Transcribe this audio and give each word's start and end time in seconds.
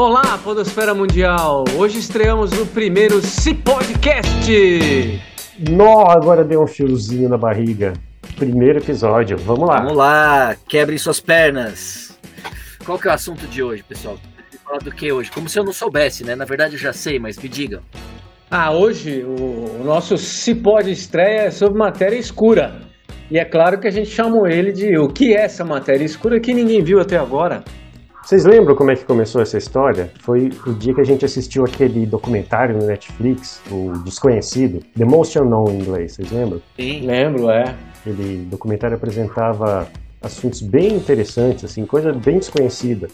Olá, 0.00 0.38
Podosfera 0.44 0.94
Mundial! 0.94 1.64
Hoje 1.76 1.98
estreamos 1.98 2.52
o 2.52 2.64
primeiro 2.66 3.20
C 3.20 3.52
Podcast! 3.52 4.48
Nó, 5.68 6.04
agora 6.08 6.44
deu 6.44 6.62
um 6.62 6.68
fiozinho 6.68 7.28
na 7.28 7.36
barriga. 7.36 7.94
Primeiro 8.36 8.78
episódio, 8.78 9.36
vamos 9.36 9.68
lá. 9.68 9.80
Vamos 9.80 9.96
lá, 9.96 10.56
quebrem 10.68 10.96
suas 10.96 11.18
pernas. 11.18 12.16
Qual 12.86 12.96
que 12.96 13.08
é 13.08 13.10
o 13.10 13.14
assunto 13.14 13.44
de 13.48 13.60
hoje, 13.60 13.82
pessoal? 13.82 14.16
Falar 14.64 14.78
do 14.78 14.92
que 14.92 15.10
hoje? 15.10 15.32
Como 15.32 15.48
se 15.48 15.58
eu 15.58 15.64
não 15.64 15.72
soubesse, 15.72 16.22
né? 16.22 16.36
Na 16.36 16.44
verdade 16.44 16.74
eu 16.74 16.78
já 16.78 16.92
sei, 16.92 17.18
mas 17.18 17.36
me 17.36 17.48
digam. 17.48 17.80
Ah, 18.48 18.70
hoje 18.70 19.24
o, 19.24 19.82
nosso 19.82 20.16
Cipó 20.16 20.78
estreia 20.78 21.46
é 21.46 21.50
sobre 21.50 21.76
matéria 21.76 22.16
escura. 22.16 22.82
E 23.28 23.36
é 23.36 23.44
claro 23.44 23.80
que 23.80 23.88
a 23.88 23.90
gente 23.90 24.10
chamou 24.10 24.46
ele 24.46 24.70
de 24.70 24.96
o 24.96 25.08
que 25.08 25.34
é 25.34 25.40
essa 25.40 25.64
matéria 25.64 26.04
escura 26.04 26.38
que 26.38 26.54
ninguém 26.54 26.84
viu 26.84 27.00
até 27.00 27.16
agora. 27.16 27.64
Vocês 28.28 28.44
lembram 28.44 28.76
como 28.76 28.90
é 28.90 28.94
que 28.94 29.06
começou 29.06 29.40
essa 29.40 29.56
história? 29.56 30.12
Foi 30.20 30.50
o 30.66 30.74
dia 30.74 30.92
que 30.92 31.00
a 31.00 31.04
gente 31.04 31.24
assistiu 31.24 31.64
aquele 31.64 32.04
documentário 32.04 32.76
no 32.76 32.86
Netflix, 32.86 33.62
o 33.70 33.92
Desconhecido, 34.04 34.84
The 34.94 35.06
Most 35.06 35.38
Unknown 35.38 35.70
em 35.70 35.78
inglês, 35.80 36.12
vocês 36.12 36.30
lembram? 36.30 36.60
Sim. 36.76 37.06
Lembro, 37.06 37.48
é. 37.48 37.74
Aquele 37.98 38.44
documentário 38.44 38.96
apresentava 38.98 39.88
assuntos 40.20 40.60
bem 40.60 40.96
interessantes, 40.96 41.64
assim, 41.64 41.86
coisa 41.86 42.12
bem 42.12 42.38
desconhecida. 42.38 43.08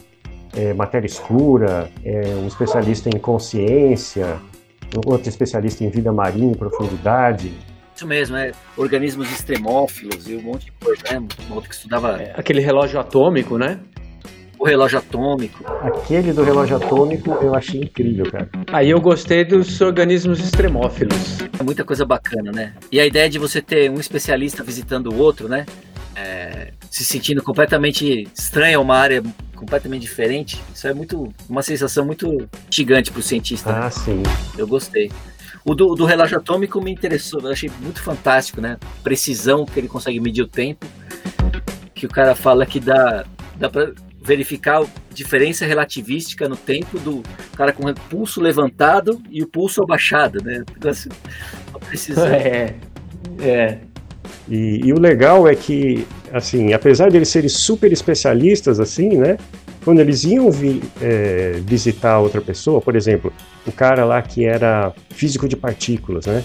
É, 0.53 0.73
matéria 0.73 1.07
escura, 1.07 1.89
é, 2.03 2.35
um 2.35 2.47
especialista 2.47 3.07
em 3.07 3.17
consciência, 3.17 4.37
outro 5.05 5.29
especialista 5.29 5.85
em 5.85 5.89
vida 5.89 6.11
marinha 6.11 6.51
em 6.51 6.55
profundidade. 6.55 7.53
Isso 7.95 8.05
mesmo, 8.05 8.35
é 8.35 8.51
organismos 8.75 9.31
extremófilos 9.31 10.27
e 10.27 10.35
um 10.35 10.41
monte 10.41 10.65
de 10.65 10.71
coisa, 10.73 11.01
né? 11.09 11.25
Um 11.49 11.53
outro 11.53 11.69
que 11.69 11.75
estudava. 11.75 12.21
É, 12.21 12.33
aquele 12.35 12.59
relógio 12.59 12.99
atômico, 12.99 13.57
né? 13.57 13.79
O 14.57 14.65
relógio 14.65 14.99
atômico. 14.99 15.63
Aquele 15.81 16.33
do 16.33 16.43
relógio 16.43 16.77
atômico 16.77 17.31
eu 17.41 17.53
achei 17.53 17.81
incrível, 17.81 18.31
cara. 18.31 18.49
Aí 18.71 18.89
eu 18.89 19.01
gostei 19.01 19.43
dos 19.43 19.79
organismos 19.81 20.39
extremófilos. 20.39 21.39
É 21.59 21.63
muita 21.63 21.83
coisa 21.83 22.05
bacana, 22.05 22.51
né? 22.51 22.73
E 22.91 22.99
a 22.99 23.05
ideia 23.05 23.29
de 23.29 23.37
você 23.37 23.61
ter 23.61 23.89
um 23.89 23.99
especialista 23.99 24.63
visitando 24.63 25.11
o 25.11 25.17
outro, 25.17 25.47
né? 25.47 25.65
É, 26.15 26.71
se 26.89 27.03
sentindo 27.03 27.43
completamente 27.43 28.27
estranho 28.33 28.79
a 28.79 28.81
uma 28.81 28.95
área 28.95 29.21
completamente 29.55 30.03
diferente, 30.03 30.61
isso 30.73 30.87
é 30.87 30.93
muito 30.93 31.33
uma 31.49 31.61
sensação 31.61 32.05
muito 32.05 32.47
gigante 32.69 33.11
para 33.11 33.19
o 33.19 33.23
cientista. 33.23 33.69
Ah, 33.69 33.85
né? 33.85 33.89
sim. 33.89 34.23
Eu 34.57 34.67
gostei. 34.67 35.11
O 35.65 35.73
do, 35.73 35.95
do, 35.95 36.05
relógio 36.05 36.37
atômico 36.37 36.79
me 36.79 36.91
interessou, 36.91 37.41
eu 37.41 37.51
achei 37.51 37.71
muito 37.81 38.01
fantástico, 38.01 38.61
né? 38.61 38.77
Precisão 39.03 39.65
que 39.65 39.79
ele 39.79 39.87
consegue 39.87 40.19
medir 40.19 40.43
o 40.43 40.47
tempo. 40.47 40.85
Que 41.93 42.05
o 42.05 42.09
cara 42.09 42.35
fala 42.35 42.65
que 42.65 42.79
dá, 42.79 43.25
dá 43.57 43.69
para 43.69 43.91
verificar 44.25 44.81
a 44.81 44.87
diferença 45.13 45.65
relativística 45.65 46.49
no 46.49 46.57
tempo 46.57 46.99
do 46.99 47.21
cara 47.55 47.71
com 47.71 47.87
o 47.87 47.93
pulso 47.93 48.41
levantado 48.41 49.21
e 49.29 49.43
o 49.43 49.47
pulso 49.47 49.83
abaixado, 49.83 50.43
né? 50.43 50.63
Assim, 50.83 51.09
precisão. 51.87 52.25
É, 52.25 52.73
é. 53.39 53.77
E, 54.49 54.81
e, 54.83 54.93
o 54.93 54.99
legal 54.99 55.47
é 55.47 55.55
que, 55.55 56.07
assim, 56.33 56.73
apesar 56.73 57.09
de 57.09 57.17
eles 57.17 57.29
serem 57.29 57.49
super 57.49 57.91
especialistas, 57.91 58.79
assim, 58.79 59.17
né? 59.17 59.37
Quando 59.83 59.99
eles 59.99 60.23
iam 60.23 60.49
vi, 60.49 60.81
é, 60.99 61.61
visitar 61.63 62.17
outra 62.17 62.41
pessoa, 62.41 62.81
por 62.81 62.95
exemplo, 62.95 63.31
o 63.67 63.71
cara 63.71 64.03
lá 64.03 64.19
que 64.21 64.43
era 64.43 64.91
físico 65.11 65.47
de 65.47 65.55
partículas, 65.55 66.25
né? 66.25 66.43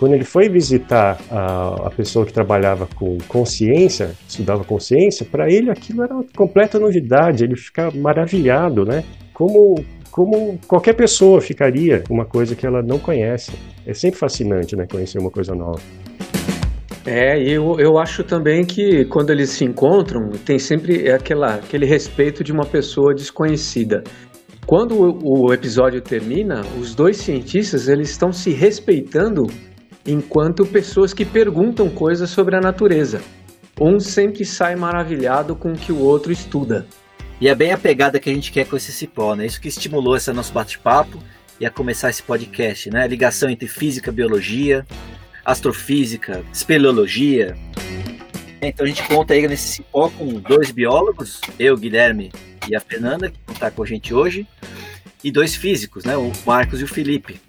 Quando 0.00 0.14
ele 0.14 0.24
foi 0.24 0.48
visitar 0.48 1.20
a, 1.30 1.88
a 1.88 1.90
pessoa 1.90 2.24
que 2.24 2.32
trabalhava 2.32 2.88
com 2.96 3.18
consciência, 3.28 4.12
estudava 4.26 4.64
consciência, 4.64 5.26
para 5.30 5.52
ele 5.52 5.70
aquilo 5.70 6.02
era 6.02 6.14
uma 6.14 6.24
completa 6.34 6.78
novidade, 6.78 7.44
ele 7.44 7.54
fica 7.54 7.90
maravilhado, 7.90 8.86
né? 8.86 9.04
Como, 9.34 9.74
como 10.10 10.58
qualquer 10.66 10.94
pessoa 10.94 11.42
ficaria 11.42 12.02
uma 12.08 12.24
coisa 12.24 12.56
que 12.56 12.66
ela 12.66 12.80
não 12.82 12.98
conhece. 12.98 13.52
É 13.86 13.92
sempre 13.92 14.18
fascinante, 14.18 14.74
né? 14.74 14.86
Conhecer 14.90 15.18
uma 15.18 15.30
coisa 15.30 15.54
nova. 15.54 15.82
É, 17.04 17.38
e 17.38 17.52
eu, 17.52 17.78
eu 17.78 17.98
acho 17.98 18.24
também 18.24 18.64
que 18.64 19.04
quando 19.04 19.28
eles 19.28 19.50
se 19.50 19.66
encontram, 19.66 20.30
tem 20.46 20.58
sempre 20.58 21.12
aquela, 21.12 21.56
aquele 21.56 21.84
respeito 21.84 22.42
de 22.42 22.52
uma 22.52 22.64
pessoa 22.64 23.14
desconhecida. 23.14 24.02
Quando 24.64 24.94
o, 24.94 25.48
o 25.48 25.52
episódio 25.52 26.00
termina, 26.00 26.62
os 26.80 26.94
dois 26.94 27.18
cientistas 27.18 27.86
eles 27.86 28.08
estão 28.08 28.32
se 28.32 28.50
respeitando 28.50 29.46
enquanto 30.06 30.66
pessoas 30.66 31.12
que 31.12 31.24
perguntam 31.24 31.88
coisas 31.88 32.30
sobre 32.30 32.56
a 32.56 32.60
natureza. 32.60 33.20
Um 33.80 33.98
sempre 33.98 34.44
sai 34.44 34.76
maravilhado 34.76 35.56
com 35.56 35.72
o 35.72 35.76
que 35.76 35.92
o 35.92 36.00
outro 36.00 36.32
estuda. 36.32 36.86
E 37.40 37.48
é 37.48 37.54
bem 37.54 37.72
a 37.72 37.78
pegada 37.78 38.20
que 38.20 38.28
a 38.28 38.34
gente 38.34 38.52
quer 38.52 38.66
com 38.66 38.76
esse 38.76 38.92
cipó, 38.92 39.34
né? 39.34 39.46
Isso 39.46 39.60
que 39.60 39.68
estimulou 39.68 40.16
esse 40.16 40.30
nosso 40.32 40.52
bate-papo 40.52 41.18
e 41.58 41.64
a 41.64 41.70
começar 41.70 42.10
esse 42.10 42.22
podcast, 42.22 42.90
né? 42.90 43.04
A 43.04 43.06
ligação 43.06 43.48
entre 43.48 43.66
física, 43.66 44.12
biologia, 44.12 44.86
astrofísica, 45.44 46.44
espeleologia. 46.52 47.56
Então 48.60 48.84
a 48.84 48.88
gente 48.88 49.02
conta 49.04 49.32
aí 49.32 49.48
nesse 49.48 49.76
cipó 49.76 50.10
com 50.10 50.34
dois 50.34 50.70
biólogos, 50.70 51.40
eu, 51.58 51.76
Guilherme 51.76 52.30
e 52.68 52.76
a 52.76 52.80
Fernanda, 52.80 53.30
que 53.30 53.52
estar 53.52 53.70
com 53.70 53.82
a 53.82 53.86
gente 53.86 54.12
hoje, 54.12 54.46
e 55.24 55.32
dois 55.32 55.54
físicos, 55.54 56.04
né, 56.04 56.16
o 56.16 56.30
Marcos 56.44 56.80
e 56.80 56.84
o 56.84 56.88
Felipe, 56.88 57.40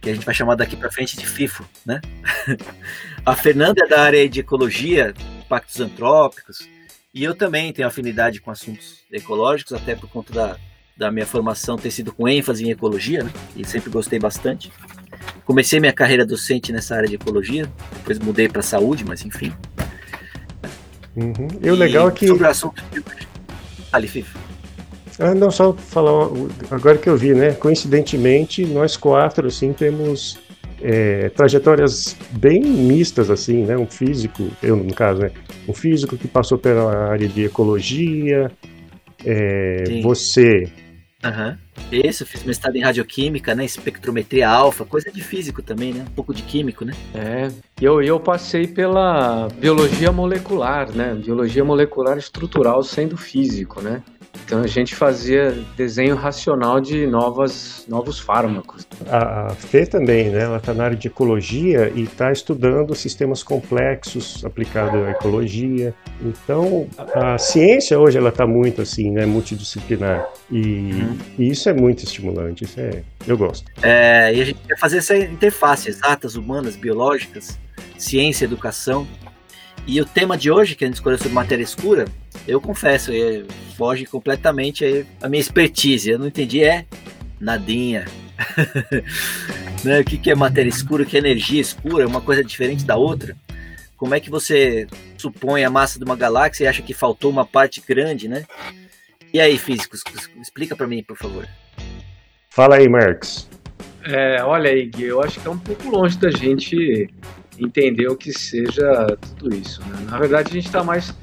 que 0.00 0.10
a 0.10 0.14
gente 0.14 0.24
vai 0.24 0.34
chamar 0.34 0.54
daqui 0.54 0.76
para 0.76 0.90
frente 0.90 1.16
de 1.16 1.26
FIFO, 1.26 1.64
né? 1.84 2.00
a 3.24 3.34
Fernanda 3.34 3.84
é 3.84 3.88
da 3.88 4.00
área 4.02 4.28
de 4.28 4.40
ecologia, 4.40 5.12
impactos 5.40 5.80
antrópicos, 5.80 6.68
e 7.12 7.24
eu 7.24 7.34
também 7.34 7.72
tenho 7.72 7.88
afinidade 7.88 8.40
com 8.40 8.50
assuntos 8.50 9.04
ecológicos, 9.10 9.72
até 9.72 9.94
por 9.94 10.08
conta 10.08 10.32
da, 10.32 10.56
da 10.96 11.10
minha 11.10 11.26
formação 11.26 11.76
ter 11.76 11.90
sido 11.90 12.12
com 12.12 12.28
ênfase 12.28 12.64
em 12.64 12.70
ecologia, 12.70 13.24
né? 13.24 13.32
E 13.56 13.64
sempre 13.64 13.90
gostei 13.90 14.18
bastante. 14.18 14.70
Comecei 15.44 15.80
minha 15.80 15.92
carreira 15.92 16.26
docente 16.26 16.72
nessa 16.72 16.94
área 16.94 17.08
de 17.08 17.14
ecologia, 17.14 17.70
depois 17.96 18.18
mudei 18.18 18.48
para 18.48 18.62
saúde, 18.62 19.04
mas 19.04 19.24
enfim. 19.24 19.52
Uhum. 21.16 21.48
E 21.62 21.70
o 21.70 21.74
legal 21.74 22.08
é 22.08 22.12
que. 22.12 22.26
Sobre 22.26 22.44
o 22.44 22.48
assunto 22.48 22.84
Ali, 23.92 24.06
FIFA. 24.06 24.47
Ah, 25.18 25.34
não, 25.34 25.50
só 25.50 25.72
falar 25.72 26.28
agora 26.70 26.96
que 26.96 27.08
eu 27.08 27.16
vi, 27.16 27.34
né? 27.34 27.52
Coincidentemente, 27.52 28.64
nós 28.64 28.96
quatro, 28.96 29.48
assim, 29.48 29.72
temos 29.72 30.38
é, 30.80 31.28
trajetórias 31.30 32.16
bem 32.32 32.62
mistas, 32.62 33.30
assim, 33.30 33.64
né? 33.64 33.76
Um 33.76 33.86
físico, 33.86 34.48
eu 34.62 34.76
no 34.76 34.94
caso, 34.94 35.22
né? 35.22 35.30
Um 35.66 35.74
físico 35.74 36.16
que 36.16 36.28
passou 36.28 36.56
pela 36.56 37.10
área 37.10 37.28
de 37.28 37.44
ecologia, 37.44 38.50
é, 39.24 40.00
você 40.02 40.70
Aham. 41.22 41.48
Uhum. 41.50 41.58
Isso, 41.90 42.24
fiz 42.24 42.44
mestrado 42.44 42.76
em 42.76 42.82
radioquímica, 42.82 43.54
né? 43.54 43.64
Espectrometria 43.64 44.48
alfa, 44.48 44.84
coisa 44.84 45.10
de 45.10 45.22
físico 45.22 45.62
também, 45.62 45.92
né? 45.92 46.04
Um 46.08 46.14
pouco 46.14 46.32
de 46.32 46.42
químico, 46.42 46.84
né? 46.84 46.92
É. 47.14 47.48
E 47.80 47.84
eu, 47.84 48.00
eu 48.00 48.20
passei 48.20 48.68
pela 48.68 49.48
biologia 49.48 50.12
molecular, 50.12 50.92
né? 50.92 51.14
Biologia 51.14 51.64
molecular 51.64 52.18
estrutural 52.18 52.82
sendo 52.82 53.16
físico, 53.16 53.80
né? 53.80 54.02
Então 54.44 54.62
a 54.62 54.66
gente 54.66 54.94
fazia 54.94 55.62
desenho 55.76 56.16
racional 56.16 56.80
de 56.80 57.06
novas, 57.06 57.84
novos 57.86 58.18
fármacos. 58.18 58.86
A 59.06 59.50
Fê 59.54 59.84
também, 59.84 60.30
né? 60.30 60.44
Ela 60.44 60.56
está 60.56 60.72
na 60.72 60.84
área 60.84 60.96
de 60.96 61.06
ecologia 61.08 61.92
e 61.94 62.04
está 62.04 62.32
estudando 62.32 62.94
sistemas 62.94 63.42
complexos 63.42 64.42
aplicados 64.44 65.06
à 65.06 65.10
ecologia. 65.10 65.94
Então 66.22 66.88
a 67.14 67.36
ciência 67.36 67.98
hoje 67.98 68.16
ela 68.16 68.30
está 68.30 68.46
muito 68.46 68.80
assim, 68.80 69.10
né? 69.10 69.26
Multidisciplinar 69.26 70.26
e, 70.50 70.62
uhum. 70.62 71.18
e, 71.38 71.50
isso 71.50 71.68
é 71.68 71.74
muito 71.74 72.04
estimulante. 72.04 72.64
Isso 72.64 72.80
é, 72.80 73.02
eu 73.26 73.36
gosto. 73.36 73.70
É, 73.82 74.34
e 74.34 74.40
a 74.40 74.44
gente 74.44 74.60
quer 74.66 74.78
fazer 74.78 74.98
essa 74.98 75.16
interface 75.16 75.90
exatas, 75.90 76.36
humanas, 76.36 76.74
biológicas, 76.74 77.58
ciência, 77.98 78.46
educação. 78.46 79.06
E 79.86 80.00
o 80.00 80.04
tema 80.04 80.36
de 80.36 80.50
hoje, 80.50 80.74
que 80.74 80.84
a 80.84 80.86
gente 80.86 80.96
escolheu 80.96 81.18
sobre 81.18 81.32
matéria 81.32 81.62
escura, 81.62 82.06
eu 82.48 82.60
confesso, 82.60 83.12
é, 83.12 83.44
foge 83.76 84.06
completamente 84.06 84.84
aí 84.84 85.06
a 85.22 85.28
minha 85.28 85.40
expertise. 85.40 86.10
Eu 86.10 86.18
não 86.18 86.26
entendi, 86.26 86.64
é 86.64 86.86
nadinha. 87.38 88.06
né? 89.84 90.00
O 90.00 90.04
que, 90.04 90.16
que 90.16 90.30
é 90.30 90.34
matéria 90.34 90.68
escura, 90.68 91.02
o 91.02 91.06
que 91.06 91.16
é 91.16 91.20
energia 91.20 91.60
escura, 91.60 92.04
é 92.04 92.06
uma 92.06 92.22
coisa 92.22 92.42
diferente 92.42 92.84
da 92.84 92.96
outra. 92.96 93.36
Como 93.96 94.14
é 94.14 94.20
que 94.20 94.30
você 94.30 94.86
supõe 95.18 95.64
a 95.64 95.70
massa 95.70 95.98
de 95.98 96.04
uma 96.04 96.16
galáxia 96.16 96.64
e 96.64 96.66
acha 96.68 96.82
que 96.82 96.94
faltou 96.94 97.30
uma 97.30 97.44
parte 97.44 97.82
grande, 97.86 98.28
né? 98.28 98.44
E 99.32 99.40
aí, 99.40 99.58
físicos, 99.58 100.02
explica 100.40 100.74
para 100.74 100.86
mim, 100.86 101.02
por 101.02 101.16
favor. 101.16 101.46
Fala 102.48 102.76
aí, 102.76 102.88
Marx. 102.88 103.48
É, 104.04 104.42
olha 104.42 104.70
aí, 104.70 104.86
Gui, 104.86 105.04
eu 105.04 105.22
acho 105.22 105.38
que 105.38 105.46
é 105.46 105.50
um 105.50 105.58
pouco 105.58 105.90
longe 105.90 106.16
da 106.16 106.30
gente 106.30 107.10
entender 107.58 108.08
o 108.08 108.16
que 108.16 108.32
seja 108.32 109.06
tudo 109.36 109.54
isso. 109.54 109.80
Né? 109.82 110.06
Na 110.08 110.18
verdade, 110.18 110.50
a 110.50 110.54
gente 110.54 110.66
está 110.66 110.82
mais 110.82 111.14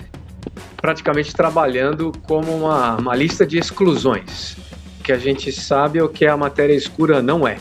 praticamente 0.77 1.33
trabalhando 1.33 2.11
como 2.27 2.51
uma, 2.55 2.97
uma 2.97 3.15
lista 3.15 3.45
de 3.45 3.57
exclusões. 3.57 4.55
O 4.99 5.03
que 5.03 5.11
a 5.11 5.17
gente 5.17 5.51
sabe 5.51 5.99
é 5.99 6.03
o 6.03 6.09
que 6.09 6.25
a 6.25 6.35
matéria 6.37 6.73
escura 6.73 7.21
não 7.21 7.47
é. 7.47 7.57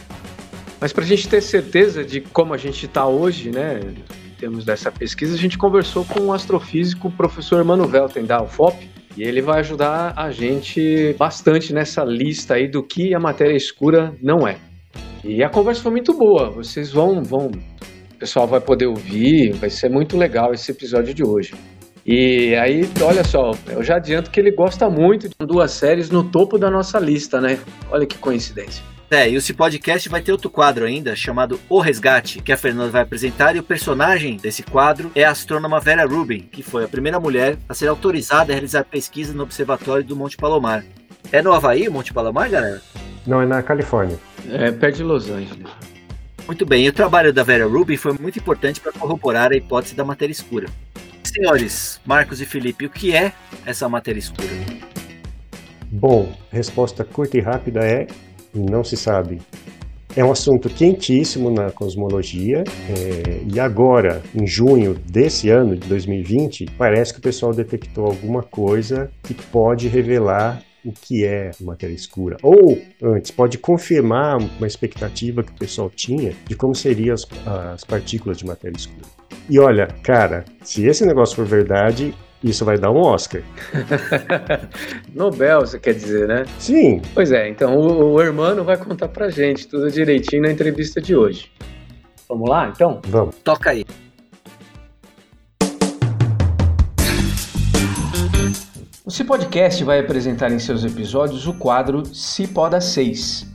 Mas 0.80 0.92
para 0.92 1.04
a 1.04 1.06
gente 1.06 1.28
ter 1.28 1.40
certeza 1.40 2.04
de 2.04 2.20
como 2.20 2.52
a 2.52 2.58
gente 2.58 2.86
está 2.86 3.06
hoje, 3.06 3.50
né, 3.50 3.80
em 3.80 4.34
termos 4.38 4.64
dessa 4.64 4.92
pesquisa, 4.92 5.34
a 5.34 5.38
gente 5.38 5.56
conversou 5.56 6.04
com 6.04 6.20
um 6.20 6.32
astrofísico, 6.32 7.08
o 7.08 7.12
professor 7.12 7.64
Mano 7.64 7.86
Velten, 7.86 8.24
da 8.24 8.42
UFOP, 8.42 8.90
E 9.16 9.22
ele 9.22 9.40
vai 9.40 9.60
ajudar 9.60 10.12
a 10.16 10.30
gente 10.32 11.14
bastante 11.16 11.72
nessa 11.72 12.02
lista 12.02 12.54
aí 12.54 12.68
do 12.68 12.82
que 12.82 13.14
a 13.14 13.20
matéria 13.20 13.56
escura 13.56 14.12
não 14.20 14.46
é. 14.46 14.58
E 15.22 15.42
a 15.42 15.48
conversa 15.48 15.82
foi 15.82 15.92
muito 15.92 16.12
boa. 16.12 16.50
Vocês 16.50 16.90
vão, 16.92 17.22
vão, 17.22 17.46
o 17.46 18.18
pessoal 18.18 18.46
vai 18.46 18.60
poder 18.60 18.86
ouvir. 18.86 19.52
Vai 19.52 19.70
ser 19.70 19.88
muito 19.88 20.16
legal 20.16 20.52
esse 20.52 20.70
episódio 20.72 21.14
de 21.14 21.24
hoje. 21.24 21.54
E 22.06 22.54
aí, 22.56 22.88
olha 23.00 23.24
só, 23.24 23.52
eu 23.68 23.82
já 23.82 23.96
adianto 23.96 24.30
que 24.30 24.38
ele 24.38 24.50
gosta 24.50 24.90
muito 24.90 25.28
de 25.28 25.34
duas 25.46 25.70
séries 25.70 26.10
no 26.10 26.22
topo 26.22 26.58
da 26.58 26.70
nossa 26.70 26.98
lista, 26.98 27.40
né? 27.40 27.58
Olha 27.90 28.04
que 28.04 28.18
coincidência. 28.18 28.84
É, 29.10 29.30
e 29.30 29.38
o 29.38 29.54
podcast 29.54 30.08
vai 30.08 30.20
ter 30.20 30.32
outro 30.32 30.50
quadro 30.50 30.84
ainda, 30.84 31.14
chamado 31.14 31.60
O 31.68 31.78
Resgate, 31.78 32.42
que 32.42 32.52
a 32.52 32.56
Fernanda 32.56 32.90
vai 32.90 33.02
apresentar, 33.02 33.54
e 33.54 33.58
o 33.58 33.62
personagem 33.62 34.36
desse 34.36 34.62
quadro 34.62 35.10
é 35.14 35.24
a 35.24 35.30
astrônoma 35.30 35.78
Vera 35.78 36.04
Rubin, 36.04 36.48
que 36.50 36.62
foi 36.62 36.84
a 36.84 36.88
primeira 36.88 37.20
mulher 37.20 37.56
a 37.68 37.74
ser 37.74 37.86
autorizada 37.86 38.52
a 38.52 38.54
realizar 38.54 38.84
pesquisa 38.84 39.32
no 39.32 39.44
Observatório 39.44 40.04
do 40.04 40.16
Monte 40.16 40.36
Palomar. 40.36 40.84
É 41.30 41.40
no 41.40 41.52
Havaí, 41.52 41.86
o 41.88 41.92
Monte 41.92 42.12
Palomar, 42.12 42.50
galera? 42.50 42.82
Não, 43.26 43.40
é 43.40 43.46
na 43.46 43.62
Califórnia. 43.62 44.18
É 44.50 44.70
perto 44.70 44.96
de 44.96 45.04
Los 45.04 45.30
Angeles. 45.30 45.70
Muito 46.46 46.66
bem, 46.66 46.84
e 46.84 46.88
o 46.88 46.92
trabalho 46.92 47.32
da 47.32 47.42
Vera 47.42 47.66
Rubin 47.66 47.96
foi 47.96 48.12
muito 48.18 48.38
importante 48.38 48.80
para 48.80 48.92
corroborar 48.92 49.52
a 49.52 49.56
hipótese 49.56 49.94
da 49.94 50.04
matéria 50.04 50.32
escura. 50.32 50.66
Senhores, 51.24 52.00
Marcos 52.04 52.40
e 52.40 52.46
Felipe, 52.46 52.86
o 52.86 52.90
que 52.90 53.14
é 53.14 53.32
essa 53.64 53.88
matéria 53.88 54.18
escura? 54.18 54.48
Bom, 55.90 56.32
resposta 56.50 57.04
curta 57.04 57.38
e 57.38 57.40
rápida 57.40 57.80
é: 57.80 58.06
não 58.54 58.84
se 58.84 58.96
sabe. 58.96 59.40
É 60.16 60.24
um 60.24 60.30
assunto 60.30 60.68
quentíssimo 60.68 61.50
na 61.50 61.72
cosmologia 61.72 62.62
é, 62.88 63.42
e 63.52 63.58
agora, 63.58 64.22
em 64.32 64.46
junho 64.46 64.94
desse 64.94 65.50
ano, 65.50 65.76
de 65.76 65.88
2020, 65.88 66.66
parece 66.78 67.12
que 67.12 67.18
o 67.18 67.22
pessoal 67.22 67.52
detectou 67.52 68.06
alguma 68.06 68.40
coisa 68.40 69.10
que 69.24 69.34
pode 69.34 69.88
revelar 69.88 70.62
o 70.84 70.92
que 70.92 71.24
é 71.24 71.50
matéria 71.60 71.94
escura. 71.94 72.36
Ou, 72.42 72.80
antes, 73.02 73.30
pode 73.30 73.58
confirmar 73.58 74.36
uma 74.36 74.66
expectativa 74.66 75.42
que 75.42 75.52
o 75.52 75.56
pessoal 75.56 75.90
tinha 75.90 76.34
de 76.46 76.54
como 76.54 76.74
seriam 76.74 77.14
as, 77.14 77.26
as 77.72 77.84
partículas 77.84 78.38
de 78.38 78.46
matéria 78.46 78.76
escura. 78.76 79.06
E 79.48 79.58
olha, 79.58 79.88
cara, 80.02 80.44
se 80.62 80.86
esse 80.86 81.04
negócio 81.04 81.36
for 81.36 81.44
verdade, 81.44 82.14
isso 82.42 82.64
vai 82.64 82.78
dar 82.78 82.90
um 82.90 82.98
Oscar. 82.98 83.42
Nobel, 85.14 85.60
você 85.60 85.78
quer 85.78 85.94
dizer, 85.94 86.28
né? 86.28 86.44
Sim. 86.58 87.00
Pois 87.14 87.32
é, 87.32 87.48
então 87.48 87.76
o, 87.76 88.12
o 88.12 88.20
Hermano 88.20 88.64
vai 88.64 88.76
contar 88.76 89.08
pra 89.08 89.30
gente 89.30 89.66
tudo 89.66 89.90
direitinho 89.90 90.42
na 90.42 90.52
entrevista 90.52 91.00
de 91.00 91.16
hoje. 91.16 91.50
Vamos 92.28 92.48
lá, 92.48 92.68
então? 92.68 93.00
Vamos. 93.06 93.36
Toca 93.36 93.70
aí. 93.70 93.84
O 99.06 99.10
Cipodcast 99.10 99.84
vai 99.84 99.98
apresentar 99.98 100.50
em 100.50 100.58
seus 100.58 100.82
episódios 100.82 101.46
o 101.46 101.52
quadro 101.52 102.06
Cipoda 102.06 102.80
6. 102.80 103.46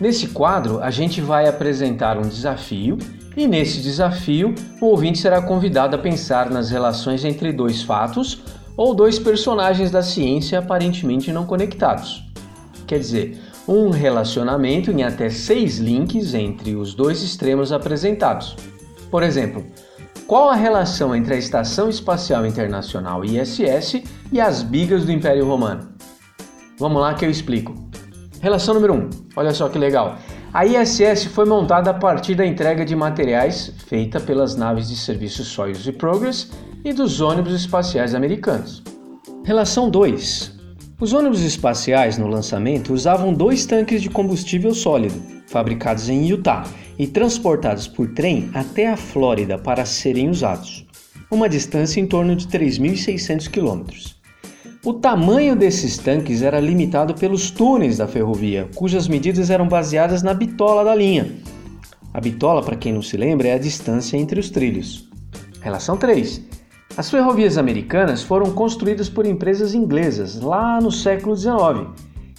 Nesse 0.00 0.28
quadro, 0.28 0.78
a 0.78 0.88
gente 0.88 1.20
vai 1.20 1.48
apresentar 1.48 2.16
um 2.16 2.28
desafio 2.28 2.96
e 3.36 3.48
nesse 3.48 3.80
desafio, 3.80 4.54
o 4.80 4.86
ouvinte 4.86 5.18
será 5.18 5.42
convidado 5.42 5.96
a 5.96 5.98
pensar 5.98 6.48
nas 6.48 6.70
relações 6.70 7.24
entre 7.24 7.52
dois 7.52 7.82
fatos 7.82 8.44
ou 8.76 8.94
dois 8.94 9.18
personagens 9.18 9.90
da 9.90 10.00
ciência 10.00 10.60
aparentemente 10.60 11.32
não 11.32 11.44
conectados. 11.44 12.24
Quer 12.86 13.00
dizer, 13.00 13.36
um 13.66 13.90
relacionamento 13.90 14.92
em 14.92 15.02
até 15.02 15.28
seis 15.28 15.78
links 15.78 16.34
entre 16.34 16.76
os 16.76 16.94
dois 16.94 17.20
extremos 17.20 17.72
apresentados. 17.72 18.54
Por 19.10 19.24
exemplo, 19.24 19.66
qual 20.26 20.48
a 20.48 20.54
relação 20.54 21.14
entre 21.14 21.34
a 21.34 21.36
Estação 21.36 21.90
Espacial 21.90 22.46
Internacional 22.46 23.22
ISS 23.24 24.02
e 24.32 24.40
as 24.40 24.62
bigas 24.62 25.04
do 25.04 25.12
Império 25.12 25.46
Romano? 25.46 25.90
Vamos 26.78 27.02
lá 27.02 27.12
que 27.12 27.26
eu 27.26 27.30
explico. 27.30 27.74
Relação 28.40 28.72
número 28.72 28.94
1. 28.94 28.96
Um. 28.96 29.10
Olha 29.36 29.52
só 29.52 29.68
que 29.68 29.78
legal. 29.78 30.16
A 30.52 30.64
ISS 30.64 31.26
foi 31.26 31.44
montada 31.44 31.90
a 31.90 31.94
partir 31.94 32.34
da 32.34 32.46
entrega 32.46 32.86
de 32.86 32.96
materiais 32.96 33.74
feita 33.86 34.18
pelas 34.18 34.56
naves 34.56 34.88
de 34.88 34.96
serviço 34.96 35.44
Soyuz 35.44 35.86
e 35.86 35.92
Progress 35.92 36.50
e 36.82 36.94
dos 36.94 37.20
ônibus 37.20 37.52
espaciais 37.52 38.14
americanos. 38.14 38.82
Relação 39.44 39.90
2. 39.90 40.52
Os 40.98 41.12
ônibus 41.12 41.42
espaciais 41.42 42.16
no 42.16 42.28
lançamento 42.28 42.94
usavam 42.94 43.34
dois 43.34 43.66
tanques 43.66 44.00
de 44.00 44.08
combustível 44.08 44.74
sólido, 44.74 45.20
fabricados 45.54 46.08
em 46.08 46.26
Utah 46.26 46.64
e 46.98 47.06
transportados 47.06 47.86
por 47.86 48.08
trem 48.08 48.50
até 48.52 48.90
a 48.90 48.96
Flórida 48.96 49.56
para 49.56 49.84
serem 49.84 50.28
usados, 50.28 50.84
uma 51.30 51.48
distância 51.48 52.00
em 52.00 52.06
torno 52.08 52.34
de 52.34 52.48
3.600 52.48 53.48
quilômetros. 53.48 54.16
O 54.84 54.94
tamanho 54.94 55.54
desses 55.54 55.96
tanques 55.96 56.42
era 56.42 56.58
limitado 56.58 57.14
pelos 57.14 57.52
túneis 57.52 57.98
da 57.98 58.08
ferrovia, 58.08 58.68
cujas 58.74 59.06
medidas 59.06 59.48
eram 59.48 59.68
baseadas 59.68 60.24
na 60.24 60.34
bitola 60.34 60.82
da 60.82 60.92
linha. 60.92 61.30
A 62.12 62.20
bitola, 62.20 62.60
para 62.60 62.74
quem 62.74 62.92
não 62.92 63.00
se 63.00 63.16
lembra, 63.16 63.46
é 63.46 63.52
a 63.54 63.58
distância 63.58 64.16
entre 64.16 64.40
os 64.40 64.50
trilhos. 64.50 65.08
Relação 65.60 65.96
3. 65.96 66.42
As 66.96 67.08
ferrovias 67.08 67.56
americanas 67.56 68.24
foram 68.24 68.50
construídas 68.50 69.08
por 69.08 69.24
empresas 69.24 69.72
inglesas 69.72 70.40
lá 70.40 70.80
no 70.80 70.90
século 70.90 71.36
XIX, 71.36 71.90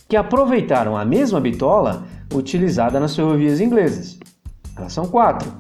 que 0.08 0.18
aproveitaram 0.18 0.98
a 0.98 1.06
mesma 1.06 1.40
bitola 1.40 2.04
utilizada 2.34 3.00
nas 3.00 3.16
ferrovias 3.16 3.60
inglesas. 3.60 4.18
Relação 4.76 5.06
4. 5.06 5.52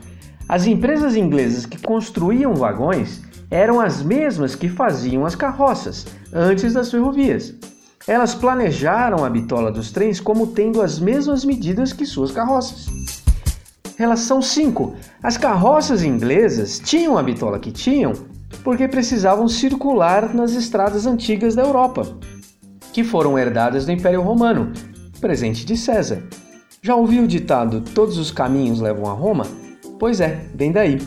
As 0.47 0.67
empresas 0.67 1.15
inglesas 1.15 1.65
que 1.65 1.81
construíam 1.81 2.53
vagões 2.53 3.21
eram 3.50 3.79
as 3.79 4.01
mesmas 4.01 4.56
que 4.56 4.69
faziam 4.69 5.25
as 5.25 5.35
carroças 5.35 6.06
antes 6.33 6.73
das 6.73 6.91
ferrovias. 6.91 7.53
Elas 8.07 8.35
planejaram 8.35 9.25
a 9.25 9.29
bitola 9.29 9.71
dos 9.71 9.91
trens 9.91 10.19
como 10.19 10.47
tendo 10.47 10.81
as 10.81 11.00
mesmas 11.00 11.44
medidas 11.44 11.91
que 11.91 12.06
suas 12.06 12.31
carroças. 12.31 12.88
Relação 13.97 14.41
5. 14.41 14.94
As 15.23 15.38
carroças 15.38 16.03
inglesas 16.03 16.79
tinham 16.79 17.18
a 17.18 17.23
bitola 17.23 17.59
que 17.59 17.71
tinham 17.71 18.13
porque 18.63 18.88
precisavam 18.88 19.47
circular 19.47 20.33
nas 20.33 20.53
estradas 20.53 21.06
antigas 21.06 21.56
da 21.56 21.63
Europa, 21.63 22.18
que 22.94 23.03
foram 23.03 23.38
herdadas 23.38 23.85
do 23.85 23.91
Império 23.91 24.21
Romano, 24.21 24.71
presente 25.19 25.65
de 25.65 25.75
César. 25.75 26.21
Já 26.85 26.95
ouviu 26.95 27.23
o 27.23 27.27
ditado 27.27 27.81
Todos 27.81 28.19
os 28.19 28.29
caminhos 28.29 28.79
levam 28.79 29.09
a 29.09 29.13
Roma? 29.13 29.47
Pois 29.97 30.21
é, 30.21 30.45
vem 30.53 30.71
daí. 30.71 30.99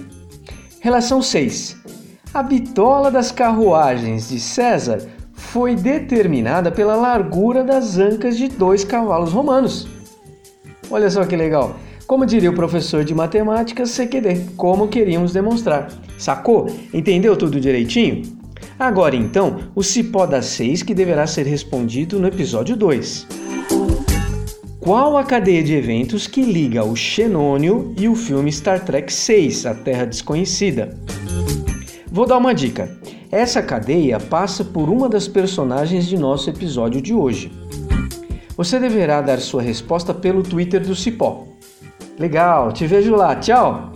Relação 0.81 1.23
6. 1.23 1.77
A 2.35 2.43
bitola 2.43 3.13
das 3.13 3.31
carruagens 3.31 4.29
de 4.29 4.41
César 4.41 5.07
foi 5.35 5.77
determinada 5.77 6.73
pela 6.73 6.97
largura 6.97 7.63
das 7.63 7.97
ancas 7.97 8.37
de 8.37 8.49
dois 8.49 8.83
cavalos 8.83 9.33
romanos. 9.33 9.87
Olha 10.91 11.09
só 11.09 11.25
que 11.25 11.37
legal! 11.37 11.77
Como 12.09 12.27
diria 12.27 12.51
o 12.51 12.57
professor 12.57 13.05
de 13.05 13.15
matemática 13.15 13.85
CQD, 13.85 14.55
como 14.57 14.89
queríamos 14.89 15.33
demonstrar. 15.33 15.93
Sacou? 16.19 16.67
Entendeu 16.93 17.37
tudo 17.37 17.61
direitinho? 17.61 18.23
Agora 18.77 19.15
então, 19.15 19.61
o 19.77 19.85
cipó 19.85 20.27
das 20.27 20.47
seis 20.47 20.83
que 20.83 20.93
deverá 20.93 21.25
ser 21.25 21.47
respondido 21.47 22.19
no 22.19 22.27
episódio 22.27 22.75
2. 22.75 23.48
Qual 24.81 25.19
a 25.19 25.25
cadeia 25.25 25.63
de 25.63 25.75
eventos 25.75 26.27
que 26.29 26.41
liga 26.41 26.85
o 26.85 26.95
Xenônio 26.95 27.93
e 27.99 28.09
o 28.09 28.15
filme 28.15 28.51
Star 28.53 28.85
Trek 28.85 29.13
6, 29.13 29.67
A 29.67 29.75
Terra 29.75 30.05
Desconhecida? 30.05 30.97
Vou 32.11 32.25
dar 32.25 32.39
uma 32.39 32.55
dica. 32.55 32.89
Essa 33.31 33.61
cadeia 33.61 34.21
passa 34.21 34.65
por 34.65 34.89
uma 34.89 35.09
das 35.09 35.27
personagens 35.27 36.07
de 36.07 36.17
nosso 36.17 36.49
episódio 36.49 37.03
de 37.03 37.13
hoje. 37.13 37.51
Você 38.57 38.79
deverá 38.79 39.21
dar 39.21 39.41
sua 39.41 39.63
resposta 39.63 40.15
pelo 40.15 40.43
Twitter 40.43 40.81
do 40.81 40.95
Cipó. 40.95 41.47
Legal, 42.19 42.73
te 42.73 42.87
vejo 42.87 43.15
lá. 43.15 43.35
Tchau! 43.37 43.93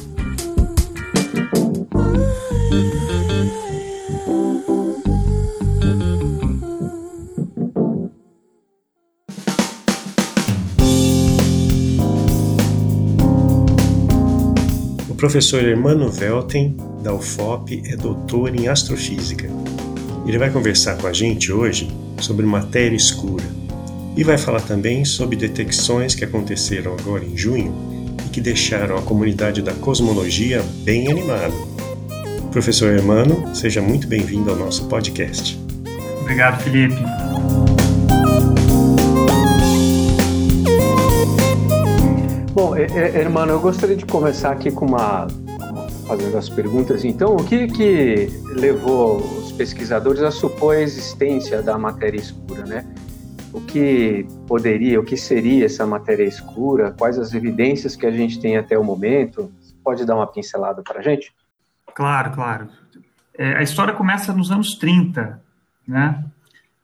Professor 15.23 15.63
Hermano 15.63 16.11
Velten 16.11 16.77
da 17.01 17.15
UFOP, 17.15 17.81
é 17.87 17.95
doutor 17.95 18.57
em 18.57 18.67
astrofísica. 18.67 19.49
Ele 20.27 20.37
vai 20.37 20.51
conversar 20.51 20.97
com 20.97 21.07
a 21.07 21.13
gente 21.13 21.53
hoje 21.53 21.89
sobre 22.19 22.45
matéria 22.45 22.97
escura 22.97 23.45
e 24.17 24.25
vai 24.25 24.37
falar 24.37 24.63
também 24.63 25.05
sobre 25.05 25.37
detecções 25.37 26.17
que 26.17 26.25
aconteceram 26.25 26.97
agora 26.99 27.25
em 27.25 27.37
junho 27.37 27.73
e 28.27 28.31
que 28.31 28.41
deixaram 28.41 28.99
a 28.99 29.03
comunidade 29.03 29.63
da 29.63 29.73
cosmologia 29.75 30.61
bem 30.83 31.09
animada. 31.09 31.55
Professor 32.51 32.93
Hermano, 32.93 33.55
seja 33.55 33.81
muito 33.81 34.09
bem-vindo 34.09 34.51
ao 34.51 34.57
nosso 34.57 34.89
podcast. 34.89 35.57
Obrigado, 36.21 36.61
Felipe. 36.65 37.01
Bom, 42.63 42.77
Hermano, 42.77 43.51
eu 43.51 43.61
gostaria 43.61 43.97
de 43.97 44.07
começar 44.07 44.53
aqui 44.53 44.71
com 44.71 44.87
uma 44.87 45.27
fazendo 46.07 46.39
as 46.39 46.49
perguntas. 46.49 47.05
Então, 47.05 47.35
o 47.35 47.45
que 47.45 47.67
que 47.67 48.29
levou 48.55 49.17
os 49.17 49.51
pesquisadores 49.51 50.23
a 50.23 50.31
supor 50.31 50.77
a 50.77 50.81
existência 50.81 51.61
da 51.61 51.77
matéria 51.77 52.21
escura, 52.21 52.65
né? 52.65 52.87
O 53.53 53.61
que 53.61 54.25
poderia, 54.47 55.01
o 55.01 55.05
que 55.05 55.17
seria 55.17 55.67
essa 55.67 55.85
matéria 55.85 56.23
escura? 56.23 56.93
Quais 56.93 57.19
as 57.19 57.35
evidências 57.35 57.97
que 57.97 58.07
a 58.07 58.13
gente 58.13 58.39
tem 58.39 58.57
até 58.57 58.79
o 58.79 58.85
momento? 58.85 59.53
Você 59.61 59.75
pode 59.83 60.05
dar 60.05 60.15
uma 60.15 60.29
pincelada 60.29 60.83
para 60.85 61.01
a 61.01 61.03
gente? 61.03 61.35
Claro, 61.93 62.31
claro. 62.31 62.69
É, 63.37 63.57
a 63.57 63.63
história 63.63 63.93
começa 63.93 64.33
nos 64.33 64.53
anos 64.53 64.79
30, 64.79 65.43
né? 65.85 66.25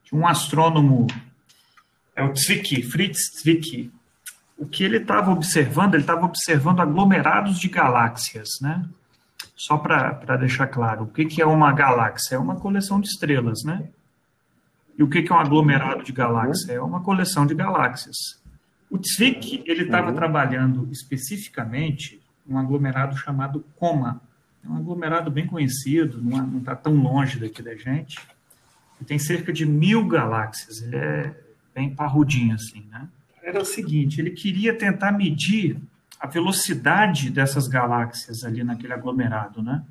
De 0.02 0.12
um 0.12 0.26
astrônomo, 0.26 1.06
é 2.16 2.24
o 2.24 2.34
Zwicky, 2.34 2.82
Fritz 2.82 3.40
Zwicky. 3.40 3.92
O 4.58 4.66
que 4.66 4.82
ele 4.82 4.98
estava 4.98 5.30
observando, 5.30 5.94
ele 5.94 6.02
estava 6.02 6.26
observando 6.26 6.80
aglomerados 6.80 7.58
de 7.58 7.68
galáxias, 7.68 8.48
né? 8.60 8.84
Só 9.54 9.78
para 9.78 10.36
deixar 10.36 10.66
claro, 10.66 11.04
o 11.04 11.06
que, 11.06 11.24
que 11.24 11.40
é 11.40 11.46
uma 11.46 11.72
galáxia? 11.72 12.36
É 12.36 12.38
uma 12.38 12.56
coleção 12.56 13.00
de 13.00 13.08
estrelas, 13.08 13.62
né? 13.64 13.88
E 14.98 15.02
o 15.02 15.08
que, 15.08 15.22
que 15.22 15.32
é 15.32 15.34
um 15.34 15.38
aglomerado 15.38 16.02
de 16.02 16.12
galáxias? 16.12 16.68
É 16.68 16.80
uma 16.80 17.00
coleção 17.00 17.46
de 17.46 17.54
galáxias. 17.54 18.16
O 18.90 18.98
Zwick, 18.98 19.62
ele 19.64 19.84
estava 19.84 20.08
uhum. 20.08 20.14
trabalhando 20.14 20.88
especificamente 20.90 22.20
um 22.48 22.58
aglomerado 22.58 23.16
chamado 23.16 23.64
Coma. 23.76 24.20
É 24.64 24.68
um 24.68 24.76
aglomerado 24.76 25.30
bem 25.30 25.46
conhecido, 25.46 26.20
não 26.22 26.58
está 26.58 26.74
tão 26.74 26.94
longe 26.94 27.38
daqui 27.38 27.62
da 27.62 27.76
gente. 27.76 28.18
Tem 29.06 29.18
cerca 29.18 29.52
de 29.52 29.64
mil 29.64 30.06
galáxias, 30.08 30.82
ele 30.82 30.96
é 30.96 31.34
bem 31.72 31.94
parrudinho 31.94 32.54
assim, 32.54 32.84
né? 32.90 33.08
Era 33.48 33.62
o 33.62 33.64
seguinte, 33.64 34.20
ele 34.20 34.32
queria 34.32 34.76
tentar 34.76 35.10
medir 35.10 35.80
a 36.20 36.26
velocidade 36.26 37.30
dessas 37.30 37.66
galáxias 37.66 38.44
ali 38.44 38.62
naquele 38.62 38.92
aglomerado, 38.92 39.62
né? 39.62 39.82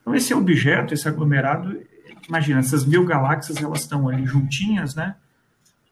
Então, 0.00 0.14
esse 0.14 0.32
objeto, 0.32 0.94
esse 0.94 1.06
aglomerado, 1.06 1.78
imagina, 2.26 2.60
essas 2.60 2.86
mil 2.86 3.04
galáxias, 3.04 3.58
elas 3.58 3.80
estão 3.80 4.08
ali 4.08 4.24
juntinhas, 4.24 4.94
né? 4.94 5.16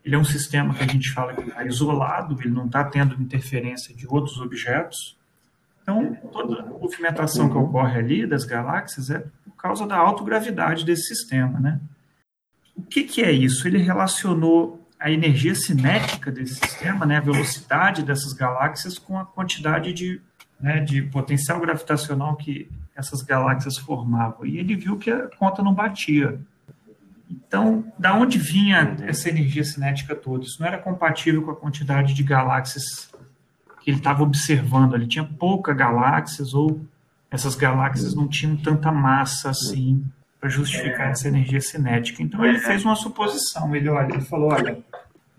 Ele 0.02 0.14
é 0.14 0.18
um 0.18 0.25
sistema 0.25 0.72
que 0.72 0.82
a 0.82 0.87
gente 0.87 1.12
fala 1.12 1.34
que 1.34 1.42
está 1.42 1.62
isolado, 1.66 2.40
ele 2.40 2.49
não 2.49 2.64
está 2.64 2.82
tendo 2.82 3.20
interferência 3.20 3.94
de 3.94 4.06
outros 4.08 4.40
objetos. 4.40 5.18
Então, 5.82 6.14
toda 6.32 6.62
a 6.62 6.64
movimentação 6.64 7.50
que 7.50 7.58
ocorre 7.58 7.99
ali 7.99 8.26
das 8.26 8.46
galáxias 8.46 9.10
é 9.10 9.18
por 9.18 9.54
causa 9.58 9.87
da 9.87 9.99
autogravidade 9.99 10.87
desse 10.87 11.14
sistema, 11.14 11.60
né? 11.60 11.78
O 12.75 12.80
que, 12.80 13.04
que 13.04 13.20
é 13.20 13.30
isso? 13.30 13.68
Ele 13.68 13.76
relacionou 13.76 14.79
a 15.00 15.11
energia 15.11 15.54
cinética 15.54 16.30
desse 16.30 16.57
sistema, 16.57 17.07
né, 17.07 17.16
a 17.16 17.21
velocidade 17.21 18.02
dessas 18.02 18.35
galáxias 18.35 18.99
com 18.99 19.19
a 19.19 19.25
quantidade 19.25 19.95
de, 19.95 20.21
né, 20.61 20.80
de 20.80 21.00
potencial 21.00 21.59
gravitacional 21.59 22.37
que 22.37 22.69
essas 22.95 23.23
galáxias 23.23 23.78
formavam. 23.78 24.45
E 24.45 24.59
ele 24.59 24.76
viu 24.76 24.99
que 24.99 25.11
a 25.11 25.28
conta 25.38 25.62
não 25.62 25.73
batia. 25.73 26.38
Então, 27.30 27.90
da 27.99 28.14
onde 28.14 28.38
vinha 28.38 28.97
essa 29.02 29.30
energia 29.30 29.64
cinética 29.64 30.14
toda? 30.14 30.45
Isso 30.45 30.61
não 30.61 30.66
era 30.66 30.76
compatível 30.76 31.42
com 31.42 31.52
a 31.52 31.57
quantidade 31.57 32.12
de 32.12 32.23
galáxias 32.23 33.11
que 33.80 33.90
ele 33.90 33.99
estava 33.99 34.23
observando. 34.23 34.95
Ele 34.95 35.07
tinha 35.07 35.25
pouca 35.25 35.73
galáxias 35.73 36.52
ou 36.52 36.85
essas 37.30 37.54
galáxias 37.54 38.14
não 38.14 38.28
tinham 38.28 38.57
tanta 38.57 38.92
massa 38.92 39.50
assim 39.50 40.04
para 40.40 40.49
justificar 40.49 41.11
essa 41.11 41.28
energia 41.28 41.61
cinética. 41.61 42.23
Então 42.23 42.45
ele 42.45 42.59
fez 42.59 42.85
uma 42.85 42.97
suposição. 42.97 43.75
Ele 43.76 43.88
olha, 43.88 44.12
ele 44.14 44.23
falou, 44.23 44.52
olha, 44.52 44.78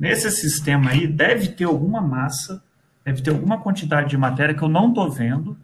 nesse 0.01 0.31
sistema 0.31 0.89
aí 0.89 1.05
deve 1.05 1.50
ter 1.50 1.65
alguma 1.65 2.01
massa, 2.01 2.63
deve 3.05 3.22
ter 3.22 3.29
alguma 3.29 3.62
quantidade 3.62 4.10
de 4.10 4.17
matéria 4.17 4.55
que 4.55 4.63
eu 4.63 4.67
não 4.67 4.89
estou 4.89 5.12
vendo, 5.12 5.55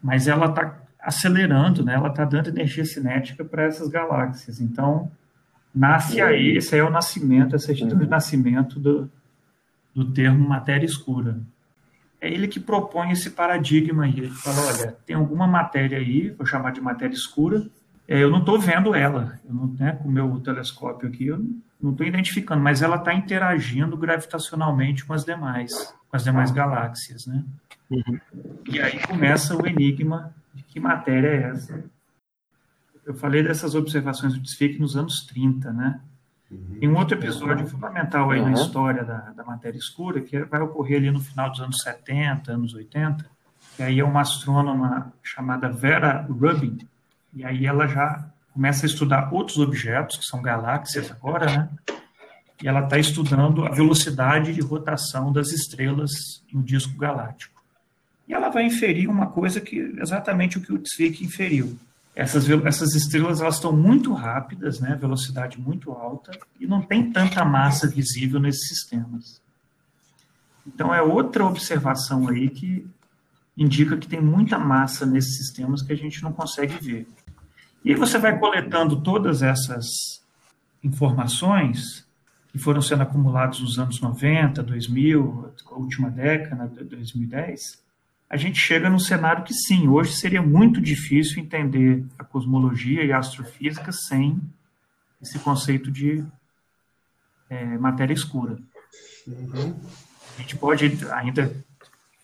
mas 0.00 0.28
ela 0.28 0.46
está 0.46 0.78
acelerando, 1.00 1.84
né? 1.84 1.94
Ela 1.94 2.08
está 2.08 2.24
dando 2.24 2.48
energia 2.48 2.84
cinética 2.84 3.44
para 3.44 3.64
essas 3.64 3.88
galáxias. 3.88 4.60
Então 4.60 5.10
nasce 5.74 6.20
aí, 6.20 6.56
esse 6.56 6.76
aí 6.76 6.80
é 6.80 6.84
o 6.84 6.90
nascimento, 6.90 7.56
esse 7.56 7.82
é 7.82 7.84
o 7.84 8.06
nascimento 8.06 8.78
do, 8.78 9.10
do 9.92 10.12
termo 10.12 10.48
matéria 10.48 10.86
escura. 10.86 11.40
É 12.20 12.32
ele 12.32 12.46
que 12.46 12.60
propõe 12.60 13.10
esse 13.10 13.30
paradigma 13.30 14.04
aí. 14.04 14.16
Ele 14.16 14.28
fala, 14.28 14.60
olha, 14.64 14.96
tem 15.04 15.16
alguma 15.16 15.48
matéria 15.48 15.98
aí, 15.98 16.30
vou 16.30 16.46
chamar 16.46 16.70
de 16.70 16.80
matéria 16.80 17.14
escura, 17.14 17.66
eu 18.06 18.30
não 18.30 18.40
estou 18.40 18.58
vendo 18.58 18.94
ela, 18.94 19.38
não, 19.48 19.68
né, 19.78 19.92
com 19.92 20.08
o 20.08 20.12
meu 20.12 20.40
telescópio 20.40 21.08
aqui, 21.08 21.26
eu 21.26 21.38
não 21.80 21.92
estou 21.92 22.06
identificando, 22.06 22.62
mas 22.62 22.82
ela 22.82 22.96
está 22.96 23.14
interagindo 23.14 23.96
gravitacionalmente 23.96 25.04
com 25.04 25.12
as 25.12 25.24
demais, 25.24 25.94
com 26.08 26.16
as 26.16 26.24
demais 26.24 26.50
galáxias, 26.50 27.26
né? 27.26 27.44
Uhum. 27.90 28.18
E 28.68 28.80
aí 28.80 28.98
começa 29.06 29.56
o 29.56 29.66
enigma 29.66 30.34
de 30.54 30.62
que 30.62 30.80
matéria 30.80 31.28
é 31.28 31.42
essa. 31.50 31.84
Eu 33.04 33.14
falei 33.14 33.42
dessas 33.42 33.74
observações 33.74 34.34
do 34.34 34.40
Desfique 34.40 34.78
nos 34.78 34.96
anos 34.96 35.26
30, 35.26 35.72
né? 35.72 36.00
Uhum. 36.50 36.78
Em 36.80 36.88
um 36.88 36.96
outro 36.96 37.16
episódio 37.16 37.66
fundamental 37.66 38.30
aí 38.30 38.40
uhum. 38.40 38.46
na 38.46 38.52
história 38.52 39.04
da, 39.04 39.32
da 39.32 39.44
matéria 39.44 39.78
escura, 39.78 40.20
que 40.20 40.38
vai 40.44 40.60
ocorrer 40.60 40.98
ali 40.98 41.10
no 41.10 41.20
final 41.20 41.50
dos 41.50 41.60
anos 41.60 41.78
70, 41.82 42.52
anos 42.52 42.74
80, 42.74 43.26
que 43.76 43.82
aí 43.82 44.00
é 44.00 44.04
uma 44.04 44.20
astrônoma 44.20 45.12
chamada 45.22 45.68
Vera 45.70 46.26
Rubin, 46.28 46.78
e 47.34 47.44
aí 47.44 47.66
ela 47.66 47.86
já 47.86 48.30
começa 48.52 48.84
a 48.84 48.88
estudar 48.88 49.32
outros 49.32 49.58
objetos, 49.58 50.18
que 50.18 50.24
são 50.24 50.42
galáxias 50.42 51.10
agora, 51.10 51.46
né? 51.46 51.68
E 52.62 52.68
ela 52.68 52.80
está 52.80 52.98
estudando 52.98 53.64
a 53.64 53.70
velocidade 53.70 54.52
de 54.52 54.60
rotação 54.60 55.32
das 55.32 55.50
estrelas 55.50 56.42
no 56.52 56.62
disco 56.62 56.96
galáctico. 56.96 57.60
E 58.28 58.34
ela 58.34 58.50
vai 58.50 58.64
inferir 58.64 59.08
uma 59.08 59.26
coisa 59.26 59.60
que 59.60 59.76
exatamente 59.98 60.58
o 60.58 60.60
que 60.60 60.72
o 60.72 60.80
Zwick 60.86 61.24
inferiu. 61.24 61.76
Essas, 62.14 62.48
essas 62.48 62.94
estrelas 62.94 63.40
elas 63.40 63.54
estão 63.54 63.72
muito 63.72 64.12
rápidas, 64.12 64.78
né, 64.80 64.96
velocidade 65.00 65.58
muito 65.58 65.90
alta, 65.92 66.30
e 66.60 66.66
não 66.66 66.82
tem 66.82 67.10
tanta 67.10 67.44
massa 67.44 67.88
visível 67.88 68.38
nesses 68.38 68.68
sistemas. 68.68 69.40
Então 70.66 70.94
é 70.94 71.02
outra 71.02 71.44
observação 71.44 72.28
aí 72.28 72.50
que 72.50 72.86
indica 73.56 73.96
que 73.96 74.06
tem 74.06 74.20
muita 74.20 74.58
massa 74.58 75.04
nesses 75.06 75.38
sistemas 75.38 75.82
que 75.82 75.92
a 75.92 75.96
gente 75.96 76.22
não 76.22 76.32
consegue 76.32 76.74
ver. 76.80 77.08
E 77.84 77.94
você 77.94 78.18
vai 78.18 78.38
coletando 78.38 79.00
todas 79.00 79.42
essas 79.42 79.86
informações 80.84 82.06
que 82.50 82.58
foram 82.58 82.82
sendo 82.82 83.02
acumuladas 83.02 83.60
nos 83.60 83.78
anos 83.78 84.00
90, 84.00 84.62
2000, 84.62 85.52
a 85.70 85.74
última 85.74 86.10
década, 86.10 86.66
2010, 86.68 87.82
a 88.28 88.36
gente 88.36 88.58
chega 88.58 88.88
num 88.88 88.98
cenário 88.98 89.44
que 89.44 89.52
sim, 89.52 89.88
hoje 89.88 90.12
seria 90.14 90.40
muito 90.40 90.80
difícil 90.80 91.42
entender 91.42 92.04
a 92.18 92.24
cosmologia 92.24 93.04
e 93.04 93.12
a 93.12 93.18
astrofísica 93.18 93.90
sem 93.92 94.40
esse 95.20 95.38
conceito 95.38 95.90
de 95.90 96.24
é, 97.50 97.64
matéria 97.78 98.14
escura. 98.14 98.58
Uhum. 99.26 99.78
A 100.38 100.40
gente 100.40 100.56
pode 100.56 100.84
ainda 101.12 101.54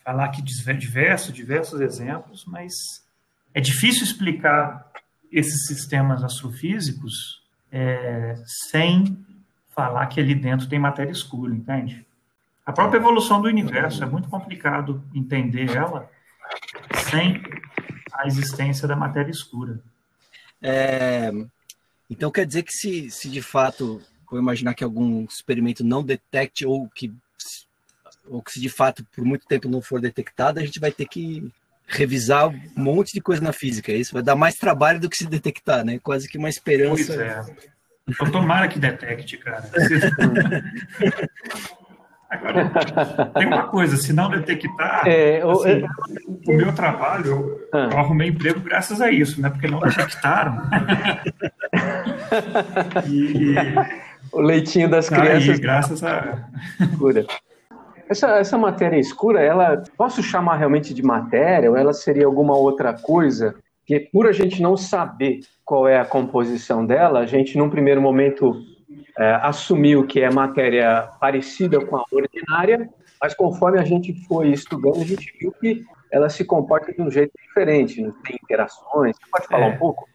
falar 0.02 0.24
aqui 0.24 0.40
diversos, 0.42 1.32
diversos 1.32 1.80
exemplos, 1.80 2.44
mas 2.46 2.72
é 3.52 3.60
difícil 3.60 4.04
explicar 4.04 4.87
esses 5.30 5.66
sistemas 5.66 6.24
astrofísicos 6.24 7.42
é, 7.70 8.36
sem 8.70 9.24
falar 9.74 10.06
que 10.06 10.20
ali 10.20 10.34
dentro 10.34 10.68
tem 10.68 10.78
matéria 10.78 11.12
escura, 11.12 11.54
entende? 11.54 12.04
A 12.64 12.72
própria 12.72 12.98
evolução 12.98 13.40
do 13.40 13.48
universo 13.48 14.02
é 14.02 14.06
muito 14.06 14.28
complicado 14.28 15.02
entender 15.14 15.74
ela 15.74 16.10
sem 17.10 17.42
a 18.12 18.26
existência 18.26 18.86
da 18.88 18.96
matéria 18.96 19.30
escura. 19.30 19.80
É, 20.60 21.30
então 22.10 22.30
quer 22.30 22.44
dizer 22.44 22.62
que 22.64 22.72
se, 22.72 23.10
se 23.10 23.30
de 23.30 23.40
fato, 23.40 24.02
vou 24.30 24.38
imaginar 24.38 24.74
que 24.74 24.84
algum 24.84 25.24
experimento 25.24 25.84
não 25.84 26.02
detecte 26.02 26.66
ou 26.66 26.88
que 26.88 27.12
ou 28.26 28.42
que 28.42 28.52
se 28.52 28.60
de 28.60 28.68
fato 28.68 29.06
por 29.14 29.24
muito 29.24 29.46
tempo 29.46 29.68
não 29.70 29.80
for 29.80 30.00
detectado, 30.00 30.58
a 30.58 30.62
gente 30.62 30.78
vai 30.78 30.92
ter 30.92 31.06
que 31.06 31.50
revisar 31.88 32.48
um 32.48 32.60
monte 32.76 33.14
de 33.14 33.20
coisa 33.20 33.42
na 33.42 33.52
física. 33.52 33.90
Isso 33.90 34.12
vai 34.12 34.22
dar 34.22 34.36
mais 34.36 34.54
trabalho 34.56 35.00
do 35.00 35.08
que 35.08 35.16
se 35.16 35.26
detectar, 35.26 35.84
né? 35.84 35.98
Quase 36.02 36.28
que 36.28 36.38
uma 36.38 36.48
esperança. 36.48 37.14
Pois 37.14 37.18
é. 37.18 37.40
Então, 38.06 38.30
tomara 38.30 38.68
que 38.68 38.78
detecte, 38.78 39.38
cara. 39.38 39.64
Agora, 42.30 42.68
tem 43.38 43.46
uma 43.46 43.68
coisa, 43.68 43.96
se 43.96 44.12
não 44.12 44.28
detectar, 44.28 45.02
é, 45.06 45.42
o, 45.42 45.50
assim, 45.50 45.70
é, 45.70 45.86
o 46.46 46.56
meu 46.56 46.74
trabalho, 46.74 47.58
ah. 47.72 47.88
eu 47.90 47.98
arrumei 47.98 48.28
emprego 48.28 48.60
graças 48.60 49.00
a 49.00 49.10
isso, 49.10 49.40
né? 49.40 49.48
Porque 49.48 49.66
não 49.66 49.80
detectaram. 49.80 50.60
e, 53.08 53.54
o 54.30 54.42
leitinho 54.42 54.90
das 54.90 55.08
crianças. 55.08 55.48
Aí, 55.48 55.58
graças 55.58 56.04
a. 56.04 56.46
Essa, 58.08 58.38
essa 58.38 58.56
matéria 58.56 58.98
escura, 58.98 59.40
ela 59.40 59.82
posso 59.96 60.22
chamar 60.22 60.56
realmente 60.56 60.94
de 60.94 61.02
matéria 61.02 61.70
ou 61.70 61.76
ela 61.76 61.92
seria 61.92 62.26
alguma 62.26 62.56
outra 62.56 62.94
coisa? 62.94 63.54
Que 63.84 64.00
por 64.00 64.26
a 64.26 64.32
gente 64.32 64.62
não 64.62 64.76
saber 64.76 65.40
qual 65.64 65.86
é 65.86 65.98
a 65.98 66.04
composição 66.04 66.84
dela, 66.84 67.20
a 67.20 67.26
gente 67.26 67.58
num 67.58 67.70
primeiro 67.70 68.00
momento 68.00 68.54
é, 69.18 69.34
assumiu 69.42 70.06
que 70.06 70.20
é 70.20 70.30
matéria 70.30 71.08
parecida 71.20 71.84
com 71.84 71.96
a 71.96 72.04
ordinária, 72.10 72.88
mas 73.20 73.34
conforme 73.34 73.78
a 73.78 73.84
gente 73.84 74.14
foi 74.26 74.48
estudando, 74.48 75.00
a 75.00 75.04
gente 75.04 75.32
viu 75.38 75.52
que 75.52 75.84
ela 76.10 76.28
se 76.28 76.44
comporta 76.44 76.92
de 76.92 77.02
um 77.02 77.10
jeito 77.10 77.32
diferente, 77.46 78.00
não 78.00 78.12
tem 78.22 78.38
interações. 78.42 79.16
Você 79.16 79.30
pode 79.30 79.46
falar 79.46 79.66
é. 79.66 79.74
um 79.74 79.78
pouco? 79.78 80.08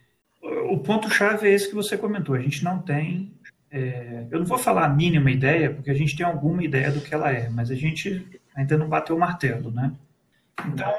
O 0.72 0.78
ponto-chave 0.80 1.48
é 1.48 1.54
esse 1.54 1.70
que 1.70 1.76
você 1.76 1.98
comentou. 1.98 2.36
A 2.36 2.40
gente 2.40 2.64
não 2.64 2.80
tem. 2.80 3.34
É, 3.76 4.28
eu 4.30 4.38
não 4.38 4.46
vou 4.46 4.60
falar 4.60 4.86
a 4.86 4.90
mínima 4.90 5.32
ideia, 5.32 5.74
porque 5.74 5.90
a 5.90 5.96
gente 5.96 6.16
tem 6.16 6.24
alguma 6.24 6.64
ideia 6.64 6.92
do 6.92 7.02
que 7.02 7.12
ela 7.12 7.32
é, 7.32 7.50
mas 7.50 7.72
a 7.72 7.76
gente 7.76 8.24
ainda 8.56 8.78
não 8.78 8.88
bateu 8.88 9.16
o 9.16 9.20
martelo, 9.20 9.72
né? 9.72 9.92
Então, 10.68 10.94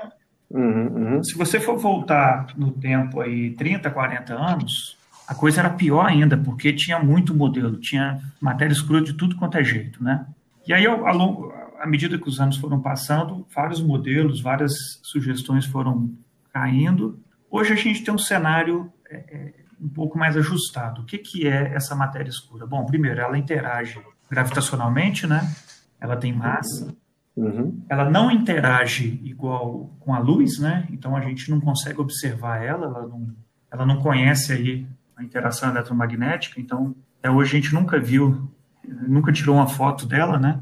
uhum, 0.50 0.86
uhum. 0.88 1.22
se 1.22 1.38
você 1.38 1.60
for 1.60 1.78
voltar 1.78 2.48
no 2.56 2.72
tempo 2.72 3.20
aí 3.20 3.50
30, 3.50 3.88
40 3.88 4.34
anos, 4.34 4.98
a 5.28 5.36
coisa 5.36 5.60
era 5.60 5.70
pior 5.70 6.04
ainda, 6.04 6.36
porque 6.36 6.72
tinha 6.72 6.98
muito 6.98 7.32
modelo, 7.32 7.78
tinha 7.78 8.20
matéria 8.40 8.72
escura 8.72 9.00
de 9.00 9.12
tudo 9.12 9.36
quanto 9.36 9.56
é 9.56 9.62
jeito, 9.62 10.02
né? 10.02 10.26
E 10.66 10.72
aí, 10.72 10.84
ao, 10.84 11.06
ao, 11.06 11.52
à 11.78 11.86
medida 11.86 12.18
que 12.18 12.28
os 12.28 12.40
anos 12.40 12.56
foram 12.56 12.80
passando, 12.80 13.46
vários 13.54 13.80
modelos, 13.80 14.40
várias 14.40 14.72
sugestões 15.00 15.64
foram 15.64 16.10
caindo. 16.52 17.20
Hoje 17.48 17.72
a 17.72 17.76
gente 17.76 18.02
tem 18.02 18.12
um 18.12 18.18
cenário 18.18 18.92
é, 19.08 19.16
é, 19.16 19.54
um 19.84 19.88
pouco 19.88 20.18
mais 20.18 20.36
ajustado. 20.36 21.02
O 21.02 21.04
que, 21.04 21.18
que 21.18 21.46
é 21.46 21.74
essa 21.74 21.94
matéria 21.94 22.30
escura? 22.30 22.66
Bom, 22.66 22.86
primeiro, 22.86 23.20
ela 23.20 23.36
interage 23.36 24.00
gravitacionalmente, 24.30 25.26
né? 25.26 25.54
Ela 26.00 26.16
tem 26.16 26.32
massa. 26.32 26.94
Uhum. 27.36 27.82
Ela 27.88 28.08
não 28.08 28.30
interage 28.30 29.20
igual 29.22 29.90
com 30.00 30.14
a 30.14 30.18
luz, 30.18 30.58
né? 30.58 30.86
Então 30.90 31.14
a 31.14 31.20
gente 31.20 31.50
não 31.50 31.60
consegue 31.60 32.00
observar 32.00 32.64
ela, 32.64 32.86
ela 32.86 33.06
não, 33.06 33.28
ela 33.70 33.86
não 33.86 34.00
conhece 34.00 34.52
aí 34.52 34.86
a 35.16 35.22
interação 35.22 35.68
eletromagnética. 35.68 36.60
Então, 36.60 36.94
até 37.18 37.30
hoje 37.30 37.56
a 37.56 37.60
gente 37.60 37.74
nunca 37.74 38.00
viu, 38.00 38.48
nunca 38.86 39.32
tirou 39.32 39.56
uma 39.56 39.66
foto 39.66 40.06
dela, 40.06 40.38
né? 40.38 40.60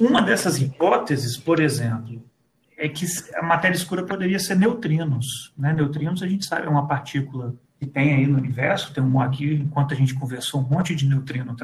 Uma 0.00 0.22
dessas 0.22 0.60
hipóteses, 0.60 1.36
por 1.36 1.60
exemplo, 1.60 2.22
é 2.78 2.88
que 2.88 3.06
a 3.34 3.42
matéria 3.42 3.74
escura 3.74 4.04
poderia 4.04 4.38
ser 4.38 4.56
neutrinos. 4.56 5.52
Né? 5.56 5.72
Neutrinos, 5.72 6.22
a 6.22 6.26
gente 6.26 6.44
sabe, 6.44 6.66
é 6.66 6.70
uma 6.70 6.86
partícula 6.86 7.54
que 7.78 7.86
tem 7.86 8.14
aí 8.14 8.26
no 8.26 8.38
universo, 8.38 8.92
tem 8.94 9.04
um 9.04 9.20
aqui, 9.20 9.54
enquanto 9.54 9.92
a 9.92 9.96
gente 9.96 10.14
conversou, 10.14 10.60
um 10.60 10.68
monte 10.68 10.94
de 10.94 11.06
neutrino 11.06 11.54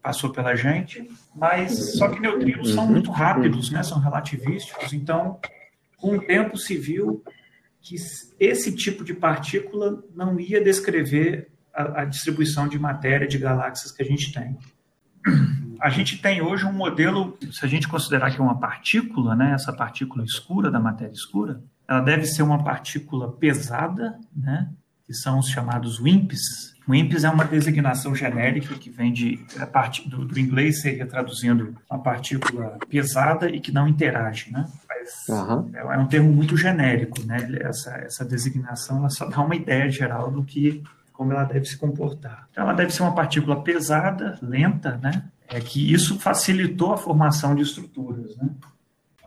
passou, 0.00 0.30
pela 0.30 0.56
gente, 0.56 1.08
mas 1.34 1.96
só 1.96 2.08
que 2.08 2.20
neutrinos 2.20 2.72
são 2.72 2.86
muito 2.86 3.10
rápidos, 3.10 3.70
né? 3.70 3.82
são 3.82 4.00
relativísticos, 4.00 4.92
então, 4.92 5.38
com 5.96 6.16
o 6.16 6.20
tempo 6.20 6.56
se 6.56 6.76
viu 6.76 7.22
que 7.80 7.96
esse 8.38 8.74
tipo 8.74 9.04
de 9.04 9.14
partícula 9.14 10.02
não 10.14 10.38
ia 10.38 10.62
descrever 10.62 11.48
a, 11.72 12.02
a 12.02 12.04
distribuição 12.04 12.66
de 12.66 12.78
matéria 12.78 13.26
de 13.26 13.38
galáxias 13.38 13.92
que 13.92 14.02
a 14.02 14.06
gente 14.06 14.32
tem 14.32 14.56
a 15.82 15.90
gente 15.90 16.22
tem 16.22 16.40
hoje 16.40 16.64
um 16.64 16.72
modelo, 16.72 17.36
se 17.50 17.64
a 17.64 17.68
gente 17.68 17.88
considerar 17.88 18.30
que 18.30 18.40
é 18.40 18.42
uma 18.42 18.58
partícula, 18.58 19.34
né, 19.34 19.52
essa 19.52 19.72
partícula 19.72 20.24
escura 20.24 20.70
da 20.70 20.78
matéria 20.78 21.12
escura, 21.12 21.60
ela 21.88 22.00
deve 22.00 22.24
ser 22.24 22.42
uma 22.42 22.62
partícula 22.62 23.32
pesada, 23.32 24.16
né, 24.34 24.70
que 25.12 25.18
são 25.18 25.38
os 25.38 25.48
chamados 25.48 26.00
WIMPs. 26.00 26.72
WIMPs 26.88 27.22
é 27.22 27.30
uma 27.30 27.44
designação 27.44 28.14
genérica 28.14 28.74
que 28.74 28.90
vem 28.90 29.12
de 29.12 29.44
parte 29.70 30.08
do, 30.08 30.24
do, 30.24 30.38
inglês 30.38 30.80
seria 30.80 31.06
traduzindo 31.06 31.76
uma 31.88 32.02
partícula 32.02 32.78
pesada 32.88 33.48
e 33.48 33.60
que 33.60 33.70
não 33.70 33.86
interage, 33.86 34.50
né? 34.50 34.66
Mas 34.88 35.28
uhum. 35.28 35.70
é, 35.74 35.80
é, 35.80 35.98
um 35.98 36.06
termo 36.06 36.32
muito 36.32 36.56
genérico, 36.56 37.22
né? 37.26 37.46
Essa, 37.60 37.94
essa 37.98 38.24
designação 38.24 38.98
ela 38.98 39.10
só 39.10 39.26
dá 39.28 39.40
uma 39.40 39.54
ideia 39.54 39.88
geral 39.90 40.30
do 40.30 40.42
que 40.42 40.82
como 41.12 41.32
ela 41.32 41.44
deve 41.44 41.66
se 41.66 41.76
comportar. 41.76 42.48
Então, 42.50 42.64
ela 42.64 42.72
deve 42.72 42.90
ser 42.90 43.02
uma 43.02 43.14
partícula 43.14 43.62
pesada, 43.62 44.38
lenta, 44.42 44.98
né? 45.02 45.24
É 45.46 45.60
que 45.60 45.92
isso 45.92 46.18
facilitou 46.18 46.94
a 46.94 46.96
formação 46.96 47.54
de 47.54 47.62
estruturas, 47.62 48.34
né? 48.38 48.48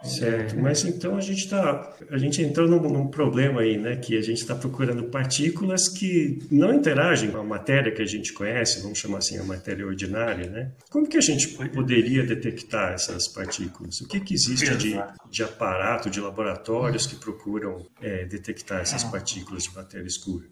Certo, 0.03 0.55
mas 0.59 0.83
então 0.83 1.17
a 1.17 1.21
gente 1.21 1.45
está, 1.45 1.95
a 2.11 2.17
gente 2.17 2.41
entrou 2.41 2.67
num, 2.67 2.79
num, 2.79 3.07
problema 3.07 3.61
aí, 3.61 3.77
né, 3.77 3.95
que 3.95 4.15
a 4.17 4.21
gente 4.21 4.37
está 4.37 4.53
procurando 4.53 5.05
partículas 5.05 5.87
que 5.87 6.39
não 6.51 6.73
interagem 6.73 7.31
com 7.31 7.39
a 7.39 7.43
matéria 7.43 7.91
que 7.91 8.01
a 8.01 8.05
gente 8.05 8.31
conhece, 8.33 8.81
vamos 8.81 8.99
chamar 8.99 9.19
assim 9.19 9.39
a 9.39 9.43
matéria 9.43 9.85
ordinária, 9.85 10.47
né? 10.47 10.71
Como 10.91 11.07
que 11.07 11.17
a 11.17 11.21
gente 11.21 11.47
poderia 11.69 12.23
detectar 12.23 12.93
essas 12.93 13.27
partículas? 13.27 14.01
O 14.01 14.07
que, 14.07 14.19
que 14.19 14.33
existe 14.35 14.75
de, 14.77 14.95
de 15.31 15.43
aparato, 15.43 16.09
de 16.09 16.21
laboratórios 16.21 17.07
que 17.07 17.15
procuram 17.15 17.85
é, 18.01 18.25
detectar 18.25 18.81
essas 18.81 19.03
ah. 19.05 19.09
partículas 19.09 19.63
de 19.63 19.75
matéria 19.75 20.07
escura? 20.07 20.45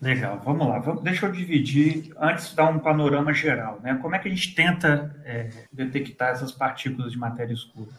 Legal, 0.00 0.40
vamos 0.44 0.68
lá. 0.68 0.78
Vamos, 0.78 1.02
deixa 1.02 1.26
eu 1.26 1.32
dividir, 1.32 2.12
antes 2.18 2.50
de 2.50 2.56
dar 2.56 2.68
um 2.68 2.78
panorama 2.78 3.32
geral. 3.32 3.80
Né? 3.82 3.98
Como 4.02 4.14
é 4.14 4.18
que 4.18 4.28
a 4.28 4.30
gente 4.30 4.54
tenta 4.54 5.18
é, 5.24 5.48
detectar 5.72 6.32
essas 6.32 6.52
partículas 6.52 7.12
de 7.12 7.18
matéria 7.18 7.54
escura? 7.54 7.92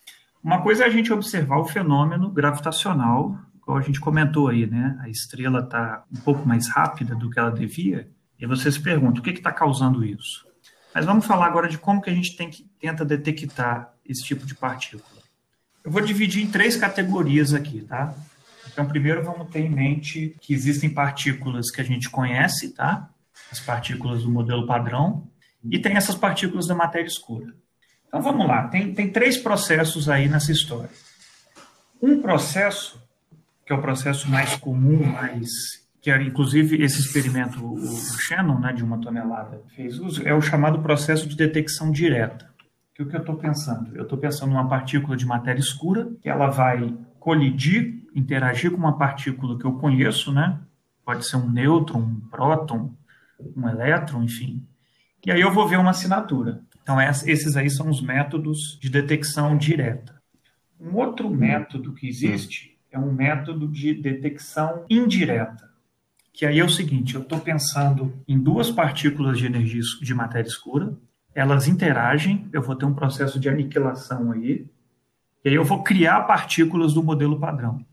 Uma 0.45 0.61
coisa 0.61 0.83
é 0.83 0.85
a 0.85 0.91
gente 0.91 1.11
observar 1.11 1.57
o 1.57 1.65
fenômeno 1.65 2.29
gravitacional, 2.29 3.35
como 3.61 3.79
a 3.79 3.81
gente 3.81 3.99
comentou 3.99 4.47
aí, 4.47 4.67
né? 4.67 4.95
A 5.01 5.09
estrela 5.09 5.61
está 5.61 6.05
um 6.15 6.21
pouco 6.21 6.47
mais 6.47 6.67
rápida 6.67 7.15
do 7.15 7.31
que 7.31 7.39
ela 7.39 7.49
devia, 7.49 8.11
e 8.39 8.45
você 8.45 8.71
se 8.71 8.79
pergunta, 8.79 9.19
o 9.19 9.23
que 9.23 9.31
está 9.31 9.51
causando 9.51 10.05
isso? 10.05 10.45
Mas 10.93 11.03
vamos 11.03 11.25
falar 11.25 11.47
agora 11.47 11.67
de 11.67 11.79
como 11.79 11.99
que 11.99 12.11
a 12.11 12.13
gente 12.13 12.37
tem 12.37 12.47
que, 12.47 12.63
tenta 12.79 13.03
detectar 13.03 13.91
esse 14.07 14.23
tipo 14.23 14.45
de 14.45 14.53
partícula. 14.53 15.19
Eu 15.83 15.89
vou 15.89 16.01
dividir 16.01 16.43
em 16.43 16.51
três 16.51 16.75
categorias 16.75 17.51
aqui, 17.51 17.81
tá? 17.81 18.13
Então, 18.71 18.85
primeiro 18.85 19.23
vamos 19.23 19.49
ter 19.49 19.61
em 19.61 19.69
mente 19.71 20.35
que 20.39 20.53
existem 20.53 20.91
partículas 20.91 21.71
que 21.71 21.81
a 21.81 21.83
gente 21.83 22.07
conhece, 22.07 22.69
tá? 22.75 23.09
As 23.51 23.59
partículas 23.59 24.21
do 24.21 24.29
modelo 24.29 24.67
padrão, 24.67 25.27
e 25.71 25.79
tem 25.79 25.95
essas 25.95 26.13
partículas 26.13 26.67
da 26.67 26.75
matéria 26.75 27.07
escura. 27.07 27.51
Então 28.07 28.21
vamos 28.21 28.47
lá, 28.47 28.67
tem, 28.67 28.93
tem 28.93 29.09
três 29.11 29.37
processos 29.37 30.09
aí 30.09 30.29
nessa 30.29 30.51
história. 30.51 30.89
Um 32.01 32.21
processo, 32.21 33.01
que 33.65 33.73
é 33.73 33.75
o 33.75 33.81
processo 33.81 34.29
mais 34.29 34.55
comum, 34.55 35.03
mais 35.03 35.49
que 36.05 36.11
é, 36.11 36.21
inclusive 36.21 36.83
esse 36.83 36.99
experimento 36.99 37.65
o 37.65 37.79
Shannon, 38.19 38.59
né, 38.59 38.71
de 38.71 38.83
uma 38.83 39.01
tonelada, 39.01 39.63
fez 39.75 39.97
uso, 39.97 40.21
é 40.23 40.35
o 40.35 40.39
chamado 40.39 40.79
processo 40.83 41.27
de 41.27 41.35
detecção 41.35 41.89
direta. 41.91 42.47
Que 42.93 43.01
o 43.01 43.07
que 43.07 43.15
eu 43.15 43.21
estou 43.21 43.35
pensando? 43.35 43.95
Eu 43.95 44.03
estou 44.03 44.15
pensando 44.15 44.51
numa 44.51 44.69
partícula 44.69 45.17
de 45.17 45.25
matéria 45.25 45.59
escura, 45.59 46.11
que 46.21 46.29
ela 46.29 46.47
vai 46.47 46.95
colidir, 47.19 48.03
interagir 48.13 48.69
com 48.69 48.77
uma 48.77 48.99
partícula 48.99 49.57
que 49.57 49.65
eu 49.65 49.73
conheço, 49.79 50.31
né? 50.31 50.59
Pode 51.03 51.27
ser 51.27 51.37
um 51.37 51.49
nêutron, 51.49 51.97
um 51.97 52.19
próton, 52.29 52.93
um 53.57 53.67
elétron, 53.67 54.21
enfim. 54.21 54.63
E 55.25 55.31
aí 55.31 55.41
eu 55.41 55.51
vou 55.51 55.67
ver 55.67 55.79
uma 55.79 55.89
assinatura. 55.89 56.61
Então, 56.85 57.01
esses 57.01 57.57
aí 57.57 57.67
são 57.67 57.89
os 57.89 57.99
métodos 57.99 58.77
de 58.79 58.91
detecção 58.91 59.57
direta. 59.57 60.21
Um 60.79 60.95
outro 60.97 61.27
método 61.27 61.93
que 61.93 62.07
existe 62.07 62.77
é 62.91 62.99
um 62.99 63.11
método 63.11 63.67
de 63.67 63.91
detecção 63.91 64.85
indireta. 64.87 65.67
Que 66.31 66.45
aí 66.45 66.59
é 66.59 66.63
o 66.63 66.69
seguinte: 66.69 67.15
eu 67.15 67.21
estou 67.21 67.39
pensando 67.39 68.13
em 68.27 68.37
duas 68.37 68.69
partículas 68.69 69.39
de 69.39 69.47
energia 69.47 69.81
de 69.99 70.13
matéria 70.13 70.47
escura, 70.47 70.95
elas 71.33 71.67
interagem, 71.67 72.47
eu 72.53 72.61
vou 72.61 72.75
ter 72.75 72.85
um 72.85 72.93
processo 72.93 73.39
de 73.39 73.49
aniquilação 73.49 74.31
aí, 74.31 74.67
e 75.43 75.49
aí 75.49 75.55
eu 75.55 75.65
vou 75.65 75.81
criar 75.81 76.21
partículas 76.27 76.93
do 76.93 77.01
modelo 77.01 77.39
padrão. 77.39 77.83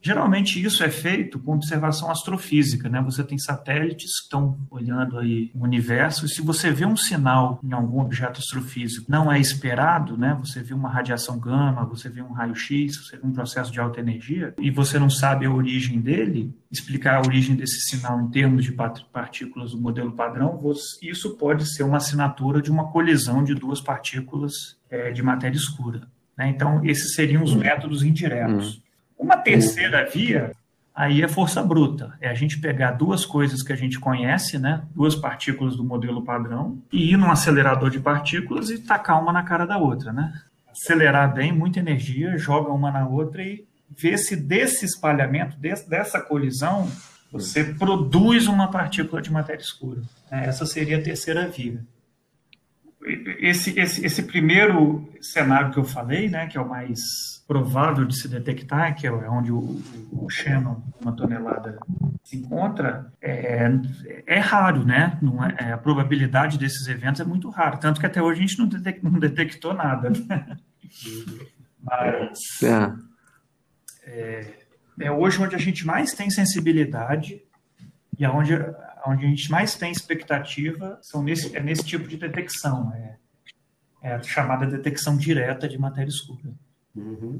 Geralmente 0.00 0.62
isso 0.62 0.84
é 0.84 0.90
feito 0.90 1.38
com 1.38 1.54
observação 1.54 2.10
astrofísica, 2.10 2.88
né? 2.88 3.02
Você 3.02 3.24
tem 3.24 3.38
satélites 3.38 4.18
que 4.18 4.24
estão 4.24 4.58
olhando 4.70 5.18
aí 5.18 5.50
o 5.54 5.64
universo 5.64 6.26
e 6.26 6.28
se 6.28 6.42
você 6.42 6.70
vê 6.70 6.86
um 6.86 6.96
sinal 6.96 7.58
em 7.62 7.72
algum 7.72 8.00
objeto 8.00 8.38
astrofísico 8.38 9.10
não 9.10 9.32
é 9.32 9.40
esperado, 9.40 10.16
né? 10.16 10.36
Você 10.40 10.62
vê 10.62 10.74
uma 10.74 10.88
radiação 10.88 11.38
gama, 11.38 11.84
você 11.84 12.08
vê 12.08 12.22
um 12.22 12.32
raio-x, 12.32 12.96
você 12.96 13.16
vê 13.16 13.26
um 13.26 13.32
processo 13.32 13.72
de 13.72 13.80
alta 13.80 14.00
energia 14.00 14.54
e 14.58 14.70
você 14.70 14.98
não 14.98 15.10
sabe 15.10 15.46
a 15.46 15.50
origem 15.50 16.00
dele, 16.00 16.54
explicar 16.70 17.16
a 17.16 17.26
origem 17.26 17.56
desse 17.56 17.80
sinal 17.88 18.20
em 18.20 18.28
termos 18.28 18.64
de 18.64 18.72
partículas 19.12 19.72
do 19.72 19.80
modelo 19.80 20.12
padrão, 20.12 20.60
isso 21.02 21.36
pode 21.36 21.66
ser 21.66 21.82
uma 21.82 21.96
assinatura 21.96 22.60
de 22.60 22.70
uma 22.70 22.90
colisão 22.90 23.42
de 23.42 23.54
duas 23.54 23.80
partículas 23.80 24.76
é, 24.90 25.10
de 25.10 25.22
matéria 25.22 25.56
escura. 25.56 26.02
Né? 26.36 26.48
Então, 26.48 26.84
esses 26.84 27.14
seriam 27.14 27.42
os 27.42 27.54
métodos 27.54 28.02
indiretos. 28.02 28.82
Uma 29.18 29.36
terceira 29.36 30.08
via, 30.08 30.52
aí 30.94 31.22
é 31.22 31.28
força 31.28 31.62
bruta. 31.62 32.12
É 32.20 32.28
a 32.28 32.34
gente 32.34 32.58
pegar 32.60 32.92
duas 32.92 33.24
coisas 33.24 33.62
que 33.62 33.72
a 33.72 33.76
gente 33.76 33.98
conhece, 33.98 34.58
né? 34.58 34.82
duas 34.94 35.14
partículas 35.14 35.76
do 35.76 35.84
modelo 35.84 36.22
padrão, 36.22 36.78
e 36.92 37.12
ir 37.12 37.16
num 37.16 37.30
acelerador 37.30 37.90
de 37.90 38.00
partículas 38.00 38.70
e 38.70 38.78
tacar 38.78 39.20
uma 39.20 39.32
na 39.32 39.42
cara 39.42 39.66
da 39.66 39.78
outra. 39.78 40.12
Né? 40.12 40.32
Acelerar 40.70 41.32
bem, 41.32 41.52
muita 41.52 41.78
energia, 41.78 42.36
joga 42.36 42.70
uma 42.70 42.90
na 42.90 43.06
outra 43.06 43.42
e 43.42 43.66
ver 43.88 44.18
se 44.18 44.36
desse 44.36 44.84
espalhamento, 44.84 45.56
dessa 45.58 46.20
colisão, 46.20 46.90
você 47.32 47.64
produz 47.64 48.46
uma 48.46 48.70
partícula 48.70 49.22
de 49.22 49.32
matéria 49.32 49.62
escura. 49.62 50.02
Essa 50.30 50.66
seria 50.66 50.98
a 50.98 51.02
terceira 51.02 51.48
via 51.48 51.84
esse, 53.06 53.78
esse, 53.78 54.04
esse 54.04 54.22
primeiro 54.24 55.08
cenário 55.20 55.70
que 55.70 55.78
eu 55.78 55.84
falei, 55.84 56.28
né, 56.28 56.46
que 56.46 56.58
é 56.58 56.60
o 56.60 56.68
mais 56.68 57.00
provável 57.46 58.04
de 58.04 58.18
se 58.18 58.26
detectar, 58.26 58.96
que 58.96 59.06
é 59.06 59.12
onde 59.12 59.52
o, 59.52 59.80
o 60.12 60.28
Shannon, 60.28 60.82
uma 61.00 61.12
tonelada, 61.12 61.78
se 62.24 62.36
encontra, 62.36 63.12
é, 63.22 63.70
é 64.26 64.38
raro, 64.40 64.84
né? 64.84 65.16
Não 65.22 65.44
é, 65.44 65.54
é, 65.58 65.72
a 65.72 65.78
probabilidade 65.78 66.58
desses 66.58 66.88
eventos 66.88 67.20
é 67.20 67.24
muito 67.24 67.48
rara, 67.48 67.76
tanto 67.76 68.00
que 68.00 68.06
até 68.06 68.20
hoje 68.20 68.40
a 68.40 68.46
gente 68.46 68.58
não, 68.58 68.66
detec, 68.66 69.04
não 69.04 69.18
detectou 69.20 69.72
nada. 69.72 70.10
Né? 70.10 70.56
Mas 71.80 72.40
é. 72.64 72.92
é, 74.04 74.54
é 75.02 75.10
hoje 75.12 75.40
onde 75.40 75.54
a 75.54 75.58
gente 75.58 75.86
mais 75.86 76.12
tem 76.12 76.28
sensibilidade 76.30 77.40
E 78.18 78.24
aonde, 78.24 78.54
onde 79.06 79.24
a 79.24 79.28
gente 79.28 79.50
mais 79.50 79.74
tem 79.74 79.90
expectativa 79.90 80.98
são 81.02 81.22
nesse, 81.22 81.56
é 81.56 81.60
nesse 81.60 81.84
tipo 81.84 82.06
de 82.08 82.16
detecção, 82.16 82.92
é, 82.94 83.16
é 84.02 84.14
a 84.14 84.22
chamada 84.22 84.66
detecção 84.66 85.16
direta 85.16 85.68
de 85.68 85.78
matéria 85.78 86.08
escura. 86.08 86.52
Uhum. 86.94 87.38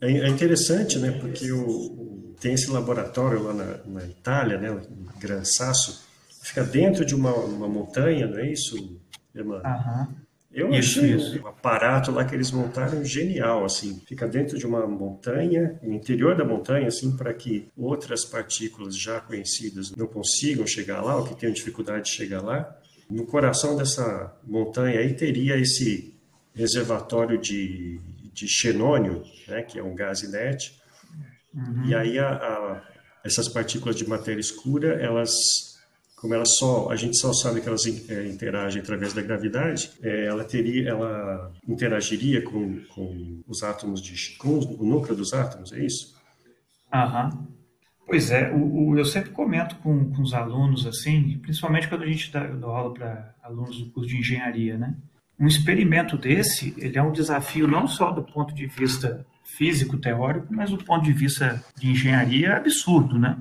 É, 0.00 0.10
é, 0.10 0.28
interessante, 0.28 0.98
né, 0.98 1.10
porque 1.12 1.52
o, 1.52 1.68
o, 1.68 2.34
tem 2.40 2.54
esse 2.54 2.70
laboratório 2.70 3.42
lá 3.42 3.52
na, 3.52 3.76
na 3.84 4.04
Itália, 4.06 4.58
né, 4.58 4.70
em 4.70 5.18
Gran 5.18 5.44
Sasso, 5.44 6.06
fica 6.42 6.64
dentro 6.64 7.04
de 7.04 7.14
uma, 7.14 7.34
uma 7.34 7.68
montanha, 7.68 8.26
não 8.26 8.38
é 8.38 8.50
isso, 8.50 9.00
Emmanuel? 9.34 9.62
Uhum. 9.64 10.14
Eu 10.52 10.70
isso, 10.74 10.98
achei 10.98 11.14
isso. 11.14 11.40
um 11.40 11.46
aparato 11.46 12.10
lá 12.10 12.24
que 12.24 12.34
eles 12.34 12.50
montaram 12.50 13.04
genial, 13.04 13.64
assim. 13.64 14.02
Fica 14.06 14.26
dentro 14.26 14.58
de 14.58 14.66
uma 14.66 14.84
montanha, 14.86 15.78
no 15.80 15.94
interior 15.94 16.36
da 16.36 16.44
montanha, 16.44 16.88
assim, 16.88 17.16
para 17.16 17.32
que 17.32 17.68
outras 17.76 18.24
partículas 18.24 18.96
já 18.96 19.20
conhecidas 19.20 19.92
não 19.92 20.08
consigam 20.08 20.66
chegar 20.66 21.02
lá, 21.02 21.16
ou 21.16 21.24
que 21.24 21.36
tenham 21.36 21.52
dificuldade 21.52 22.04
de 22.04 22.10
chegar 22.10 22.42
lá. 22.42 22.76
No 23.08 23.26
coração 23.26 23.76
dessa 23.76 24.36
montanha 24.44 24.98
aí 24.98 25.14
teria 25.14 25.56
esse 25.56 26.14
reservatório 26.52 27.38
de, 27.38 28.00
de 28.32 28.48
xenônio, 28.48 29.22
né, 29.46 29.62
que 29.62 29.78
é 29.78 29.82
um 29.82 29.94
gás 29.94 30.22
inerte. 30.22 30.80
Uhum. 31.54 31.84
E 31.86 31.94
aí 31.94 32.18
a, 32.18 32.28
a, 32.28 32.82
essas 33.24 33.48
partículas 33.48 33.94
de 33.94 34.08
matéria 34.08 34.40
escura, 34.40 34.94
elas 35.00 35.30
como 36.20 36.34
ela 36.34 36.44
só 36.44 36.90
a 36.90 36.96
gente 36.96 37.16
só 37.16 37.32
sabe 37.32 37.62
que 37.62 37.68
elas 37.68 37.86
é, 37.86 38.26
interagem 38.26 38.82
através 38.82 39.14
da 39.14 39.22
gravidade, 39.22 39.90
é, 40.02 40.26
ela 40.26 40.44
teria, 40.44 40.90
ela 40.90 41.50
interagiria 41.66 42.42
com, 42.42 42.78
com 42.94 43.40
os 43.48 43.62
átomos 43.62 44.02
de 44.02 44.36
com 44.36 44.58
o 44.58 44.84
núcleo 44.84 45.16
dos 45.16 45.32
átomos, 45.32 45.72
é 45.72 45.82
isso? 45.82 46.14
Aham. 46.92 47.46
Pois 48.06 48.30
é, 48.30 48.50
o, 48.52 48.88
o, 48.88 48.98
eu 48.98 49.04
sempre 49.04 49.30
comento 49.30 49.76
com, 49.76 50.12
com 50.12 50.20
os 50.20 50.34
alunos 50.34 50.86
assim, 50.86 51.38
principalmente 51.38 51.88
quando 51.88 52.02
a 52.02 52.06
gente 52.06 52.30
dá, 52.30 52.50
aula 52.64 52.92
para 52.92 53.34
alunos 53.42 53.78
do 53.78 53.90
curso 53.90 54.10
de 54.10 54.18
engenharia, 54.18 54.76
né? 54.76 54.94
Um 55.38 55.46
experimento 55.46 56.18
desse, 56.18 56.74
ele 56.76 56.98
é 56.98 57.02
um 57.02 57.12
desafio 57.12 57.66
não 57.66 57.86
só 57.86 58.10
do 58.10 58.22
ponto 58.22 58.54
de 58.54 58.66
vista 58.66 59.24
físico 59.56 59.96
teórico, 59.96 60.48
mas 60.50 60.68
do 60.68 60.84
ponto 60.84 61.02
de 61.02 61.14
vista 61.14 61.64
de 61.78 61.88
engenharia 61.88 62.56
absurdo, 62.56 63.18
né? 63.18 63.38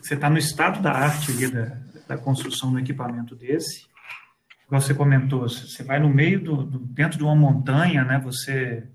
Você 0.00 0.14
está 0.14 0.30
no 0.30 0.38
estado 0.38 0.80
da 0.80 0.92
arte 0.92 1.30
ali 1.30 1.48
da, 1.48 1.76
da 2.12 2.18
construção 2.18 2.70
do 2.70 2.78
equipamento 2.78 3.34
desse. 3.34 3.86
Igual 4.66 4.80
você 4.80 4.94
comentou, 4.94 5.48
você 5.48 5.82
vai 5.82 5.98
no 5.98 6.08
meio 6.08 6.42
do, 6.42 6.62
do, 6.62 6.78
dentro 6.78 7.18
de 7.18 7.24
uma 7.24 7.34
montanha, 7.34 8.04
né? 8.04 8.20
Você 8.20 8.86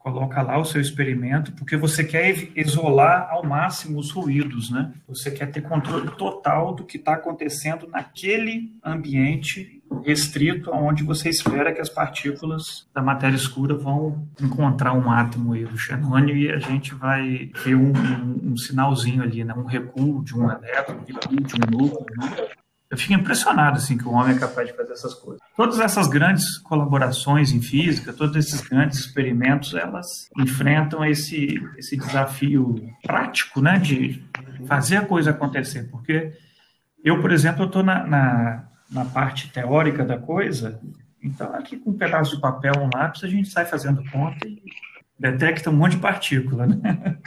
coloca 0.00 0.40
lá 0.40 0.58
o 0.58 0.64
seu 0.64 0.80
experimento, 0.80 1.52
porque 1.52 1.76
você 1.76 2.02
quer 2.02 2.34
isolar 2.56 3.28
ao 3.30 3.44
máximo 3.44 4.00
os 4.00 4.10
ruídos, 4.10 4.70
né? 4.70 4.92
Você 5.06 5.30
quer 5.30 5.46
ter 5.46 5.60
controle 5.60 6.10
total 6.16 6.74
do 6.74 6.84
que 6.84 6.96
está 6.96 7.14
acontecendo 7.14 7.86
naquele 7.86 8.72
ambiente 8.82 9.80
restrito 10.02 10.70
onde 10.72 11.04
você 11.04 11.28
espera 11.28 11.72
que 11.72 11.80
as 11.80 11.88
partículas 11.88 12.88
da 12.94 13.02
matéria 13.02 13.36
escura 13.36 13.74
vão 13.74 14.26
encontrar 14.40 14.94
um 14.94 15.10
átomo 15.10 15.52
aí 15.52 15.66
do 15.66 15.76
xenônio 15.76 16.36
e 16.36 16.50
a 16.50 16.58
gente 16.58 16.94
vai 16.94 17.50
ver 17.62 17.74
um, 17.74 17.92
um, 17.92 18.52
um 18.52 18.56
sinalzinho 18.56 19.22
ali, 19.22 19.44
né? 19.44 19.52
Um 19.54 19.64
recuo 19.64 20.24
de 20.24 20.34
um 20.34 20.50
elétron, 20.50 20.94
um 20.94 21.04
recuo 21.04 21.40
de 21.42 21.54
um 21.56 21.78
núcleo, 21.78 22.06
né? 22.16 22.48
Eu 22.90 22.98
fico 22.98 23.12
impressionado 23.12 23.76
assim 23.76 23.96
que 23.96 24.06
o 24.06 24.10
homem 24.10 24.34
é 24.34 24.38
capaz 24.38 24.66
de 24.66 24.76
fazer 24.76 24.92
essas 24.92 25.14
coisas. 25.14 25.40
Todas 25.56 25.78
essas 25.78 26.08
grandes 26.08 26.58
colaborações 26.58 27.52
em 27.52 27.62
física, 27.62 28.12
todos 28.12 28.34
esses 28.34 28.60
grandes 28.60 28.98
experimentos, 28.98 29.74
elas 29.74 30.28
enfrentam 30.36 31.04
esse 31.04 31.54
esse 31.78 31.96
desafio 31.96 32.74
prático, 33.00 33.62
né, 33.62 33.78
de 33.78 34.24
fazer 34.66 34.96
a 34.96 35.06
coisa 35.06 35.30
acontecer. 35.30 35.88
Porque 35.88 36.32
eu, 37.04 37.20
por 37.20 37.30
exemplo, 37.30 37.66
estou 37.66 37.84
na, 37.84 38.04
na, 38.04 38.68
na, 38.90 39.04
parte 39.04 39.52
teórica 39.52 40.04
da 40.04 40.18
coisa, 40.18 40.80
então 41.22 41.54
aqui 41.54 41.76
com 41.76 41.90
um 41.90 41.96
pedaço 41.96 42.34
de 42.34 42.42
papel, 42.42 42.72
um 42.76 42.90
lápis, 42.92 43.22
a 43.22 43.28
gente 43.28 43.48
sai 43.48 43.66
fazendo 43.66 44.02
conta 44.10 44.48
e 44.48 44.60
detecta 45.16 45.70
um 45.70 45.74
monte 45.74 45.92
de 45.92 46.02
partícula, 46.02 46.66
né? 46.66 47.18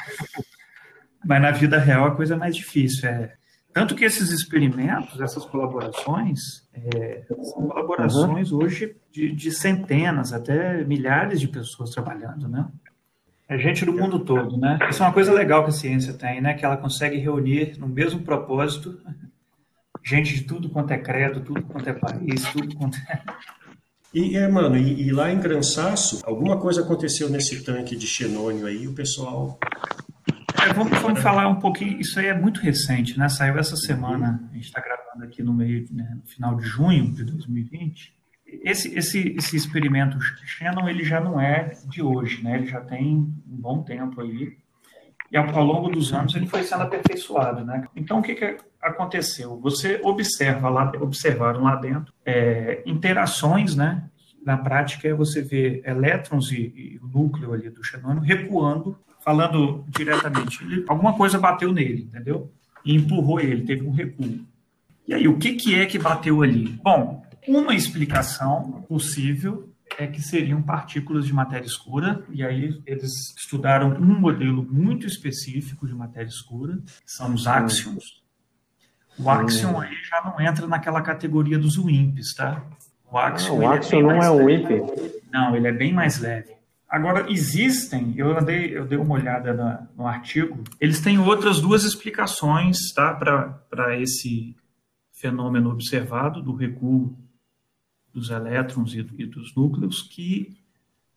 Mas 1.25 1.41
na 1.41 1.51
vida 1.51 1.79
real 1.79 2.05
a 2.05 2.15
coisa 2.15 2.33
é 2.33 2.37
mais 2.37 2.53
difícil. 2.53 3.07
É 3.07 3.33
tanto 3.73 3.95
que 3.95 4.05
esses 4.05 4.29
experimentos, 4.29 5.19
essas 5.19 5.43
colaborações, 5.45 6.67
é, 6.73 7.23
são 7.27 7.67
colaborações 7.67 8.51
uhum. 8.51 8.63
hoje 8.63 8.95
de, 9.11 9.31
de, 9.31 9.51
centenas, 9.51 10.31
até 10.31 10.83
milhares 10.83 11.39
de 11.39 11.47
pessoas 11.47 11.89
trabalhando, 11.89 12.47
né? 12.47 12.67
É 13.49 13.57
gente 13.57 13.83
do 13.83 13.93
mundo 13.93 14.19
todo, 14.19 14.57
né? 14.57 14.79
Isso 14.89 15.03
é 15.03 15.05
uma 15.05 15.13
coisa 15.13 15.33
legal 15.33 15.63
que 15.63 15.69
a 15.69 15.73
ciência 15.73 16.13
tem, 16.13 16.39
né? 16.39 16.53
Que 16.53 16.63
ela 16.63 16.77
consegue 16.77 17.17
reunir 17.17 17.77
no 17.79 17.87
mesmo 17.87 18.21
propósito 18.21 19.01
gente 20.03 20.35
de 20.35 20.43
tudo 20.43 20.69
quanto 20.69 20.91
é 20.91 20.97
credo, 20.97 21.41
tudo 21.41 21.63
quanto 21.63 21.89
é 21.89 21.93
país, 21.93 22.43
tudo 22.51 22.75
quanto 22.75 22.97
é... 23.09 23.21
E, 24.13 24.37
é, 24.37 24.47
mano, 24.47 24.77
e, 24.77 25.07
e, 25.07 25.11
lá 25.11 25.31
em 25.31 25.39
Grançaço, 25.39 26.21
alguma 26.23 26.59
coisa 26.59 26.81
aconteceu 26.81 27.29
nesse 27.29 27.63
tanque 27.63 27.95
de 27.95 28.05
xenônio 28.05 28.67
aí, 28.67 28.87
o 28.87 28.93
pessoal 28.93 29.57
é, 30.63 30.73
vamos, 30.73 30.97
vamos, 30.99 31.19
falar 31.19 31.47
um 31.47 31.59
pouquinho. 31.59 31.99
Isso 31.99 32.19
aí 32.19 32.27
é 32.27 32.33
muito 32.33 32.61
recente, 32.61 33.19
né? 33.19 33.27
Saiu 33.27 33.57
essa 33.57 33.75
semana. 33.75 34.41
A 34.49 34.55
gente 34.55 34.65
está 34.65 34.79
gravando 34.79 35.25
aqui 35.25 35.43
no 35.43 35.53
meio, 35.53 35.85
né, 35.91 36.15
no 36.15 36.25
final 36.25 36.55
de 36.55 36.65
junho 36.65 37.11
de 37.11 37.23
2020. 37.23 38.13
Esse, 38.63 38.97
esse, 38.97 39.35
esse 39.37 39.57
experimento 39.57 40.17
Shannon 40.21 40.87
ele 40.87 41.03
já 41.03 41.19
não 41.19 41.39
é 41.39 41.71
de 41.87 42.01
hoje, 42.01 42.43
né? 42.43 42.57
Ele 42.57 42.67
já 42.67 42.79
tem 42.79 43.15
um 43.15 43.33
bom 43.45 43.83
tempo 43.83 44.21
aí. 44.21 44.55
E 45.31 45.35
ao, 45.37 45.49
ao 45.49 45.65
longo 45.65 45.89
dos 45.89 46.13
anos 46.13 46.35
ele 46.35 46.47
foi 46.47 46.63
sendo 46.63 46.83
aperfeiçoado, 46.83 47.65
né? 47.65 47.87
Então 47.95 48.19
o 48.19 48.21
que, 48.21 48.35
que 48.35 48.57
aconteceu? 48.81 49.59
Você 49.61 49.99
observa 50.03 50.69
lá, 50.69 50.91
observaram 51.01 51.63
lá 51.63 51.75
dentro 51.75 52.13
é, 52.25 52.83
interações, 52.85 53.75
né? 53.75 54.03
Na 54.45 54.57
prática, 54.57 55.15
você 55.15 55.41
vê 55.41 55.81
elétrons 55.85 56.51
e, 56.51 56.73
e 56.75 56.99
o 57.01 57.07
núcleo 57.07 57.53
ali 57.53 57.69
do 57.69 57.83
xenônio 57.83 58.21
recuando 58.21 58.97
falando 59.23 59.85
diretamente, 59.87 60.63
ele, 60.63 60.85
alguma 60.87 61.13
coisa 61.13 61.39
bateu 61.39 61.71
nele, 61.71 62.03
entendeu? 62.03 62.51
E 62.83 62.93
empurrou 62.93 63.39
ele, 63.39 63.63
teve 63.63 63.87
um 63.87 63.91
recuo. 63.91 64.45
E 65.07 65.13
aí, 65.13 65.27
o 65.27 65.37
que, 65.37 65.53
que 65.53 65.75
é 65.75 65.85
que 65.85 65.97
bateu 65.97 66.41
ali? 66.41 66.67
Bom, 66.83 67.23
uma 67.47 67.73
explicação 67.73 68.83
possível 68.87 69.69
é 69.97 70.07
que 70.07 70.21
seriam 70.21 70.61
partículas 70.61 71.25
de 71.25 71.33
matéria 71.33 71.65
escura, 71.65 72.23
e 72.31 72.43
aí 72.43 72.81
eles 72.85 73.33
estudaram 73.37 73.89
um 73.95 74.19
modelo 74.19 74.67
muito 74.69 75.05
específico 75.05 75.87
de 75.87 75.93
matéria 75.93 76.27
escura, 76.27 76.77
que 76.77 77.11
são 77.11 77.33
os 77.33 77.47
áxions. 77.47 78.23
O 79.17 79.29
áxion 79.29 79.79
aí 79.79 79.95
já 80.09 80.21
não 80.23 80.41
entra 80.41 80.65
naquela 80.67 81.01
categoria 81.01 81.59
dos 81.59 81.77
WIMPs, 81.77 82.33
tá? 82.33 82.63
O 83.11 83.17
áxion, 83.17 83.61
ah, 83.61 83.69
o 83.69 83.71
áxion 83.73 83.99
é 83.99 84.01
não 84.01 84.23
é 84.23 84.31
um 84.31 84.45
WIMP? 84.45 85.21
Não, 85.31 85.55
ele 85.55 85.67
é 85.67 85.71
bem 85.71 85.93
mais 85.93 86.19
leve. 86.19 86.52
Agora, 86.93 87.25
existem, 87.27 88.13
eu, 88.15 88.37
andei, 88.37 88.77
eu 88.77 88.85
dei 88.85 88.99
uma 88.99 89.15
olhada 89.15 89.51
na, 89.51 89.87
no 89.97 90.05
artigo, 90.05 90.63
eles 90.79 91.01
têm 91.01 91.17
outras 91.17 91.59
duas 91.59 91.83
explicações 91.83 92.93
tá, 92.93 93.15
para 93.67 93.99
esse 93.99 94.55
fenômeno 95.11 95.71
observado 95.71 96.39
do 96.39 96.53
recuo 96.53 97.17
dos 98.13 98.29
elétrons 98.29 98.93
e, 98.93 98.99
e 99.17 99.25
dos 99.25 99.55
núcleos, 99.55 100.03
que 100.03 100.55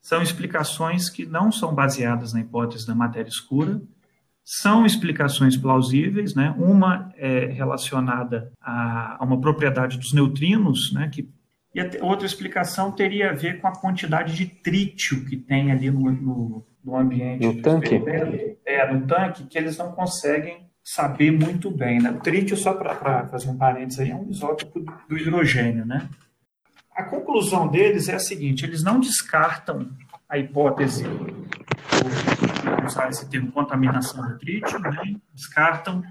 são 0.01 0.19
explicações 0.19 1.11
que 1.11 1.27
não 1.27 1.51
são 1.51 1.75
baseadas 1.75 2.33
na 2.33 2.39
hipótese 2.41 2.87
da 2.87 2.95
matéria 2.95 3.29
escura, 3.29 3.79
são 4.43 4.83
explicações 4.83 5.55
plausíveis, 5.55 6.33
né? 6.33 6.55
Uma 6.57 7.13
é 7.17 7.45
relacionada 7.45 8.51
a, 8.59 9.19
uma 9.21 9.39
propriedade 9.39 9.99
dos 9.99 10.11
neutrinos, 10.11 10.91
né? 10.91 11.07
Que 11.07 11.29
e 11.77 11.79
a 11.79 12.03
outra 12.03 12.25
explicação 12.25 12.91
teria 12.91 13.29
a 13.29 13.33
ver 13.33 13.61
com 13.61 13.67
a 13.67 13.71
quantidade 13.71 14.35
de 14.35 14.47
trítio 14.47 15.23
que 15.25 15.37
tem 15.37 15.71
ali 15.71 15.91
no, 15.91 16.11
no, 16.11 16.67
no 16.83 16.97
ambiente. 16.97 17.45
No 17.45 17.61
tanque? 17.61 18.01
É, 18.65 18.91
no 18.91 19.05
tanque, 19.05 19.43
que 19.43 19.55
eles 19.55 19.77
não 19.77 19.91
conseguem 19.91 20.67
saber 20.83 21.31
muito 21.31 21.69
bem. 21.69 22.01
Né? 22.01 22.09
O 22.09 22.19
trítio, 22.19 22.57
só 22.57 22.73
para 22.73 23.27
fazer 23.27 23.49
um 23.49 23.57
parênteses 23.57 23.99
aí, 23.99 24.09
é 24.09 24.15
um 24.15 24.27
isótopo 24.27 24.83
do 25.07 25.15
hidrogênio. 25.15 25.85
Né? 25.85 26.09
A 26.95 27.03
conclusão 27.03 27.67
deles 27.67 28.09
é 28.09 28.15
a 28.15 28.19
seguinte: 28.19 28.65
eles 28.65 28.81
não 28.81 28.99
descartam 28.99 29.87
a 30.27 30.39
hipótese, 30.39 31.05
usar 32.87 33.09
esse 33.09 33.29
termo, 33.29 33.51
contaminação 33.51 34.27
do 34.27 34.39
trítio, 34.39 34.79
né? 34.79 35.15
descartam 35.31 36.03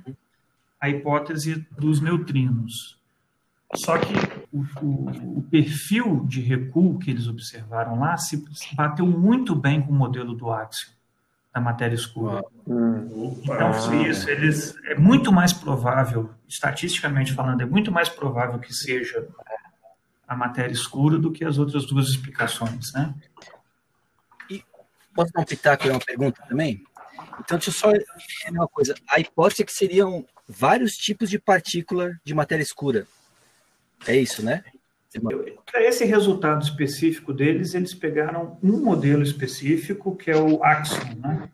a 0.81 0.89
hipótese 0.89 1.67
dos 1.77 2.01
neutrinos. 2.01 2.96
Só 3.75 3.99
que 3.99 4.15
o, 4.53 4.65
o, 4.81 5.39
o, 5.39 5.43
perfil 5.51 6.25
de 6.25 6.41
recuo 6.41 6.99
que 6.99 7.11
eles 7.11 7.27
observaram 7.27 7.99
lá 7.99 8.17
se 8.17 8.45
bateu 8.75 9.07
muito 9.07 9.55
bem 9.55 9.83
com 9.83 9.93
o 9.93 9.95
modelo 9.95 10.35
do 10.35 10.51
Axio, 10.51 10.91
da 11.53 11.61
matéria 11.61 11.95
escura. 11.95 12.45
Hum. 12.67 13.37
Então, 13.43 13.71
isso, 14.03 14.31
eles, 14.31 14.75
é 14.85 14.95
muito 14.95 15.33
mais 15.33 15.53
provável, 15.53 16.31
estatisticamente 16.47 17.33
falando, 17.33 17.61
é 17.61 17.67
muito 17.67 17.91
mais 17.91 18.09
provável 18.09 18.59
que 18.59 18.73
seja 18.73 19.27
a 20.29 20.37
matéria 20.37 20.73
escura 20.73 21.19
do 21.19 21.33
que 21.33 21.45
as 21.45 21.59
outras 21.59 21.87
duas 21.87 22.09
explicações, 22.09 22.93
né? 22.93 23.15
E 24.49 24.63
posso 25.15 25.33
dar 25.33 25.43
um 25.43 25.45
pitaco 25.45 25.87
e 25.87 25.91
uma 25.91 26.01
pergunta 26.01 26.43
também? 26.49 26.85
Então, 27.41 27.59
deixa 27.59 27.71
eu 27.71 27.75
só 27.75 27.93
uma 28.51 28.69
coisa. 28.69 28.95
A 29.09 29.21
hipótese 29.21 29.63
é 29.63 29.65
que 29.65 29.73
seriam 29.73 30.25
vários 30.49 30.97
tipos 30.97 31.29
de 31.29 31.39
partícula 31.39 32.13
de 32.25 32.35
matéria 32.35 32.63
escura. 32.63 33.07
É 34.07 34.17
isso, 34.17 34.45
né? 34.45 34.63
Para 35.65 35.85
esse 35.85 36.05
resultado 36.05 36.63
específico 36.63 37.33
deles, 37.33 37.75
eles 37.75 37.95
pegaram 37.95 38.59
um 38.63 38.85
modelo 38.85 39.23
específico, 39.23 40.17
que 40.17 40.31
é 40.31 40.37
o 40.37 40.63
Axion, 40.63 41.15
né? 41.17 41.49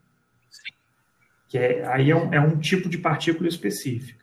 Que 1.48 1.58
é, 1.58 1.86
aí 1.86 2.10
é 2.10 2.16
um, 2.16 2.32
é 2.34 2.40
um 2.40 2.58
tipo 2.58 2.88
de 2.88 2.98
partícula 2.98 3.48
específica. 3.48 4.22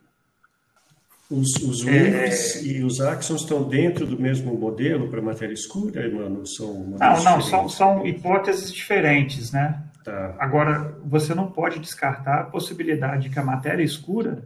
Os, 1.29 1.55
os 1.57 1.87
é... 1.87 2.63
e 2.63 2.83
os 2.83 2.99
Axions 2.99 3.41
estão 3.41 3.63
dentro 3.63 4.05
do 4.07 4.19
mesmo 4.19 4.53
modelo 4.55 5.09
para 5.09 5.21
matéria 5.21 5.53
escura, 5.53 6.09
mano? 6.09 6.45
São 6.45 6.85
não, 6.99 7.23
não, 7.23 7.41
são, 7.41 7.69
são 7.69 8.05
hipóteses 8.05 8.73
diferentes, 8.73 9.51
né? 9.51 9.83
Tá. 10.03 10.35
Agora, 10.39 10.97
você 11.05 11.35
não 11.35 11.51
pode 11.51 11.77
descartar 11.79 12.39
a 12.39 12.45
possibilidade 12.45 13.23
de 13.23 13.29
que 13.29 13.37
a 13.37 13.43
matéria 13.43 13.83
escura 13.83 14.43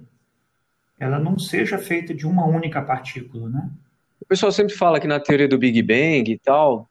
ela 0.99 1.19
não 1.19 1.37
seja 1.37 1.77
feita 1.77 2.13
de 2.13 2.25
uma 2.25 2.45
única 2.45 2.81
partícula, 2.81 3.49
né? 3.49 3.69
O 4.21 4.25
pessoal 4.25 4.51
sempre 4.51 4.73
fala 4.73 4.99
que 4.99 5.07
na 5.07 5.19
teoria 5.19 5.47
do 5.47 5.57
Big 5.57 5.81
Bang 5.81 6.31
e 6.31 6.39
tal, 6.39 6.87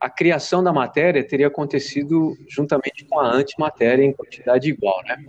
a 0.00 0.10
criação 0.10 0.62
da 0.62 0.72
matéria 0.72 1.26
teria 1.26 1.46
acontecido 1.46 2.36
juntamente 2.48 3.04
com 3.04 3.20
a 3.20 3.32
antimatéria 3.32 4.02
em 4.02 4.12
quantidade 4.12 4.68
igual, 4.68 5.00
né? 5.04 5.24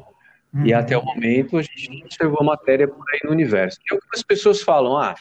Uhum. 0.54 0.66
E 0.66 0.74
até 0.74 0.98
o 0.98 1.04
momento 1.04 1.58
a 1.58 1.62
gente 1.62 1.90
não 1.90 2.06
observou 2.06 2.44
matéria 2.44 2.88
por 2.88 3.06
aí 3.14 3.20
no 3.24 3.32
universo. 3.32 3.80
E 3.90 3.96
o 3.96 4.00
que 4.00 4.08
as 4.16 4.24
pessoas 4.24 4.62
falam, 4.62 4.98
ah, 4.98 5.16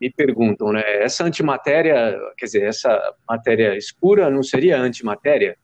me 0.00 0.10
perguntam, 0.10 0.72
né? 0.72 0.82
Essa 1.02 1.24
antimatéria, 1.24 2.18
quer 2.38 2.46
dizer, 2.46 2.62
essa 2.62 3.14
matéria 3.28 3.76
escura 3.76 4.30
não 4.30 4.42
seria 4.42 4.80
antimatéria? 4.80 5.56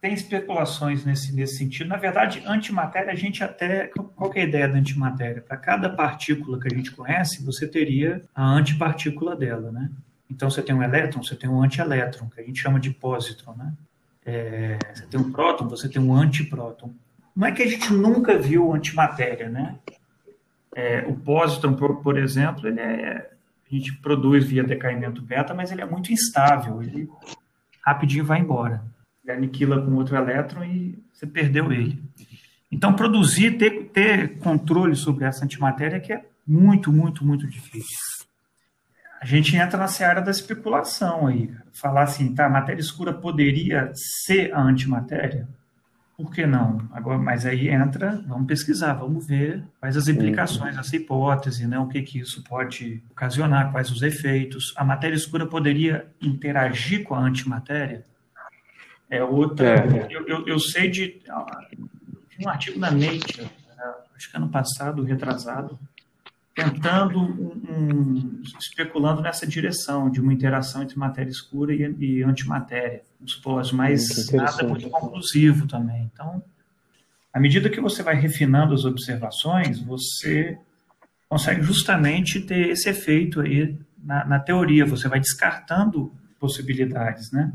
Tem 0.00 0.14
especulações 0.14 1.04
nesse, 1.04 1.34
nesse 1.34 1.56
sentido. 1.56 1.88
Na 1.88 1.96
verdade, 1.96 2.42
antimatéria, 2.46 3.12
a 3.12 3.16
gente 3.16 3.44
até. 3.44 3.88
Qual 3.88 4.32
é 4.34 4.40
a 4.40 4.44
ideia 4.44 4.68
da 4.68 4.78
antimatéria? 4.78 5.42
Para 5.42 5.56
cada 5.58 5.90
partícula 5.90 6.58
que 6.58 6.72
a 6.72 6.76
gente 6.76 6.90
conhece, 6.90 7.44
você 7.44 7.68
teria 7.68 8.22
a 8.34 8.42
antipartícula 8.42 9.36
dela, 9.36 9.70
né? 9.70 9.90
Então, 10.30 10.48
você 10.48 10.62
tem 10.62 10.74
um 10.74 10.82
elétron, 10.82 11.22
você 11.22 11.36
tem 11.36 11.50
um 11.50 11.62
antielétron, 11.62 12.30
que 12.30 12.40
a 12.40 12.44
gente 12.44 12.60
chama 12.60 12.80
de 12.80 12.90
pósitron, 12.90 13.54
né? 13.54 13.72
É, 14.24 14.78
você 14.94 15.06
tem 15.06 15.20
um 15.20 15.30
próton, 15.30 15.68
você 15.68 15.88
tem 15.88 16.00
um 16.00 16.14
antipróton. 16.14 16.94
Não 17.36 17.46
é 17.46 17.52
que 17.52 17.62
a 17.62 17.68
gente 17.68 17.92
nunca 17.92 18.38
viu 18.38 18.72
antimatéria, 18.72 19.48
né? 19.48 19.76
É, 20.74 21.04
o 21.06 21.14
pósitron, 21.14 21.74
por, 21.74 22.00
por 22.00 22.16
exemplo, 22.16 22.68
ele 22.68 22.80
é, 22.80 23.30
a 23.70 23.74
gente 23.74 23.92
produz 23.98 24.44
via 24.44 24.62
decaimento 24.62 25.20
beta, 25.20 25.52
mas 25.52 25.70
ele 25.70 25.82
é 25.82 25.86
muito 25.86 26.12
instável, 26.12 26.82
ele 26.82 27.08
rapidinho 27.84 28.24
vai 28.24 28.38
embora 28.38 28.82
aniquila 29.32 29.80
com 29.82 29.94
outro 29.94 30.16
elétron 30.16 30.64
e 30.64 30.98
você 31.12 31.26
perdeu 31.26 31.72
ele. 31.72 32.02
Então, 32.70 32.94
produzir, 32.94 33.58
ter, 33.58 33.90
ter 33.92 34.38
controle 34.38 34.94
sobre 34.94 35.24
essa 35.24 35.44
antimatéria 35.44 35.98
que 35.98 36.12
é 36.12 36.24
muito, 36.46 36.92
muito, 36.92 37.24
muito 37.24 37.46
difícil. 37.46 37.98
A 39.20 39.26
gente 39.26 39.54
entra 39.54 39.78
na 39.78 39.86
seara 39.86 40.22
da 40.22 40.30
especulação 40.30 41.26
aí. 41.26 41.50
Falar 41.72 42.04
assim, 42.04 42.34
tá, 42.34 42.46
a 42.46 42.50
matéria 42.50 42.80
escura 42.80 43.12
poderia 43.12 43.92
ser 43.94 44.52
a 44.54 44.62
antimatéria? 44.62 45.46
Por 46.16 46.30
que 46.30 46.46
não? 46.46 46.88
Agora, 46.92 47.18
mas 47.18 47.44
aí 47.44 47.68
entra, 47.68 48.22
vamos 48.26 48.46
pesquisar, 48.46 48.94
vamos 48.94 49.26
ver 49.26 49.64
quais 49.78 49.96
as 49.96 50.06
implicações 50.06 50.76
dessa 50.76 50.96
hipótese, 50.96 51.66
né? 51.66 51.78
o 51.78 51.86
que, 51.86 52.02
que 52.02 52.18
isso 52.18 52.42
pode 52.44 53.02
ocasionar, 53.10 53.72
quais 53.72 53.90
os 53.90 54.02
efeitos. 54.02 54.72
A 54.76 54.84
matéria 54.84 55.16
escura 55.16 55.46
poderia 55.46 56.06
interagir 56.20 57.04
com 57.04 57.14
a 57.14 57.20
antimatéria? 57.20 58.04
É 59.10 59.22
outra. 59.22 59.68
É. 59.68 60.06
Eu, 60.08 60.26
eu, 60.26 60.46
eu, 60.46 60.58
sei 60.58 60.88
de 60.88 61.20
um 62.40 62.48
artigo 62.48 62.78
na 62.78 62.90
Nature, 62.90 63.42
né, 63.42 63.94
acho 64.16 64.30
que 64.30 64.36
ano 64.36 64.48
passado, 64.48 65.02
retrasado, 65.02 65.78
tentando 66.54 67.20
um, 67.20 68.42
especulando 68.58 69.20
nessa 69.20 69.46
direção 69.46 70.08
de 70.08 70.20
uma 70.20 70.32
interação 70.32 70.82
entre 70.82 70.96
matéria 70.96 71.30
escura 71.30 71.74
e, 71.74 71.82
e 71.98 72.22
antimatéria, 72.22 73.02
os 73.20 73.34
pós, 73.34 73.72
mas 73.72 74.30
nada 74.32 74.62
muito 74.66 74.88
conclusivo 74.88 75.66
também. 75.66 76.08
Então, 76.12 76.42
à 77.32 77.40
medida 77.40 77.68
que 77.68 77.80
você 77.80 78.02
vai 78.02 78.14
refinando 78.14 78.74
as 78.74 78.84
observações, 78.84 79.80
você 79.80 80.58
consegue 81.28 81.62
justamente 81.62 82.40
ter 82.40 82.70
esse 82.70 82.88
efeito 82.88 83.40
aí 83.40 83.78
na, 84.02 84.24
na 84.24 84.38
teoria. 84.38 84.84
Você 84.84 85.08
vai 85.08 85.20
descartando 85.20 86.12
possibilidades, 86.38 87.30
né? 87.30 87.52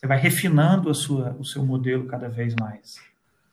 Você 0.00 0.06
vai 0.06 0.18
refinando 0.18 0.88
a 0.88 0.94
sua, 0.94 1.36
o 1.38 1.44
seu 1.44 1.62
modelo 1.62 2.06
cada 2.06 2.26
vez 2.26 2.54
mais. 2.58 2.94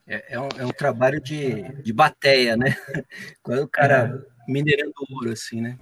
É, 0.08 0.36
é, 0.36 0.40
um, 0.40 0.48
é 0.58 0.66
um 0.66 0.72
trabalho 0.72 1.20
de, 1.20 1.62
de 1.84 1.92
bateia, 1.92 2.56
né? 2.56 2.74
Quando 3.44 3.64
o 3.64 3.68
cara 3.68 4.24
é. 4.48 4.52
minerando 4.52 4.94
ouro, 5.12 5.30
assim, 5.30 5.60
né? 5.60 5.78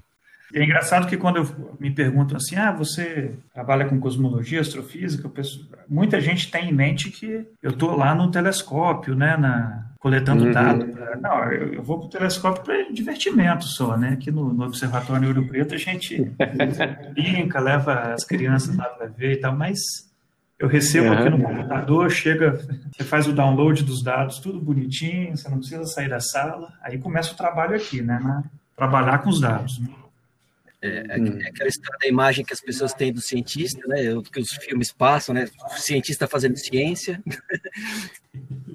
É 0.54 0.64
engraçado 0.64 1.08
que 1.08 1.18
quando 1.18 1.38
eu, 1.38 1.78
me 1.80 1.92
perguntam 1.92 2.38
assim, 2.38 2.56
ah, 2.56 2.72
você 2.72 3.34
trabalha 3.54 3.86
com 3.86 4.00
cosmologia, 4.00 4.62
astrofísica, 4.62 5.28
penso, 5.28 5.70
muita 5.90 6.22
gente 6.22 6.50
tem 6.50 6.70
em 6.70 6.74
mente 6.74 7.10
que 7.10 7.46
eu 7.62 7.72
estou 7.72 7.96
lá 7.96 8.14
no 8.16 8.30
telescópio, 8.30 9.16
né, 9.16 9.36
na, 9.36 9.86
coletando 10.00 10.46
uhum. 10.46 10.52
dados. 10.52 10.96
Não, 11.20 11.52
eu, 11.52 11.74
eu 11.74 11.84
vou 11.84 11.98
para 11.98 12.06
o 12.06 12.10
telescópio 12.10 12.64
para 12.64 12.92
divertimento 12.92 13.66
só, 13.66 13.98
né? 13.98 14.10
Aqui 14.10 14.32
no, 14.32 14.54
no 14.54 14.66
Observatório 14.66 15.28
Ouro 15.28 15.48
Preto 15.48 15.74
a 15.74 15.78
gente 15.78 16.24
brinca, 17.14 17.60
leva 17.60 18.14
as 18.14 18.24
crianças 18.24 18.76
lá 18.78 18.86
para 18.86 19.08
ver 19.08 19.34
e 19.34 19.38
tal, 19.38 19.56
mas 19.56 19.80
eu 20.66 20.70
recebo 20.70 21.14
aqui 21.14 21.30
no 21.30 21.44
computador, 21.44 22.10
chega, 22.10 22.60
você 22.92 23.04
faz 23.04 23.28
o 23.28 23.34
download 23.34 23.84
dos 23.84 24.02
dados, 24.02 24.40
tudo 24.40 24.60
bonitinho, 24.60 25.38
você 25.38 25.48
não 25.48 25.60
precisa 25.60 25.86
sair 25.86 26.10
da 26.10 26.20
sala. 26.20 26.74
Aí 26.82 26.98
começa 26.98 27.34
o 27.34 27.38
trabalho 27.38 27.76
aqui, 27.76 28.02
né? 28.02 28.20
Na, 28.22 28.44
trabalhar 28.76 29.20
com 29.20 29.30
os 29.30 29.40
dados. 29.40 29.80
Né? 29.80 29.88
É, 30.82 30.88
é, 30.88 31.20
é, 31.20 31.48
aquela 31.50 31.70
história 31.70 32.00
da 32.02 32.08
imagem 32.08 32.44
que 32.44 32.52
as 32.52 32.60
pessoas 32.60 32.94
têm 32.94 33.14
do 33.14 33.22
cientista, 33.22 33.80
né? 33.88 34.12
O 34.16 34.24
que 34.24 34.40
os 34.40 34.50
filmes 34.54 34.92
passam, 34.92 35.36
né? 35.36 35.48
O 35.66 35.80
cientista 35.80 36.28
fazendo 36.28 36.58
ciência. 36.58 37.22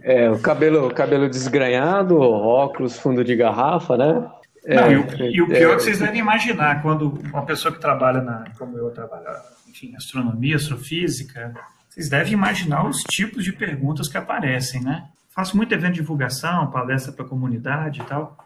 É, 0.02 0.30
o 0.30 0.38
cabelo, 0.38 0.94
cabelo 0.94 1.28
desgranhado, 1.28 2.18
óculos 2.18 2.98
fundo 2.98 3.24
de 3.24 3.34
garrafa, 3.34 3.96
né? 3.96 4.30
É, 4.64 4.76
não, 4.76 4.92
e, 4.92 4.96
o, 4.96 5.24
e 5.24 5.42
o 5.42 5.46
pior 5.48 5.72
é 5.72 5.76
que 5.76 5.82
vocês 5.82 5.98
devem 5.98 6.20
imaginar, 6.20 6.82
quando 6.82 7.18
uma 7.32 7.44
pessoa 7.44 7.74
que 7.74 7.80
trabalha 7.80 8.20
na, 8.20 8.44
como 8.56 8.78
eu 8.78 8.90
trabalho, 8.90 9.24
enfim, 9.68 9.94
astronomia, 9.96 10.56
astrofísica, 10.56 11.52
vocês 12.00 12.08
devem 12.08 12.32
imaginar 12.32 12.88
os 12.88 13.02
tipos 13.02 13.44
de 13.44 13.52
perguntas 13.52 14.08
que 14.08 14.16
aparecem, 14.16 14.82
né? 14.82 15.06
Faço 15.28 15.54
muito 15.54 15.72
evento 15.74 15.92
de 15.92 16.00
divulgação, 16.00 16.70
palestra 16.70 17.12
para 17.12 17.26
a 17.26 17.28
comunidade 17.28 18.00
e 18.00 18.04
tal. 18.04 18.38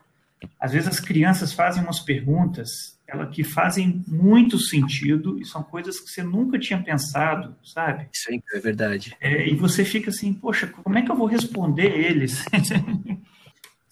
Às 0.59 0.73
vezes 0.73 0.89
as 0.89 1.01
crianças 1.01 1.53
fazem 1.53 1.83
umas 1.83 2.01
perguntas 2.01 2.99
ela, 3.07 3.27
que 3.27 3.45
fazem 3.45 4.03
muito 4.09 4.59
sentido 4.59 5.39
e 5.39 5.45
são 5.45 5.63
coisas 5.63 6.01
que 6.01 6.11
você 6.11 6.23
nunca 6.23 6.59
tinha 6.59 6.83
pensado, 6.83 7.55
sabe? 7.63 8.09
Isso 8.13 8.29
é 8.55 8.59
verdade. 8.59 9.17
É, 9.21 9.49
e 9.49 9.55
você 9.55 9.85
fica 9.85 10.11
assim, 10.11 10.33
poxa, 10.33 10.67
como 10.67 10.99
é 10.99 11.03
que 11.03 11.11
eu 11.11 11.17
vou 11.17 11.27
responder 11.27 11.93
eles? 11.97 12.45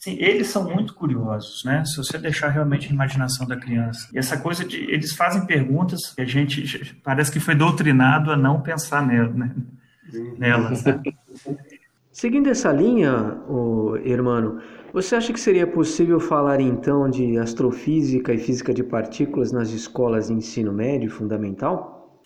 Sim, 0.03 0.17
eles 0.19 0.49
são 0.49 0.69
muito 0.69 0.95
curiosos, 0.95 1.63
né? 1.65 1.85
Se 1.85 1.97
você 1.97 2.19
deixar 2.19 2.49
realmente 2.49 2.89
a 2.89 2.93
imaginação 2.93 3.47
da 3.47 3.57
criança. 3.57 4.09
E 4.13 4.19
essa 4.19 4.37
coisa 4.37 4.65
de. 4.65 4.79
Eles 4.91 5.13
fazem 5.13 5.47
perguntas 5.47 6.13
que 6.13 6.21
a 6.21 6.25
gente 6.25 6.97
parece 7.05 7.31
que 7.31 7.39
foi 7.39 7.55
doutrinado 7.55 8.33
a 8.33 8.37
não 8.37 8.61
pensar 8.61 9.07
nela, 9.07 9.33
né? 9.33 9.55
nelas. 10.37 10.83
Né? 11.47 11.57
Seguindo 12.11 12.51
essa 12.51 12.71
linha, 12.73 13.15
o 13.49 13.97
irmão, 13.97 14.61
você 14.93 15.15
acha 15.15 15.33
que 15.33 15.41
seria 15.41 15.67
possível 15.67 16.19
falar 16.19 16.61
então 16.61 17.09
de 17.09 17.39
astrofísica 17.39 18.35
e 18.35 18.39
física 18.39 18.75
de 18.75 18.83
partículas 18.83 19.53
nas 19.53 19.71
escolas 19.71 20.27
de 20.27 20.35
ensino 20.35 20.73
médio 20.73 21.11
fundamental? 21.11 22.21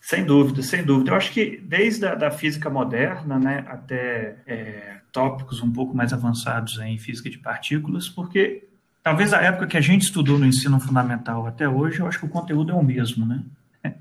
Sem 0.00 0.24
dúvida, 0.24 0.62
sem 0.62 0.82
dúvida. 0.82 1.12
Eu 1.12 1.14
acho 1.14 1.32
que 1.32 1.58
desde 1.58 2.06
a 2.06 2.14
da 2.16 2.30
física 2.30 2.68
moderna 2.68 3.38
né, 3.38 3.64
até 3.68 4.36
é, 4.46 4.99
tópicos 5.12 5.62
um 5.62 5.70
pouco 5.70 5.96
mais 5.96 6.12
avançados 6.12 6.78
em 6.78 6.98
física 6.98 7.28
de 7.30 7.38
partículas, 7.38 8.08
porque 8.08 8.68
talvez 9.02 9.32
a 9.32 9.40
época 9.40 9.66
que 9.66 9.76
a 9.76 9.80
gente 9.80 10.02
estudou 10.02 10.38
no 10.38 10.46
ensino 10.46 10.78
fundamental 10.80 11.46
até 11.46 11.68
hoje, 11.68 12.00
eu 12.00 12.06
acho 12.06 12.18
que 12.18 12.26
o 12.26 12.30
conteúdo 12.30 12.72
é 12.72 12.74
o 12.74 12.82
mesmo, 12.82 13.26
né? 13.26 13.42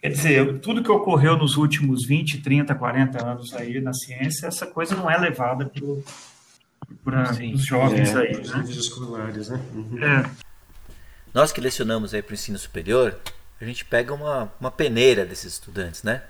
Quer 0.00 0.08
dizer, 0.08 0.58
tudo 0.60 0.82
que 0.82 0.90
ocorreu 0.90 1.36
nos 1.36 1.56
últimos 1.56 2.06
20, 2.06 2.40
30, 2.40 2.74
40 2.74 3.24
anos 3.24 3.54
aí 3.54 3.80
na 3.80 3.92
ciência, 3.92 4.46
essa 4.46 4.66
coisa 4.66 4.94
não 4.94 5.10
é 5.10 5.16
levada 5.18 5.70
para 7.04 7.32
os 7.54 7.64
jovens 7.64 8.14
é, 8.14 8.18
aí, 8.18 8.36
né? 8.36 8.64
escolares, 8.68 9.48
né? 9.48 9.60
Uhum. 9.74 10.04
É. 10.04 10.30
Nós 11.32 11.52
que 11.52 11.60
lecionamos 11.60 12.12
aí 12.12 12.22
para 12.22 12.32
o 12.32 12.34
ensino 12.34 12.58
superior, 12.58 13.18
a 13.60 13.64
gente 13.64 13.84
pega 13.84 14.12
uma, 14.12 14.52
uma 14.60 14.70
peneira 14.70 15.24
desses 15.24 15.54
estudantes, 15.54 16.02
né? 16.02 16.22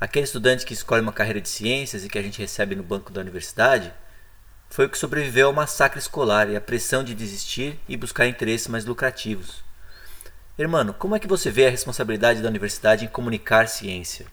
Aquele 0.00 0.24
estudante 0.24 0.64
que 0.64 0.72
escolhe 0.72 1.02
uma 1.02 1.12
carreira 1.12 1.42
de 1.42 1.48
ciências 1.48 2.04
e 2.04 2.08
que 2.08 2.18
a 2.18 2.22
gente 2.22 2.40
recebe 2.40 2.74
no 2.74 2.82
banco 2.82 3.12
da 3.12 3.20
universidade 3.20 3.92
foi 4.70 4.86
o 4.86 4.88
que 4.88 4.96
sobreviveu 4.96 5.48
ao 5.48 5.52
massacre 5.52 5.98
escolar 5.98 6.48
e 6.48 6.56
à 6.56 6.60
pressão 6.60 7.04
de 7.04 7.14
desistir 7.14 7.78
e 7.86 7.98
buscar 7.98 8.26
interesses 8.26 8.66
mais 8.68 8.86
lucrativos. 8.86 9.62
Irmão, 10.58 10.94
como 10.98 11.14
é 11.14 11.18
que 11.18 11.26
você 11.26 11.50
vê 11.50 11.66
a 11.66 11.70
responsabilidade 11.70 12.40
da 12.40 12.48
universidade 12.48 13.04
em 13.04 13.08
comunicar 13.08 13.68
ciência? 13.68 14.26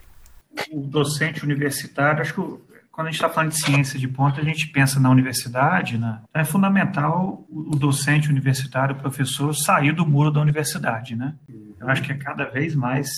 O 0.72 0.82
docente 0.82 1.44
universitário, 1.44 2.22
acho 2.22 2.34
que 2.34 2.42
quando 2.90 3.08
a 3.08 3.12
gente 3.12 3.22
está 3.22 3.30
falando 3.30 3.52
de 3.52 3.62
ciência 3.62 4.00
de 4.00 4.08
ponta, 4.08 4.40
a 4.40 4.44
gente 4.44 4.68
pensa 4.68 5.00
na 5.00 5.10
universidade, 5.10 5.98
né? 5.98 6.22
é 6.34 6.46
fundamental 6.46 7.46
o 7.50 7.76
docente 7.76 8.30
universitário, 8.30 8.96
o 8.96 9.00
professor, 9.00 9.54
sair 9.54 9.92
do 9.92 10.06
muro 10.06 10.32
da 10.32 10.40
universidade. 10.40 11.16
Né? 11.16 11.36
Eu 11.80 11.90
acho 11.90 12.02
que 12.02 12.12
é 12.12 12.18
cada 12.18 12.46
vez 12.46 12.74
mais 12.74 13.10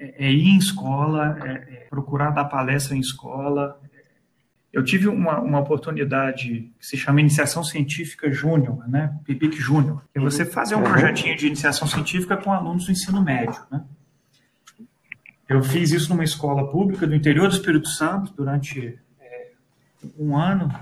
é, 0.00 0.26
é 0.26 0.32
ir 0.32 0.48
em 0.48 0.56
escola, 0.56 1.38
é, 1.44 1.50
é 1.50 1.86
procurar 1.90 2.30
dar 2.30 2.46
palestra 2.46 2.96
em 2.96 3.00
escola. 3.00 3.78
Eu 4.72 4.82
tive 4.82 5.08
uma, 5.08 5.40
uma 5.40 5.60
oportunidade 5.60 6.72
que 6.78 6.86
se 6.86 6.96
chama 6.96 7.20
Iniciação 7.20 7.62
Científica 7.62 8.32
Júnior, 8.32 8.88
né? 8.88 9.14
PIBIC 9.24 9.56
Júnior, 9.56 10.02
que 10.10 10.18
é 10.18 10.22
você 10.22 10.44
fazer 10.44 10.74
um 10.76 10.82
projetinho 10.82 11.36
de 11.36 11.46
iniciação 11.46 11.86
científica 11.86 12.36
com 12.36 12.52
alunos 12.52 12.86
do 12.86 12.92
ensino 12.92 13.22
médio. 13.22 13.60
Né? 13.70 13.84
Eu 15.46 15.62
fiz 15.62 15.90
isso 15.90 16.08
numa 16.08 16.24
escola 16.24 16.70
pública 16.70 17.06
do 17.06 17.14
interior 17.14 17.48
do 17.48 17.54
Espírito 17.54 17.88
Santo 17.88 18.32
durante 18.32 18.98
um 20.16 20.36
ano 20.36 20.72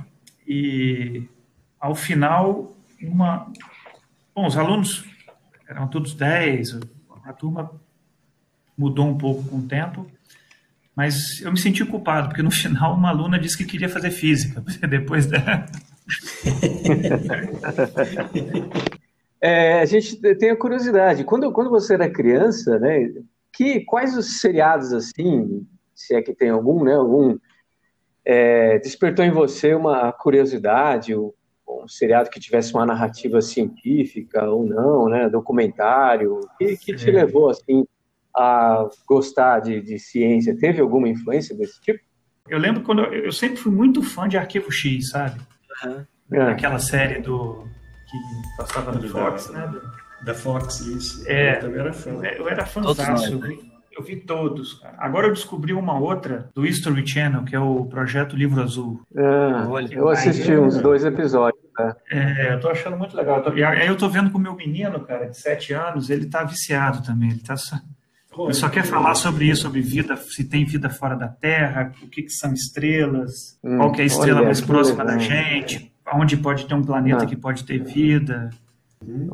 e 0.46 1.26
ao 1.80 1.94
final 1.94 2.76
uma 3.02 3.50
bom 4.34 4.46
os 4.46 4.56
alunos 4.56 5.04
eram 5.66 5.88
todos 5.88 6.14
10 6.14 6.80
a 7.24 7.32
turma 7.32 7.70
mudou 8.78 9.06
um 9.06 9.18
pouco 9.18 9.44
com 9.44 9.58
o 9.58 9.66
tempo 9.66 10.06
mas 10.94 11.40
eu 11.42 11.52
me 11.52 11.58
senti 11.58 11.84
culpado 11.84 12.28
porque 12.28 12.42
no 12.42 12.50
final 12.52 12.94
uma 12.94 13.10
aluna 13.10 13.38
disse 13.38 13.58
que 13.58 13.64
queria 13.64 13.88
fazer 13.88 14.10
física 14.10 14.62
depois 14.88 15.26
da 15.26 15.66
é, 19.40 19.80
a 19.80 19.84
gente 19.84 20.16
tem 20.36 20.50
a 20.50 20.56
curiosidade 20.56 21.24
quando 21.24 21.52
quando 21.52 21.70
você 21.70 21.94
era 21.94 22.08
criança 22.08 22.78
né 22.78 23.10
que 23.52 23.80
quais 23.80 24.16
os 24.16 24.40
seriados 24.40 24.92
assim 24.92 25.66
se 25.94 26.14
é 26.14 26.22
que 26.22 26.32
tem 26.32 26.50
algum 26.50 26.84
né 26.84 26.94
algum 26.94 27.36
é, 28.28 28.78
despertou 28.80 29.24
em 29.24 29.30
você 29.30 29.74
uma 29.74 30.12
curiosidade, 30.12 31.16
um, 31.16 31.32
um 31.66 31.88
seriado 31.88 32.28
que 32.28 32.38
tivesse 32.38 32.74
uma 32.74 32.84
narrativa 32.84 33.40
científica 33.40 34.50
ou 34.50 34.66
não, 34.66 35.08
né, 35.08 35.30
documentário, 35.30 36.38
que, 36.58 36.76
que 36.76 36.94
te 36.94 37.10
levou 37.10 37.48
assim 37.48 37.86
a 38.36 38.88
gostar 39.06 39.60
de, 39.60 39.80
de, 39.80 39.98
ciência? 39.98 40.56
Teve 40.56 40.80
alguma 40.80 41.08
influência 41.08 41.56
desse 41.56 41.80
tipo? 41.80 42.00
Eu 42.48 42.58
lembro 42.58 42.82
quando 42.82 43.02
eu, 43.02 43.24
eu 43.26 43.32
sempre 43.32 43.56
fui 43.56 43.72
muito 43.72 44.02
fã 44.02 44.28
de 44.28 44.36
Arquivo 44.36 44.70
X, 44.70 45.10
sabe? 45.10 45.40
Uhum. 45.84 46.04
É. 46.32 46.42
Aquela 46.42 46.78
série 46.78 47.20
do 47.20 47.66
que 48.08 48.56
passava 48.56 48.92
no 48.92 49.08
Fox, 49.08 49.50
né? 49.50 49.70
Da 50.22 50.34
Fox, 50.34 50.80
isso. 50.80 51.24
É, 51.26 51.56
eu 51.56 51.60
também 51.60 51.80
era 51.80 51.92
fã. 51.92 52.10
Eu 52.10 52.48
era 52.48 52.66
fãzaço. 52.66 53.40
Eu 53.98 54.04
vi 54.04 54.14
todos, 54.14 54.74
cara. 54.74 54.94
Agora 54.96 55.26
eu 55.26 55.32
descobri 55.32 55.72
uma 55.72 55.98
outra 55.98 56.50
do 56.54 56.64
History 56.64 57.04
Channel, 57.04 57.44
que 57.44 57.56
é 57.56 57.58
o 57.58 57.84
projeto 57.86 58.36
Livro 58.36 58.62
Azul. 58.62 59.02
É, 59.16 59.96
eu 59.96 60.08
assisti 60.08 60.52
uns 60.52 60.80
dois 60.80 61.04
episódios. 61.04 61.60
Né? 61.76 61.94
É, 62.12 62.54
eu 62.54 62.60
tô 62.60 62.68
achando 62.68 62.96
muito 62.96 63.16
legal. 63.16 63.42
E 63.56 63.64
aí 63.64 63.88
eu 63.88 63.96
tô 63.96 64.08
vendo 64.08 64.30
com 64.30 64.38
o 64.38 64.40
meu 64.40 64.54
menino, 64.54 65.00
cara, 65.00 65.26
de 65.26 65.36
sete 65.36 65.72
anos, 65.72 66.10
ele 66.10 66.26
tá 66.26 66.44
viciado 66.44 67.02
também. 67.02 67.30
Ele 67.30 67.40
tá. 67.40 67.56
Ele 68.44 68.54
só 68.54 68.68
quer 68.68 68.84
falar 68.84 69.14
sobre 69.14 69.46
isso, 69.46 69.62
sobre 69.62 69.80
vida, 69.80 70.16
se 70.16 70.44
tem 70.44 70.64
vida 70.64 70.88
fora 70.90 71.16
da 71.16 71.28
Terra, 71.28 71.92
o 72.02 72.08
que, 72.08 72.22
que 72.22 72.30
são 72.30 72.52
estrelas, 72.52 73.58
hum, 73.62 73.76
qual 73.78 73.92
que 73.92 74.00
é 74.00 74.04
a 74.04 74.06
estrela 74.06 74.42
mais 74.42 74.60
próxima 74.60 75.04
da 75.04 75.18
gente, 75.18 75.92
onde 76.14 76.36
pode 76.36 76.66
ter 76.66 76.74
um 76.74 76.82
planeta 76.82 77.24
ah. 77.24 77.26
que 77.26 77.36
pode 77.36 77.64
ter 77.64 77.82
vida. 77.82 78.50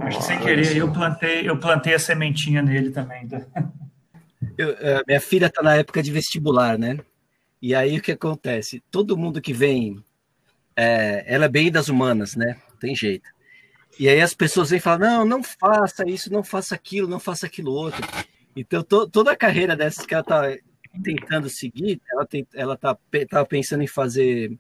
Acho 0.01 0.19
que 0.19 0.25
sem 0.25 0.39
querer 0.39 0.77
eu 0.77 0.93
plantei, 0.93 1.49
eu 1.49 1.59
plantei 1.59 1.95
a 1.95 1.99
sementinha 1.99 2.63
nele 2.63 2.91
também. 2.91 3.27
Tá? 3.27 3.41
Eu, 4.59 4.71
uh, 4.71 5.03
minha 5.07 5.21
filha 5.21 5.47
está 5.47 5.63
na 5.63 5.77
época 5.77 6.03
de 6.03 6.13
vestibular, 6.13 6.79
né? 6.79 6.99
E 7.61 7.75
aí 7.75 7.97
o 7.97 8.03
que 8.03 8.13
acontece? 8.13 8.83
Todo 8.91 9.17
mundo 9.17 9.41
que 9.41 9.53
vem, 9.53 10.05
é, 10.77 11.25
ela 11.27 11.47
é 11.47 11.49
bem 11.49 11.71
das 11.71 11.89
humanas, 11.89 12.37
né? 12.37 12.57
Tem 12.79 12.95
jeito. 12.95 13.29
E 13.99 14.09
aí 14.09 14.21
as 14.21 14.35
pessoas 14.35 14.71
vêm 14.71 14.81
falar: 14.81 14.99
não, 14.99 15.25
não 15.25 15.43
faça 15.43 16.07
isso, 16.07 16.33
não 16.33 16.43
faça 16.43 16.75
aquilo, 16.75 17.09
não 17.09 17.19
faça 17.19 17.47
aquilo 17.47 17.73
outro. 17.73 18.07
Então 18.57 18.83
to, 18.83 19.09
toda 19.09 19.33
a 19.33 19.37
carreira 19.37 19.77
dessas 19.77 20.07
que 20.07 20.15
ela 20.15 20.23
está 20.23 20.57
tentando 21.03 21.49
seguir, 21.49 22.01
ela 22.13 22.27
tem, 22.27 22.47
ela 22.55 22.77
tá, 22.77 22.97
tá 23.29 23.45
pensando 23.45 23.83
em 23.83 23.89
fazer 23.89 24.57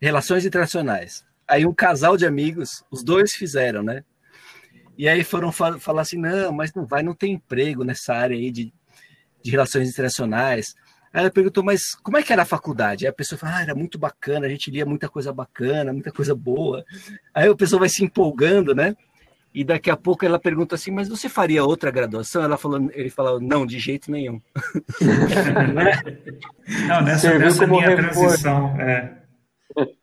relações 0.00 0.44
internacionais. 0.44 1.24
Aí 1.46 1.64
um 1.64 1.74
casal 1.74 2.16
de 2.16 2.26
amigos, 2.26 2.84
os 2.90 3.02
dois 3.02 3.32
fizeram, 3.32 3.82
né? 3.82 4.04
E 4.96 5.08
aí 5.08 5.24
foram 5.24 5.50
falar 5.52 6.02
assim: 6.02 6.18
não, 6.18 6.52
mas 6.52 6.74
não 6.74 6.84
vai, 6.84 7.02
não 7.02 7.14
tem 7.14 7.34
emprego 7.34 7.84
nessa 7.84 8.14
área 8.14 8.36
aí 8.36 8.50
de 8.50 8.72
de 9.42 9.50
relações 9.50 9.88
internacionais. 9.88 10.74
Aí 11.12 11.22
ela 11.22 11.30
perguntou, 11.30 11.64
mas 11.64 11.94
como 12.02 12.18
é 12.18 12.22
que 12.22 12.32
era 12.32 12.42
a 12.42 12.46
faculdade? 12.46 13.06
Aí 13.06 13.10
a 13.10 13.12
pessoa 13.12 13.38
falou, 13.38 13.56
ah, 13.56 13.62
era 13.62 13.74
muito 13.74 13.98
bacana, 13.98 14.46
a 14.46 14.48
gente 14.48 14.70
lia 14.70 14.84
muita 14.84 15.08
coisa 15.08 15.32
bacana, 15.32 15.92
muita 15.92 16.12
coisa 16.12 16.34
boa. 16.34 16.84
Aí 17.32 17.48
a 17.48 17.56
pessoa 17.56 17.80
vai 17.80 17.88
se 17.88 18.04
empolgando, 18.04 18.74
né? 18.74 18.94
E 19.54 19.64
daqui 19.64 19.90
a 19.90 19.96
pouco 19.96 20.24
ela 20.24 20.38
pergunta 20.38 20.74
assim, 20.74 20.90
mas 20.90 21.08
você 21.08 21.28
faria 21.28 21.64
outra 21.64 21.90
graduação? 21.90 22.42
Ela 22.42 22.56
falou, 22.56 22.90
ele 22.92 23.10
falou, 23.10 23.40
não, 23.40 23.66
de 23.66 23.78
jeito 23.78 24.10
nenhum. 24.10 24.40
não, 26.86 27.02
nessa, 27.02 27.38
nessa 27.38 27.66
minha 27.66 27.96
transição, 27.96 28.80
é, 28.80 29.18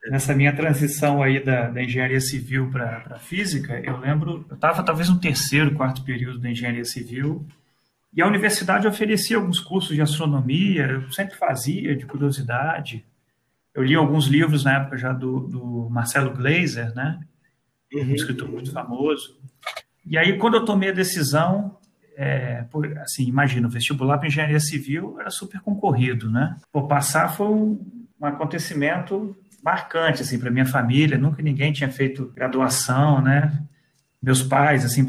nessa 0.09 0.33
minha 0.33 0.55
transição 0.55 1.21
aí 1.21 1.43
da, 1.43 1.69
da 1.69 1.83
engenharia 1.83 2.19
civil 2.19 2.69
para 2.71 3.19
física, 3.19 3.79
eu 3.83 3.97
lembro, 3.97 4.45
eu 4.49 4.55
estava 4.55 4.83
talvez 4.83 5.09
no 5.09 5.19
terceiro, 5.19 5.75
quarto 5.75 6.03
período 6.03 6.39
da 6.39 6.49
engenharia 6.49 6.85
civil, 6.85 7.45
e 8.15 8.21
a 8.21 8.27
universidade 8.27 8.87
oferecia 8.87 9.35
alguns 9.35 9.59
cursos 9.59 9.93
de 9.93 10.01
astronomia, 10.01 10.85
eu 10.85 11.11
sempre 11.11 11.35
fazia, 11.35 11.95
de 11.95 12.05
curiosidade. 12.05 13.05
Eu 13.73 13.83
li 13.83 13.93
alguns 13.93 14.27
livros 14.27 14.63
na 14.63 14.77
época 14.77 14.97
já 14.97 15.11
do, 15.11 15.41
do 15.41 15.89
Marcelo 15.89 16.33
Gleiser, 16.33 16.95
né? 16.95 17.19
Um 17.95 18.07
uhum. 18.07 18.15
escritor 18.15 18.49
muito 18.49 18.71
famoso. 18.71 19.37
E 20.05 20.17
aí, 20.17 20.37
quando 20.37 20.55
eu 20.55 20.65
tomei 20.65 20.89
a 20.89 20.93
decisão, 20.93 21.77
é, 22.15 22.63
por, 22.71 22.85
assim, 22.99 23.25
imagina, 23.25 23.67
o 23.67 23.71
vestibular 23.71 24.17
para 24.17 24.27
engenharia 24.27 24.59
civil 24.59 25.17
era 25.19 25.29
super 25.29 25.59
concorrido, 25.61 26.29
né? 26.29 26.55
Por 26.71 26.87
passar 26.87 27.29
foi 27.29 27.47
um, 27.47 28.11
um 28.19 28.25
acontecimento 28.25 29.35
marcante, 29.63 30.21
assim, 30.21 30.37
para 30.37 30.51
minha 30.51 30.65
família. 30.65 31.17
Nunca 31.17 31.41
ninguém 31.41 31.73
tinha 31.73 31.89
feito 31.89 32.31
graduação, 32.35 33.21
né? 33.21 33.65
meus 34.25 34.41
pais, 34.41 34.83
assim, 34.83 35.07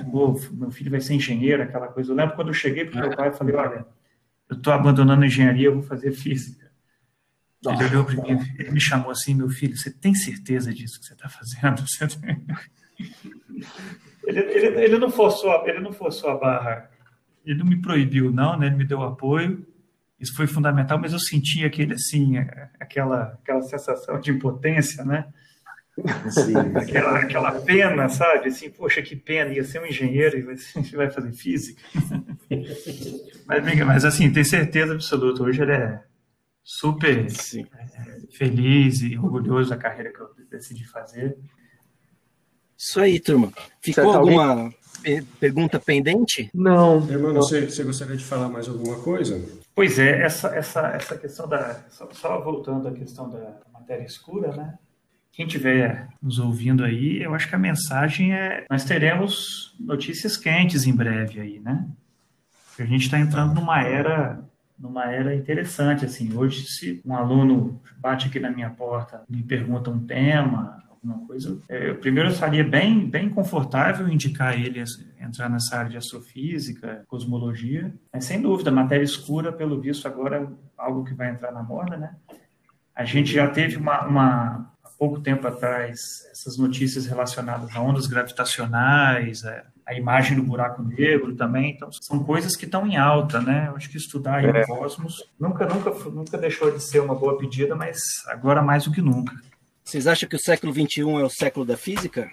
meu 0.53 0.71
filho 0.71 0.91
vai 0.91 1.01
ser 1.01 1.15
engenheiro, 1.15 1.63
aquela 1.63 1.89
coisa. 1.89 2.13
Eu 2.13 2.17
lembro 2.17 2.37
quando 2.37 2.49
eu 2.49 2.55
cheguei 2.55 2.85
para 2.85 2.99
o 2.99 3.09
meu 3.09 3.17
pai 3.17 3.31
e 3.31 3.33
falei, 3.33 3.55
olha, 3.55 3.87
eu 4.51 4.59
estou 4.59 4.75
abandonando 4.75 5.23
a 5.23 5.27
engenharia, 5.27 5.69
eu 5.69 5.75
vou 5.77 5.83
fazer 5.83 6.13
física. 6.13 6.66
Ele 7.73 7.85
olhou 7.85 8.05
para 8.05 8.15
mim, 8.15 8.39
ele 8.59 8.71
me 8.71 8.81
chamou 8.81 9.11
assim, 9.11 9.35
meu 9.35 9.49
filho, 9.49 9.77
você 9.77 9.91
tem 9.91 10.15
certeza 10.15 10.73
disso 10.73 11.01
que 11.01 11.07
você 11.07 11.15
está 11.15 11.29
fazendo? 11.29 11.83
Você 11.87 12.07
ele, 14.27 14.41
ele, 14.41 14.85
ele, 14.85 14.99
não 14.99 15.11
forçou, 15.11 15.69
ele 15.69 15.79
não 15.81 15.93
forçou 15.93 16.31
a 16.31 16.37
barra, 16.37 16.91
ele 17.45 17.59
não 17.59 17.67
me 17.67 17.81
proibiu, 17.81 18.33
não, 18.33 18.59
né? 18.59 18.67
Ele 18.67 18.77
me 18.77 18.85
deu 18.85 19.03
apoio. 19.03 19.65
Isso 20.19 20.35
foi 20.35 20.47
fundamental, 20.47 20.99
mas 20.99 21.13
eu 21.13 21.19
senti 21.19 21.65
aquele 21.65 21.95
assim, 21.95 22.39
aquela, 22.81 23.39
aquela 23.43 23.63
sensação 23.63 24.19
de 24.19 24.31
impotência, 24.33 25.05
né? 25.05 25.27
aquela, 26.75 27.19
aquela 27.21 27.53
pena, 27.61 28.09
sabe? 28.09 28.49
Assim, 28.49 28.71
poxa, 28.71 29.01
que 29.01 29.17
pena, 29.17 29.53
ia 29.53 29.65
ser 29.65 29.81
um 29.81 29.87
engenheiro 29.87 30.39
e 30.39 30.43
vai, 30.43 30.57
vai 30.95 31.11
fazer 31.11 31.33
física. 31.33 31.83
mas, 33.47 33.79
mas 33.85 34.05
assim, 34.05 34.33
tem 34.33 34.45
certeza 34.45 34.93
absoluta, 34.93 35.43
hoje 35.43 35.63
ele 35.63 35.73
é 35.73 36.03
super 36.69 37.27
é, 37.27 38.21
feliz 38.33 39.01
e 39.03 39.17
orgulhoso 39.17 39.71
da 39.71 39.77
carreira 39.77 40.13
que 40.13 40.21
eu 40.21 40.29
decidi 40.51 40.85
fazer. 40.85 41.39
Isso 42.77 43.01
aí, 43.01 43.21
turma. 43.21 43.53
Ficou 43.81 44.13
alguma 44.13 44.75
pergunta 45.39 45.79
pendente? 45.79 46.51
Não. 46.53 47.09
Irmão, 47.09 47.35
você, 47.35 47.67
você 47.67 47.85
gostaria 47.85 48.17
de 48.17 48.25
falar 48.25 48.49
mais 48.49 48.69
alguma 48.69 49.01
coisa? 49.01 49.41
Pois 49.77 49.97
é, 50.01 50.23
essa, 50.23 50.49
essa, 50.49 50.89
essa 50.89 51.17
questão 51.17 51.49
da. 51.49 51.85
Só, 51.89 52.09
só 52.13 52.41
voltando 52.43 52.89
à 52.89 52.93
questão 52.93 53.31
da 53.31 53.61
matéria 53.73 54.05
escura, 54.05 54.55
né? 54.57 54.77
quem 55.31 55.47
estiver 55.47 56.09
nos 56.21 56.39
ouvindo 56.39 56.83
aí, 56.83 57.23
eu 57.23 57.35
acho 57.35 57.47
que 57.47 57.55
a 57.55 57.59
mensagem 57.59 58.33
é: 58.35 58.65
nós 58.69 58.85
teremos 58.85 59.77
notícias 59.79 60.37
quentes 60.37 60.87
em 60.87 60.97
breve 60.97 61.41
aí, 61.41 61.61
né? 61.61 61.87
A 62.79 62.85
gente 62.85 63.03
está 63.03 63.19
entrando 63.19 63.55
numa 63.55 63.83
era 63.83 64.43
numa 64.79 65.11
era 65.11 65.35
interessante 65.35 66.05
assim. 66.05 66.37
Hoje 66.37 66.67
se 66.67 67.01
um 67.05 67.15
aluno 67.15 67.81
bate 67.99 68.29
aqui 68.29 68.39
na 68.39 68.51
minha 68.51 68.71
porta 68.71 69.23
me 69.29 69.43
pergunta 69.43 69.91
um 69.91 70.05
tema 70.07 70.83
alguma 70.91 71.27
coisa 71.27 71.61
é, 71.69 71.91
eu 71.91 71.99
primeiro 71.99 72.31
estaria 72.31 72.65
bem 72.65 73.09
bem 73.09 73.29
confortável 73.31 74.09
indicar 74.09 74.59
ele 74.59 74.83
entrar 75.21 75.49
nessa 75.49 75.77
área 75.77 75.91
de 75.91 75.97
astrofísica 75.97 77.05
cosmologia. 77.07 77.95
Mas 78.13 78.25
sem 78.25 78.41
dúvida 78.41 78.71
matéria 78.71 79.05
escura 79.05 79.53
pelo 79.53 79.81
visto 79.81 80.07
agora 80.07 80.43
é 80.43 80.47
algo 80.77 81.05
que 81.05 81.15
vai 81.15 81.31
entrar 81.31 81.53
na 81.53 81.63
moda 81.63 81.97
né? 81.97 82.15
A 82.95 83.05
gente 83.05 83.31
já 83.31 83.47
teve 83.49 83.77
uma, 83.77 84.07
uma 84.07 84.77
pouco 84.99 85.21
tempo 85.21 85.47
atrás 85.47 86.27
essas 86.31 86.57
notícias 86.57 87.07
relacionadas 87.07 87.75
a 87.75 87.81
ondas 87.81 88.07
gravitacionais, 88.07 89.45
é, 89.45 89.65
a 89.87 89.95
imagem 89.95 90.37
do 90.37 90.43
buraco 90.43 90.83
negro 90.83 91.35
também. 91.37 91.71
Então, 91.71 91.91
são 91.93 92.23
coisas 92.25 92.57
que 92.57 92.65
estão 92.65 92.87
em 92.87 92.97
alta, 92.97 93.41
né? 93.41 93.67
Eu 93.69 93.77
acho 93.77 93.89
que 93.89 93.97
estudar 93.97 94.45
é. 94.45 94.63
o 94.63 94.67
cosmos 94.67 95.25
nunca, 95.39 95.65
nunca, 95.65 95.91
nunca 96.11 96.37
deixou 96.37 96.73
de 96.73 96.83
ser 96.83 97.01
uma 97.01 97.15
boa 97.15 97.39
pedida, 97.39 97.77
mas 97.77 97.99
agora 98.27 98.61
mais 98.61 98.85
do 98.85 98.93
que 98.93 99.01
nunca. 99.01 99.33
Vocês 99.85 100.09
acham 100.09 100.29
que 100.29 100.35
o 100.35 100.41
século 100.41 100.73
XXI 100.73 101.03
é 101.03 101.25
o 101.25 101.31
século 101.31 101.65
da 101.65 101.77
física? 101.77 102.29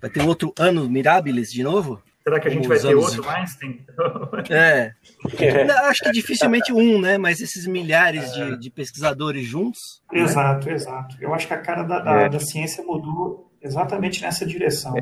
Vai 0.00 0.10
ter 0.10 0.22
outro 0.22 0.54
ano 0.58 0.88
Mirabilis 0.88 1.50
de 1.50 1.62
novo? 1.62 2.02
Será 2.22 2.40
que 2.40 2.48
a 2.48 2.50
gente 2.50 2.68
vai 2.68 2.78
ter 2.78 2.94
outro 2.94 3.28
Einstein? 3.28 3.86
É. 4.50 4.92
é. 5.38 5.70
Acho 5.88 6.04
que 6.04 6.12
dificilmente 6.12 6.72
um, 6.72 7.00
né? 7.00 7.18
Mas 7.18 7.40
esses 7.40 7.66
milhares 7.66 8.32
de, 8.32 8.58
de 8.58 8.70
pesquisadores 8.70 9.46
juntos. 9.46 10.02
Né? 10.12 10.20
Exato, 10.20 10.66
né? 10.68 10.74
exato. 10.74 11.16
Eu 11.20 11.34
acho 11.34 11.46
que 11.46 11.54
a 11.54 11.58
cara 11.58 11.82
da, 11.82 11.98
da, 12.00 12.20
é. 12.22 12.28
da 12.28 12.40
ciência 12.40 12.82
mudou 12.84 13.50
exatamente 13.60 14.22
nessa 14.22 14.46
direção. 14.46 14.94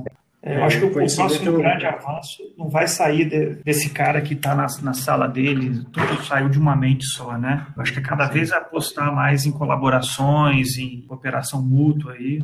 É, 0.43 0.59
eu 0.59 0.65
acho 0.65 0.79
que 0.79 0.85
o, 0.85 0.89
o 0.89 0.93
próximo 0.93 1.59
grande 1.59 1.87
avanço 1.87 2.43
não 2.57 2.69
vai 2.69 2.87
sair 2.87 3.25
de, 3.25 3.63
desse 3.65 3.91
cara 3.91 4.21
que 4.21 4.35
está 4.35 4.55
na, 4.55 4.67
na, 4.83 4.93
sala 4.93 5.27
dele, 5.27 5.85
tudo 5.93 6.23
saiu 6.25 6.49
de 6.49 6.59
uma 6.59 6.77
mente 6.77 7.05
só, 7.07 7.37
né? 7.37 7.67
Eu 7.77 7.83
acho 7.83 7.93
que 7.93 8.01
cada 8.01 8.27
vez 8.29 8.53
apostar 8.53 9.13
mais 9.15 9.45
em 9.45 9.51
colaborações, 9.51 10.79
em 10.79 11.03
cooperação 11.03 11.61
mútua 11.63 12.13
aí. 12.13 12.41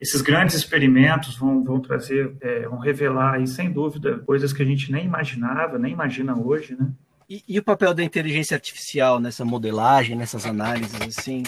Esses 0.00 0.20
grandes 0.20 0.54
experimentos 0.54 1.36
vão, 1.36 1.64
vão 1.64 1.80
trazer, 1.80 2.36
é, 2.42 2.68
vão 2.68 2.78
revelar 2.78 3.34
aí, 3.34 3.46
sem 3.46 3.70
dúvida, 3.70 4.18
coisas 4.18 4.52
que 4.52 4.62
a 4.62 4.66
gente 4.66 4.92
nem 4.92 5.06
imaginava, 5.06 5.78
nem 5.78 5.92
imagina 5.92 6.38
hoje, 6.38 6.76
né? 6.78 6.90
E, 7.28 7.42
e 7.48 7.58
o 7.58 7.62
papel 7.62 7.94
da 7.94 8.04
inteligência 8.04 8.54
artificial 8.54 9.18
nessa 9.18 9.44
modelagem, 9.44 10.14
nessas 10.14 10.44
análises, 10.44 11.00
assim? 11.00 11.42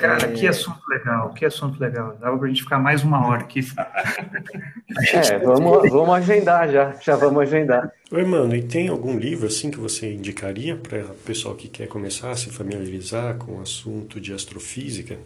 Cara, 0.00 0.28
é... 0.28 0.32
que 0.32 0.46
assunto 0.46 0.80
legal, 0.88 1.34
que 1.34 1.44
assunto 1.44 1.78
legal. 1.78 2.16
Dava 2.18 2.38
pra 2.38 2.48
gente 2.48 2.62
ficar 2.62 2.78
mais 2.78 3.04
uma 3.04 3.26
hora 3.26 3.42
aqui. 3.42 3.60
é, 5.12 5.38
vamos, 5.38 5.90
vamos 5.90 6.14
agendar 6.14 6.70
já, 6.70 6.92
já 7.02 7.16
vamos 7.16 7.42
agendar. 7.42 7.92
Oi, 8.10 8.24
mano, 8.24 8.56
e 8.56 8.62
tem 8.62 8.88
algum 8.88 9.18
livro 9.18 9.46
assim 9.46 9.70
que 9.70 9.78
você 9.78 10.14
indicaria 10.14 10.74
para 10.74 11.04
o 11.04 11.14
pessoal 11.16 11.54
que 11.54 11.68
quer 11.68 11.86
começar 11.86 12.30
a 12.30 12.36
se 12.36 12.50
familiarizar 12.50 13.36
com 13.36 13.58
o 13.58 13.60
assunto 13.60 14.18
de 14.18 14.32
astrofísica? 14.32 15.18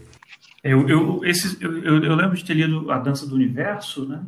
Eu, 0.62 0.88
eu, 0.88 1.24
esse, 1.24 1.56
eu, 1.62 2.02
eu, 2.02 2.14
lembro 2.16 2.36
de 2.36 2.44
ter 2.44 2.54
lido 2.54 2.90
A 2.90 2.98
Dança 2.98 3.26
do 3.28 3.36
Universo, 3.36 4.08
né? 4.08 4.22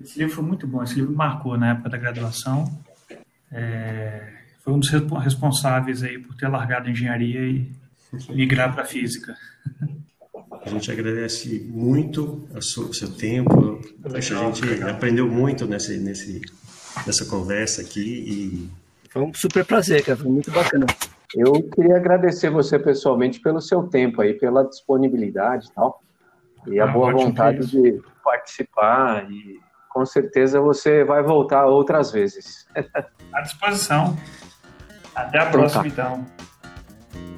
Esse 0.00 0.18
livro 0.18 0.34
foi 0.34 0.44
muito 0.44 0.66
bom, 0.66 0.82
esse 0.82 0.94
livro 0.94 1.14
marcou 1.14 1.58
na 1.58 1.72
época 1.72 1.90
da 1.90 1.98
graduação. 1.98 2.64
É, 3.52 4.32
foi 4.60 4.72
um 4.72 4.78
dos 4.78 4.88
responsáveis 4.88 6.02
aí 6.02 6.18
por 6.18 6.34
ter 6.36 6.48
largado 6.48 6.88
a 6.88 6.90
engenharia 6.90 7.40
e 7.40 7.70
migrar 8.30 8.72
para 8.72 8.82
a 8.82 8.86
física. 8.86 9.34
A 10.64 10.68
gente 10.68 10.90
agradece 10.90 11.60
muito 11.70 12.48
o 12.54 12.62
seu 12.62 13.12
tempo. 13.16 13.80
Acho 14.14 14.38
a 14.38 14.50
gente 14.50 14.82
aprendeu 14.82 15.28
muito 15.28 15.66
nesse, 15.66 15.98
nesse, 15.98 16.40
nessa 17.06 17.26
conversa 17.26 17.82
aqui. 17.82 18.00
E... 18.00 18.70
Foi 19.10 19.22
um 19.22 19.34
super 19.34 19.64
prazer, 19.64 20.04
cara. 20.04 20.18
Foi 20.18 20.30
muito 20.30 20.50
bacana. 20.50 20.86
Eu 21.34 21.62
queria 21.70 21.96
agradecer 21.96 22.48
você 22.48 22.78
pessoalmente 22.78 23.40
pelo 23.40 23.60
seu 23.60 23.82
tempo 23.84 24.22
aí, 24.22 24.34
pela 24.34 24.64
disponibilidade 24.64 25.66
e 25.66 25.72
tal. 25.72 26.02
E 26.66 26.80
a 26.80 26.84
ah, 26.84 26.86
boa 26.86 27.12
vontade 27.12 27.66
de 27.66 28.00
participar. 28.22 29.30
E 29.30 29.60
com 29.90 30.06
certeza 30.06 30.60
você 30.60 31.04
vai 31.04 31.22
voltar 31.22 31.66
outras 31.66 32.10
vezes. 32.10 32.66
À 33.32 33.40
disposição. 33.42 34.16
Até 35.14 35.38
a 35.38 35.46
próxima, 35.46 35.86
então. 35.88 36.24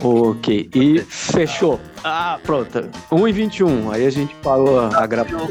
Ok, 0.03 0.68
e 0.74 1.01
fechou. 1.01 1.81
Ah, 2.05 2.39
pronto. 2.43 2.89
1 3.11 3.29
e 3.29 3.33
21, 3.33 3.91
aí 3.91 4.07
a 4.07 4.11
gente 4.11 4.35
parou 4.37 4.81
a 4.81 5.07
gravação. 5.07 5.49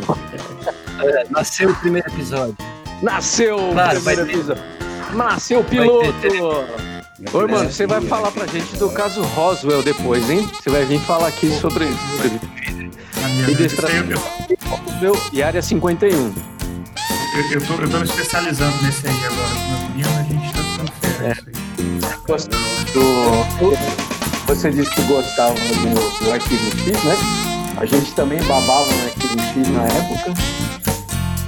É, 1.01 1.25
nasceu 1.29 1.69
o 1.69 1.75
primeiro 1.75 2.07
episódio. 2.07 2.55
Nasceu 3.01 3.57
o 3.57 3.75
primeiro 3.75 4.21
episódio. 4.21 4.63
Nasceu 5.13 5.59
o 5.59 5.63
piloto. 5.63 6.13
Oi, 7.33 7.47
mano, 7.47 7.71
você 7.71 7.87
vai 7.87 8.01
falar 8.01 8.31
pra 8.31 8.45
gente 8.45 8.75
do 8.77 8.89
caso 8.91 9.21
Roswell 9.21 9.81
depois, 9.81 10.29
hein? 10.29 10.47
Você 10.53 10.69
vai 10.69 10.85
vir 10.85 10.99
falar 11.01 11.27
aqui 11.27 11.49
sobre 11.51 11.85
Roswell 14.69 15.15
e 15.33 15.41
Área 15.41 15.61
51. 15.61 16.11
Eu, 16.17 16.31
eu, 17.51 17.65
tô, 17.65 17.73
eu 17.73 17.89
tô 17.89 17.97
me 17.97 18.05
especializando 18.05 18.81
nesse 18.83 19.07
aí 19.07 19.25
agora 19.25 19.49
meu 19.69 19.89
menino, 19.89 20.09
a 20.17 20.23
gente 20.23 20.53
tá 20.53 20.63
ficando 20.63 20.91
férias. 21.01 21.37
É. 21.41 22.65
Do, 22.93 24.14
você 24.45 24.71
disse 24.71 24.91
que 24.91 25.01
gostava 25.03 25.53
do, 25.53 26.23
do 26.23 26.31
Arquivo 26.31 26.71
X, 26.77 27.03
né? 27.03 27.15
A 27.77 27.85
gente 27.85 28.11
também 28.13 28.41
babava 28.43 28.85
no 28.85 29.05
Arquivo 29.05 29.39
X 29.39 29.67
na 29.69 29.83
época. 29.83 30.33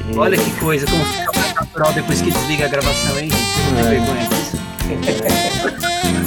E... 0.09 0.17
Olha 0.17 0.37
que 0.37 0.51
coisa, 0.59 0.85
como 0.87 1.05
fica 1.05 1.31
mais 1.35 1.53
natural 1.53 1.93
depois 1.93 2.21
que 2.21 2.31
desliga 2.31 2.65
a 2.65 2.69
gravação, 2.69 3.19
hein? 3.19 3.29
Não 3.73 3.79
é. 3.79 3.83
vergonha 3.83 4.27
disso? 4.27 4.57
É. 5.23 6.17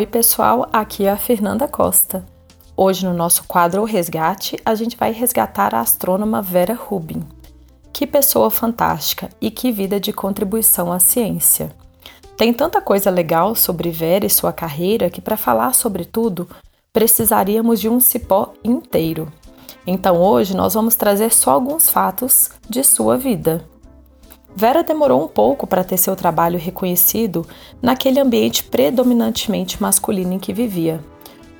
Oi, 0.00 0.06
pessoal, 0.06 0.66
aqui 0.72 1.04
é 1.04 1.10
a 1.10 1.16
Fernanda 1.18 1.68
Costa. 1.68 2.24
Hoje, 2.74 3.04
no 3.04 3.12
nosso 3.12 3.44
quadro 3.44 3.82
O 3.82 3.84
Resgate, 3.84 4.58
a 4.64 4.74
gente 4.74 4.96
vai 4.96 5.12
resgatar 5.12 5.74
a 5.74 5.80
astrônoma 5.80 6.40
Vera 6.40 6.72
Rubin. 6.72 7.22
Que 7.92 8.06
pessoa 8.06 8.50
fantástica 8.50 9.28
e 9.42 9.50
que 9.50 9.70
vida 9.70 10.00
de 10.00 10.10
contribuição 10.10 10.90
à 10.90 10.98
ciência. 10.98 11.70
Tem 12.34 12.50
tanta 12.50 12.80
coisa 12.80 13.10
legal 13.10 13.54
sobre 13.54 13.90
Vera 13.90 14.24
e 14.24 14.30
sua 14.30 14.54
carreira 14.54 15.10
que, 15.10 15.20
para 15.20 15.36
falar 15.36 15.74
sobre 15.74 16.06
tudo, 16.06 16.48
precisaríamos 16.94 17.78
de 17.78 17.90
um 17.90 18.00
cipó 18.00 18.54
inteiro. 18.64 19.30
Então, 19.86 20.16
hoje, 20.16 20.56
nós 20.56 20.72
vamos 20.72 20.94
trazer 20.94 21.30
só 21.30 21.50
alguns 21.50 21.90
fatos 21.90 22.48
de 22.66 22.82
sua 22.82 23.18
vida. 23.18 23.68
Vera 24.54 24.82
demorou 24.82 25.24
um 25.24 25.28
pouco 25.28 25.66
para 25.66 25.84
ter 25.84 25.96
seu 25.96 26.16
trabalho 26.16 26.58
reconhecido 26.58 27.46
naquele 27.80 28.20
ambiente 28.20 28.64
predominantemente 28.64 29.80
masculino 29.80 30.32
em 30.32 30.38
que 30.38 30.52
vivia. 30.52 31.00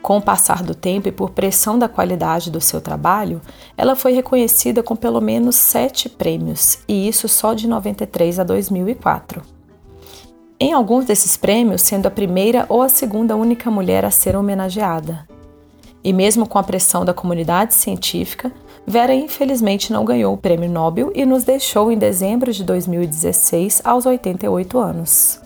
Com 0.02 0.16
o 0.16 0.22
passar 0.22 0.62
do 0.62 0.74
tempo 0.74 1.08
e 1.08 1.12
por 1.12 1.30
pressão 1.30 1.78
da 1.78 1.88
qualidade 1.88 2.50
do 2.50 2.60
seu 2.60 2.80
trabalho, 2.80 3.40
ela 3.76 3.94
foi 3.94 4.12
reconhecida 4.12 4.82
com 4.82 4.96
pelo 4.96 5.20
menos 5.20 5.56
sete 5.56 6.08
prêmios, 6.08 6.78
e 6.88 7.06
isso 7.06 7.28
só 7.28 7.52
de 7.52 7.68
93 7.68 8.40
a 8.40 8.44
2004. 8.44 9.42
Em 10.58 10.72
alguns 10.72 11.04
desses 11.04 11.36
prêmios, 11.36 11.82
sendo 11.82 12.06
a 12.06 12.10
primeira 12.10 12.66
ou 12.68 12.82
a 12.82 12.88
segunda 12.88 13.36
única 13.36 13.70
mulher 13.70 14.04
a 14.04 14.10
ser 14.10 14.36
homenageada. 14.36 15.26
E 16.02 16.12
mesmo 16.12 16.46
com 16.46 16.58
a 16.58 16.62
pressão 16.62 17.04
da 17.04 17.14
comunidade 17.14 17.74
científica, 17.74 18.50
Vera 18.86 19.14
infelizmente 19.14 19.92
não 19.92 20.04
ganhou 20.04 20.34
o 20.34 20.38
prêmio 20.38 20.68
Nobel 20.68 21.12
e 21.14 21.24
nos 21.24 21.44
deixou 21.44 21.92
em 21.92 21.98
dezembro 21.98 22.52
de 22.52 22.64
2016 22.64 23.82
aos 23.84 24.06
88 24.06 24.78
anos. 24.78 25.40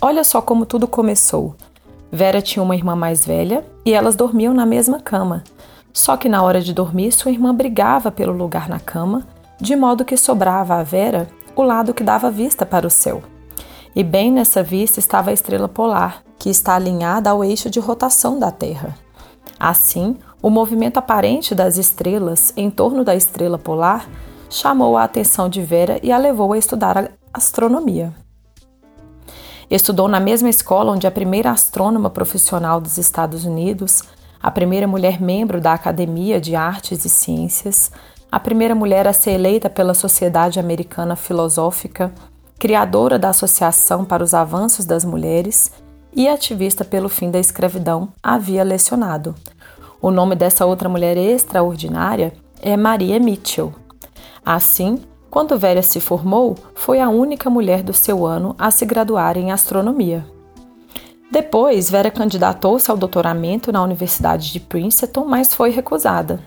Olha 0.00 0.24
só 0.24 0.42
como 0.42 0.66
tudo 0.66 0.88
começou. 0.88 1.54
Vera 2.10 2.42
tinha 2.42 2.62
uma 2.62 2.76
irmã 2.76 2.96
mais 2.96 3.24
velha 3.24 3.64
e 3.84 3.92
elas 3.92 4.16
dormiam 4.16 4.52
na 4.52 4.66
mesma 4.66 5.00
cama. 5.00 5.44
Só 5.92 6.16
que 6.16 6.28
na 6.28 6.42
hora 6.42 6.60
de 6.60 6.74
dormir, 6.74 7.12
sua 7.12 7.30
irmã 7.30 7.54
brigava 7.54 8.10
pelo 8.10 8.32
lugar 8.32 8.68
na 8.68 8.78
cama, 8.78 9.26
de 9.60 9.74
modo 9.74 10.04
que 10.04 10.16
sobrava 10.16 10.74
a 10.74 10.82
Vera 10.82 11.28
o 11.56 11.62
lado 11.62 11.94
que 11.94 12.04
dava 12.04 12.30
vista 12.30 12.66
para 12.66 12.86
o 12.86 12.90
céu. 12.90 13.22
E 13.94 14.04
bem 14.04 14.30
nessa 14.30 14.62
vista 14.62 14.98
estava 14.98 15.30
a 15.30 15.32
estrela 15.32 15.68
polar, 15.68 16.22
que 16.38 16.50
está 16.50 16.74
alinhada 16.74 17.30
ao 17.30 17.42
eixo 17.42 17.70
de 17.70 17.80
rotação 17.80 18.38
da 18.38 18.50
Terra. 18.50 18.94
Assim, 19.58 20.18
o 20.42 20.50
movimento 20.50 20.98
aparente 20.98 21.54
das 21.54 21.76
estrelas 21.76 22.52
em 22.56 22.70
torno 22.70 23.02
da 23.02 23.14
estrela 23.14 23.58
polar 23.58 24.08
chamou 24.48 24.96
a 24.96 25.04
atenção 25.04 25.48
de 25.48 25.62
Vera 25.62 25.98
e 26.02 26.12
a 26.12 26.18
levou 26.18 26.52
a 26.52 26.58
estudar 26.58 26.98
a 26.98 27.08
astronomia. 27.32 28.14
Estudou 29.70 30.06
na 30.06 30.20
mesma 30.20 30.48
escola 30.48 30.92
onde 30.92 31.06
a 31.06 31.10
primeira 31.10 31.50
astrônoma 31.50 32.08
profissional 32.08 32.80
dos 32.80 32.98
Estados 32.98 33.44
Unidos, 33.44 34.04
a 34.40 34.50
primeira 34.50 34.86
mulher 34.86 35.20
membro 35.20 35.60
da 35.60 35.72
Academia 35.72 36.40
de 36.40 36.54
Artes 36.54 37.04
e 37.04 37.08
Ciências, 37.08 37.90
a 38.30 38.38
primeira 38.38 38.74
mulher 38.74 39.08
a 39.08 39.12
ser 39.12 39.32
eleita 39.32 39.68
pela 39.68 39.94
Sociedade 39.94 40.60
Americana 40.60 41.16
Filosófica, 41.16 42.12
criadora 42.58 43.18
da 43.18 43.30
Associação 43.30 44.04
para 44.04 44.22
os 44.22 44.34
Avanços 44.34 44.84
das 44.84 45.04
Mulheres 45.04 45.72
e 46.14 46.28
ativista 46.28 46.84
pelo 46.84 47.08
fim 47.08 47.30
da 47.30 47.38
escravidão, 47.38 48.08
havia 48.22 48.62
lecionado. 48.62 49.34
O 50.00 50.10
nome 50.10 50.34
dessa 50.34 50.66
outra 50.66 50.88
mulher 50.88 51.16
extraordinária 51.16 52.32
é 52.60 52.76
Maria 52.76 53.18
Mitchell. 53.18 53.72
Assim, 54.44 54.98
Quando 55.30 55.58
Vera 55.58 55.82
se 55.82 56.00
formou, 56.00 56.54
foi 56.74 57.00
a 57.00 57.10
única 57.10 57.50
mulher 57.50 57.82
do 57.82 57.92
seu 57.92 58.24
ano 58.24 58.54
a 58.58 58.70
se 58.70 58.86
graduar 58.86 59.36
em 59.36 59.52
astronomia. 59.52 60.24
Depois, 61.30 61.90
Vera 61.90 62.10
candidatou-se 62.10 62.90
ao 62.90 62.96
doutoramento 62.96 63.70
na 63.70 63.82
Universidade 63.82 64.52
de 64.52 64.60
Princeton, 64.60 65.24
mas 65.26 65.52
foi 65.52 65.70
recusada. 65.70 66.40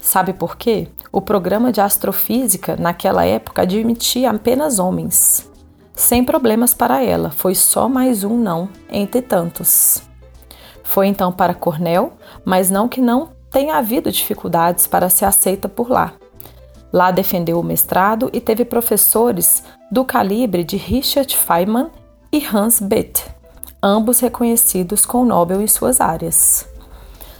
Sabe 0.00 0.32
por 0.32 0.56
quê? 0.56 0.88
O 1.12 1.20
programa 1.20 1.70
de 1.70 1.80
astrofísica 1.80 2.76
naquela 2.76 3.24
época 3.24 3.62
admitia 3.62 4.30
apenas 4.30 4.78
homens. 4.78 5.48
Sem 5.94 6.24
problemas 6.24 6.74
para 6.74 7.02
ela, 7.02 7.30
foi 7.30 7.54
só 7.54 7.88
mais 7.88 8.24
um 8.24 8.36
não 8.36 8.68
entre 8.90 9.22
tantos. 9.22 10.02
Foi 10.84 11.08
então 11.08 11.32
para 11.32 11.54
Cornell, 11.54 12.12
mas 12.44 12.70
não 12.70 12.88
que 12.88 13.00
não 13.00 13.30
tenha 13.50 13.76
havido 13.76 14.12
dificuldades 14.12 14.86
para 14.86 15.08
ser 15.08 15.24
aceita 15.24 15.68
por 15.68 15.90
lá. 15.90 16.12
Lá 16.92 17.10
defendeu 17.10 17.58
o 17.58 17.64
mestrado 17.64 18.30
e 18.32 18.40
teve 18.40 18.64
professores 18.64 19.64
do 19.90 20.04
calibre 20.04 20.62
de 20.62 20.76
Richard 20.76 21.36
Feynman 21.36 21.90
e 22.32 22.44
Hans 22.46 22.80
Bethe, 22.80 23.24
ambos 23.82 24.20
reconhecidos 24.20 25.04
com 25.04 25.22
o 25.22 25.24
Nobel 25.24 25.60
em 25.60 25.66
suas 25.66 26.00
áreas. 26.00 26.68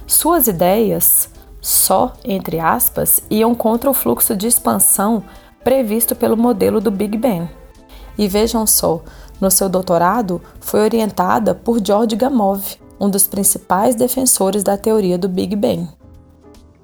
Suas 0.07 0.49
ideias, 0.49 1.30
só 1.61 2.12
entre 2.24 2.59
aspas, 2.59 3.20
iam 3.30 3.55
contra 3.55 3.88
o 3.88 3.95
fluxo 3.95 4.34
de 4.36 4.47
expansão 4.47 5.22
previsto 5.62 6.14
pelo 6.14 6.36
modelo 6.36 6.80
do 6.80 6.90
Big 6.90 7.16
Bang. 7.16 7.49
E 8.18 8.28
vejam 8.28 8.66
só, 8.66 9.03
no 9.40 9.51
seu 9.51 9.68
doutorado 9.68 10.40
foi 10.61 10.80
orientada 10.80 11.55
por 11.55 11.84
George 11.84 12.14
Gamow, 12.16 12.61
um 13.05 13.11
dos 13.11 13.26
principais 13.26 13.94
defensores 13.94 14.62
da 14.62 14.78
teoria 14.78 15.18
do 15.18 15.28
Big 15.28 15.55
Bang. 15.55 15.88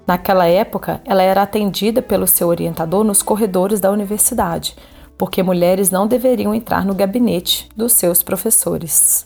Naquela 0.05 0.45
época, 0.45 1.01
ela 1.03 1.23
era 1.23 1.41
atendida 1.41 2.01
pelo 2.01 2.27
seu 2.27 2.47
orientador 2.47 3.03
nos 3.03 3.23
corredores 3.23 3.79
da 3.79 3.89
universidade, 3.89 4.75
porque 5.17 5.41
mulheres 5.41 5.89
não 5.89 6.05
deveriam 6.05 6.53
entrar 6.53 6.85
no 6.85 6.93
gabinete 6.93 7.69
dos 7.75 7.93
seus 7.93 8.21
professores. 8.21 9.25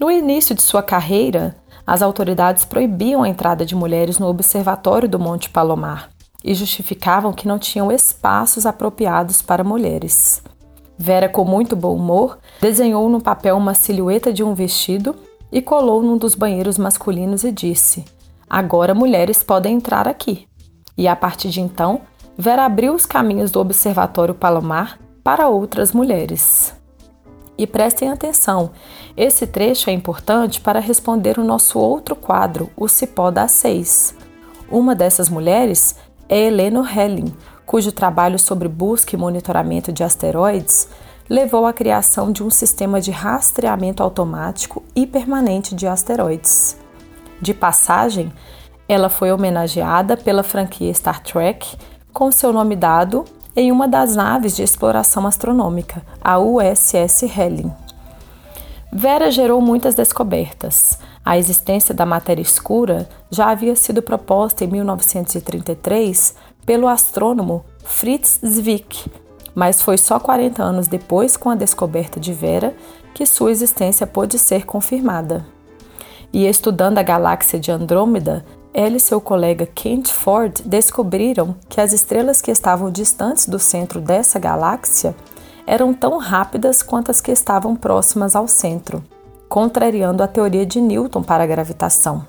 No 0.00 0.10
início 0.10 0.54
de 0.54 0.62
sua 0.62 0.82
carreira, 0.82 1.56
as 1.84 2.02
autoridades 2.02 2.64
proibiam 2.64 3.22
a 3.22 3.28
entrada 3.28 3.64
de 3.64 3.74
mulheres 3.74 4.18
no 4.18 4.28
observatório 4.28 5.08
do 5.08 5.18
Monte 5.18 5.50
Palomar 5.50 6.10
e 6.44 6.54
justificavam 6.54 7.32
que 7.32 7.48
não 7.48 7.58
tinham 7.58 7.90
espaços 7.90 8.66
apropriados 8.66 9.42
para 9.42 9.64
mulheres. 9.64 10.42
Vera, 10.96 11.28
com 11.28 11.44
muito 11.44 11.74
bom 11.74 11.94
humor, 11.96 12.38
desenhou 12.60 13.08
no 13.08 13.20
papel 13.20 13.56
uma 13.56 13.74
silhueta 13.74 14.32
de 14.32 14.44
um 14.44 14.54
vestido 14.54 15.16
e 15.56 15.62
colou 15.62 16.02
num 16.02 16.18
dos 16.18 16.34
banheiros 16.34 16.76
masculinos 16.76 17.42
e 17.42 17.50
disse: 17.50 18.04
Agora 18.48 18.94
mulheres 18.94 19.42
podem 19.42 19.76
entrar 19.76 20.06
aqui. 20.06 20.46
E 20.98 21.08
a 21.08 21.16
partir 21.16 21.48
de 21.48 21.62
então, 21.62 22.02
Vera 22.36 22.66
abriu 22.66 22.94
os 22.94 23.06
caminhos 23.06 23.50
do 23.50 23.58
Observatório 23.58 24.34
Palomar 24.34 24.98
para 25.24 25.48
outras 25.48 25.92
mulheres. 25.92 26.74
E 27.56 27.66
prestem 27.66 28.10
atenção, 28.10 28.72
esse 29.16 29.46
trecho 29.46 29.88
é 29.88 29.94
importante 29.94 30.60
para 30.60 30.78
responder 30.78 31.38
o 31.38 31.44
nosso 31.44 31.78
outro 31.78 32.14
quadro, 32.14 32.68
o 32.76 32.86
Cipó 32.86 33.30
das 33.30 33.52
Seis. 33.52 34.14
Uma 34.70 34.94
dessas 34.94 35.30
mulheres 35.30 35.96
é 36.28 36.38
Helena 36.38 36.86
Helling, 36.86 37.34
cujo 37.64 37.92
trabalho 37.92 38.38
sobre 38.38 38.68
busca 38.68 39.16
e 39.16 39.18
monitoramento 39.18 39.90
de 39.90 40.04
asteroides 40.04 40.86
levou 41.28 41.66
à 41.66 41.72
criação 41.72 42.30
de 42.30 42.42
um 42.42 42.50
sistema 42.50 43.00
de 43.00 43.10
rastreamento 43.10 44.02
automático 44.02 44.82
e 44.94 45.06
permanente 45.06 45.74
de 45.74 45.86
asteroides. 45.86 46.76
De 47.40 47.52
passagem, 47.52 48.32
ela 48.88 49.08
foi 49.08 49.32
homenageada 49.32 50.16
pela 50.16 50.42
franquia 50.42 50.92
Star 50.94 51.22
Trek 51.22 51.76
com 52.12 52.30
seu 52.30 52.52
nome 52.52 52.76
dado 52.76 53.24
em 53.54 53.72
uma 53.72 53.88
das 53.88 54.14
naves 54.14 54.54
de 54.54 54.62
exploração 54.62 55.26
astronômica, 55.26 56.02
a 56.20 56.38
USS 56.38 57.22
Helen. 57.22 57.72
Vera 58.92 59.30
gerou 59.30 59.60
muitas 59.60 59.94
descobertas. 59.94 60.98
A 61.24 61.36
existência 61.36 61.94
da 61.94 62.06
matéria 62.06 62.42
escura 62.42 63.08
já 63.30 63.50
havia 63.50 63.74
sido 63.74 64.00
proposta 64.00 64.64
em 64.64 64.68
1933 64.68 66.34
pelo 66.64 66.86
astrônomo 66.86 67.64
Fritz 67.84 68.40
Zwick, 68.46 69.10
mas 69.56 69.80
foi 69.80 69.96
só 69.96 70.20
40 70.20 70.62
anos 70.62 70.86
depois, 70.86 71.34
com 71.34 71.48
a 71.48 71.54
descoberta 71.54 72.20
de 72.20 72.34
Vera, 72.34 72.74
que 73.14 73.24
sua 73.24 73.50
existência 73.50 74.06
pôde 74.06 74.38
ser 74.38 74.66
confirmada. 74.66 75.46
E 76.30 76.46
estudando 76.46 76.98
a 76.98 77.02
galáxia 77.02 77.58
de 77.58 77.72
Andrômeda, 77.72 78.44
ela 78.74 78.98
e 78.98 79.00
seu 79.00 79.18
colega 79.18 79.64
Kent 79.64 80.12
Ford 80.12 80.60
descobriram 80.66 81.56
que 81.70 81.80
as 81.80 81.94
estrelas 81.94 82.42
que 82.42 82.50
estavam 82.50 82.90
distantes 82.90 83.48
do 83.48 83.58
centro 83.58 83.98
dessa 83.98 84.38
galáxia 84.38 85.16
eram 85.66 85.94
tão 85.94 86.18
rápidas 86.18 86.82
quanto 86.82 87.10
as 87.10 87.22
que 87.22 87.32
estavam 87.32 87.74
próximas 87.74 88.36
ao 88.36 88.46
centro, 88.46 89.02
contrariando 89.48 90.22
a 90.22 90.28
teoria 90.28 90.66
de 90.66 90.82
Newton 90.82 91.22
para 91.22 91.44
a 91.44 91.46
gravitação. 91.46 92.26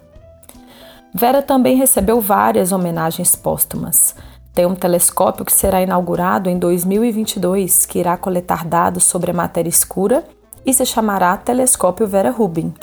Vera 1.13 1.41
também 1.41 1.75
recebeu 1.75 2.21
várias 2.21 2.71
homenagens 2.71 3.35
póstumas. 3.35 4.15
Tem 4.57 4.65
um 4.65 4.73
telescópio 4.73 5.45
que 5.45 5.53
será 5.53 5.83
inaugurado 5.83 6.49
em 6.49 6.57
2022, 6.57 7.85
que 7.85 7.99
irá 7.99 8.17
coletar 8.17 8.65
dados 8.65 9.03
sobre 9.03 9.29
a 9.29 9.33
matéria 9.35 9.69
escura 9.69 10.23
e 10.65 10.73
se 10.73 10.83
chamará 10.83 11.37
Telescópio 11.37 12.07
Vera 12.07 12.31
Rubin, 12.31 12.73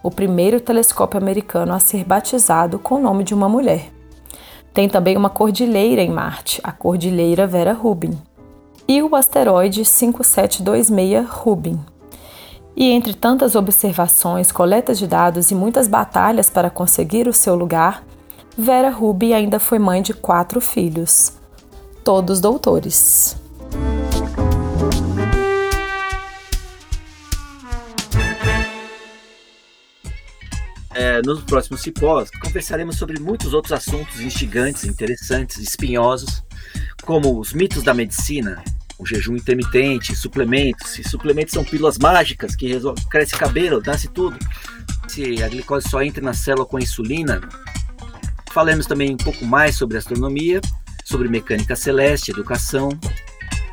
o 0.00 0.12
primeiro 0.12 0.60
telescópio 0.60 1.18
americano 1.18 1.74
a 1.74 1.80
ser 1.80 2.04
batizado 2.04 2.78
com 2.78 2.94
o 2.94 3.00
nome 3.00 3.24
de 3.24 3.34
uma 3.34 3.48
mulher. 3.48 3.90
Tem 4.72 4.88
também 4.88 5.16
uma 5.16 5.28
cordilheira 5.28 6.00
em 6.02 6.08
Marte, 6.08 6.60
a 6.62 6.70
Cordilheira 6.70 7.48
Vera 7.48 7.72
Rubin, 7.72 8.16
e 8.86 9.02
o 9.02 9.16
asteroide 9.16 9.84
5726 9.84 11.28
Rubin, 11.28 11.80
e 12.76 12.92
entre 12.92 13.12
tantas 13.12 13.56
observações, 13.56 14.52
coletas 14.52 15.00
de 15.00 15.08
dados 15.08 15.50
e 15.50 15.54
muitas 15.56 15.88
batalhas 15.88 16.48
para 16.48 16.70
conseguir 16.70 17.26
o 17.26 17.32
seu 17.32 17.56
lugar, 17.56 18.04
Vera 18.56 18.88
Ruby 18.88 19.34
ainda 19.34 19.58
foi 19.58 19.80
mãe 19.80 20.00
de 20.00 20.14
quatro 20.14 20.60
filhos, 20.60 21.32
todos 22.04 22.40
doutores. 22.40 23.36
É, 30.94 31.20
nos 31.22 31.42
próximos 31.42 31.80
cipós, 31.80 32.30
conversaremos 32.40 32.96
sobre 32.96 33.18
muitos 33.18 33.52
outros 33.52 33.72
assuntos 33.72 34.20
instigantes, 34.20 34.84
interessantes, 34.84 35.58
espinhosos, 35.58 36.44
como 37.02 37.40
os 37.40 37.52
mitos 37.52 37.82
da 37.82 37.92
medicina, 37.92 38.62
o 38.96 39.04
jejum 39.04 39.34
intermitente, 39.34 40.14
suplementos. 40.14 40.92
Se 40.92 41.02
suplementos 41.02 41.52
são 41.52 41.64
pílulas 41.64 41.98
mágicas 41.98 42.54
que 42.54 42.68
resolve, 42.68 43.04
cresce 43.10 43.34
cabelo, 43.34 43.82
nasce 43.84 44.06
tudo. 44.06 44.38
Se 45.08 45.42
a 45.42 45.48
glicose 45.48 45.88
só 45.88 46.00
entra 46.00 46.22
na 46.22 46.32
célula 46.32 46.64
com 46.64 46.76
a 46.76 46.80
insulina. 46.80 47.40
Falamos 48.54 48.86
também 48.86 49.12
um 49.12 49.16
pouco 49.16 49.44
mais 49.44 49.76
sobre 49.76 49.98
astronomia, 49.98 50.60
sobre 51.04 51.28
mecânica 51.28 51.74
celeste, 51.74 52.30
educação. 52.30 52.88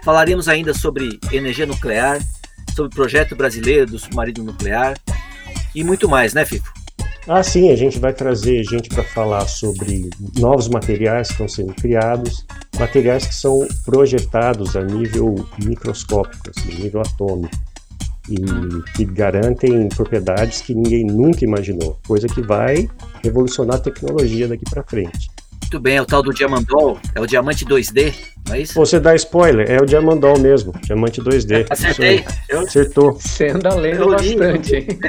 Falaremos 0.03 0.47
ainda 0.47 0.73
sobre 0.73 1.19
energia 1.31 1.67
nuclear, 1.67 2.19
sobre 2.75 2.91
o 2.91 2.95
projeto 2.95 3.35
brasileiro 3.35 3.85
do 3.85 3.99
submarino 3.99 4.43
nuclear 4.43 4.97
e 5.75 5.83
muito 5.83 6.09
mais, 6.09 6.33
né, 6.33 6.43
Fifo? 6.45 6.73
Ah, 7.27 7.43
sim, 7.43 7.71
a 7.71 7.75
gente 7.75 7.99
vai 7.99 8.11
trazer 8.11 8.63
gente 8.63 8.89
para 8.89 9.03
falar 9.03 9.47
sobre 9.47 10.09
novos 10.39 10.67
materiais 10.67 11.27
que 11.27 11.33
estão 11.33 11.47
sendo 11.47 11.75
criados, 11.75 12.43
materiais 12.79 13.27
que 13.27 13.35
são 13.35 13.67
projetados 13.85 14.75
a 14.75 14.81
nível 14.81 15.47
microscópico, 15.63 16.49
assim, 16.49 16.73
nível 16.81 17.01
atômico, 17.01 17.55
e 18.29 18.37
que 18.95 19.05
garantem 19.05 19.89
propriedades 19.89 20.61
que 20.61 20.73
ninguém 20.75 21.05
nunca 21.05 21.43
imaginou, 21.43 21.99
coisa 22.07 22.27
que 22.27 22.41
vai 22.41 22.89
revolucionar 23.23 23.77
a 23.77 23.79
tecnologia 23.79 24.47
daqui 24.47 24.63
para 24.69 24.83
frente. 24.83 25.29
Muito 25.63 25.79
bem, 25.79 25.95
é 25.95 26.01
o 26.01 26.05
tal 26.05 26.21
do 26.21 26.33
Diamandol, 26.33 26.99
é 27.15 27.21
o 27.21 27.25
diamante 27.25 27.65
2D, 27.65 28.13
não 28.45 28.55
é 28.55 28.61
isso? 28.61 28.73
Você 28.73 28.99
dá 28.99 29.15
spoiler, 29.15 29.71
é 29.71 29.81
o 29.81 29.85
Diamandol 29.85 30.37
mesmo, 30.37 30.73
diamante 30.81 31.21
2D. 31.21 31.65
Acertei. 31.71 32.25
Eu... 32.49 32.59
Acertou. 32.59 33.13
Você 33.13 33.47
anda 33.47 33.73
lendo 33.75 34.09
bastante, 34.09 34.75
hein? 34.75 34.87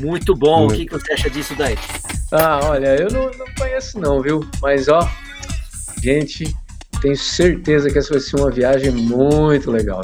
Muito 0.00 0.34
bom. 0.34 0.66
Muito. 0.66 0.74
O 0.74 0.76
que, 0.76 0.86
que 0.86 0.92
você 0.92 1.12
acha 1.12 1.28
disso 1.28 1.54
daí? 1.56 1.76
Ah, 2.30 2.60
olha, 2.62 2.96
eu 2.96 3.10
não, 3.10 3.30
não 3.30 3.46
conheço 3.58 3.98
não, 4.00 4.22
viu? 4.22 4.48
Mas 4.60 4.88
ó, 4.88 5.06
gente, 6.02 6.56
tenho 7.02 7.16
certeza 7.16 7.90
que 7.90 7.98
essa 7.98 8.10
vai 8.10 8.20
ser 8.20 8.36
uma 8.36 8.50
viagem 8.50 8.92
muito 8.92 9.70
legal. 9.70 10.02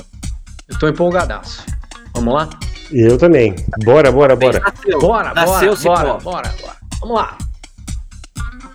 Eu 0.69 0.79
tô 0.79 0.89
empolgadaço. 0.89 1.65
Vamos 2.13 2.35
lá? 2.35 2.51
Eu 2.91 3.17
também. 3.17 3.55
Bora, 3.85 4.11
bora, 4.11 4.35
bora. 4.35 4.59
Nasceu. 4.59 4.99
Bora, 4.99 5.33
Nasceu 5.33 5.77
bora, 5.77 6.15
bora, 6.15 6.21
bora, 6.21 6.55
bora. 6.61 6.77
Vamos 7.01 7.17
lá. 7.17 7.39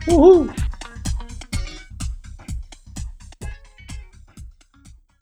Uhul. 0.07 0.49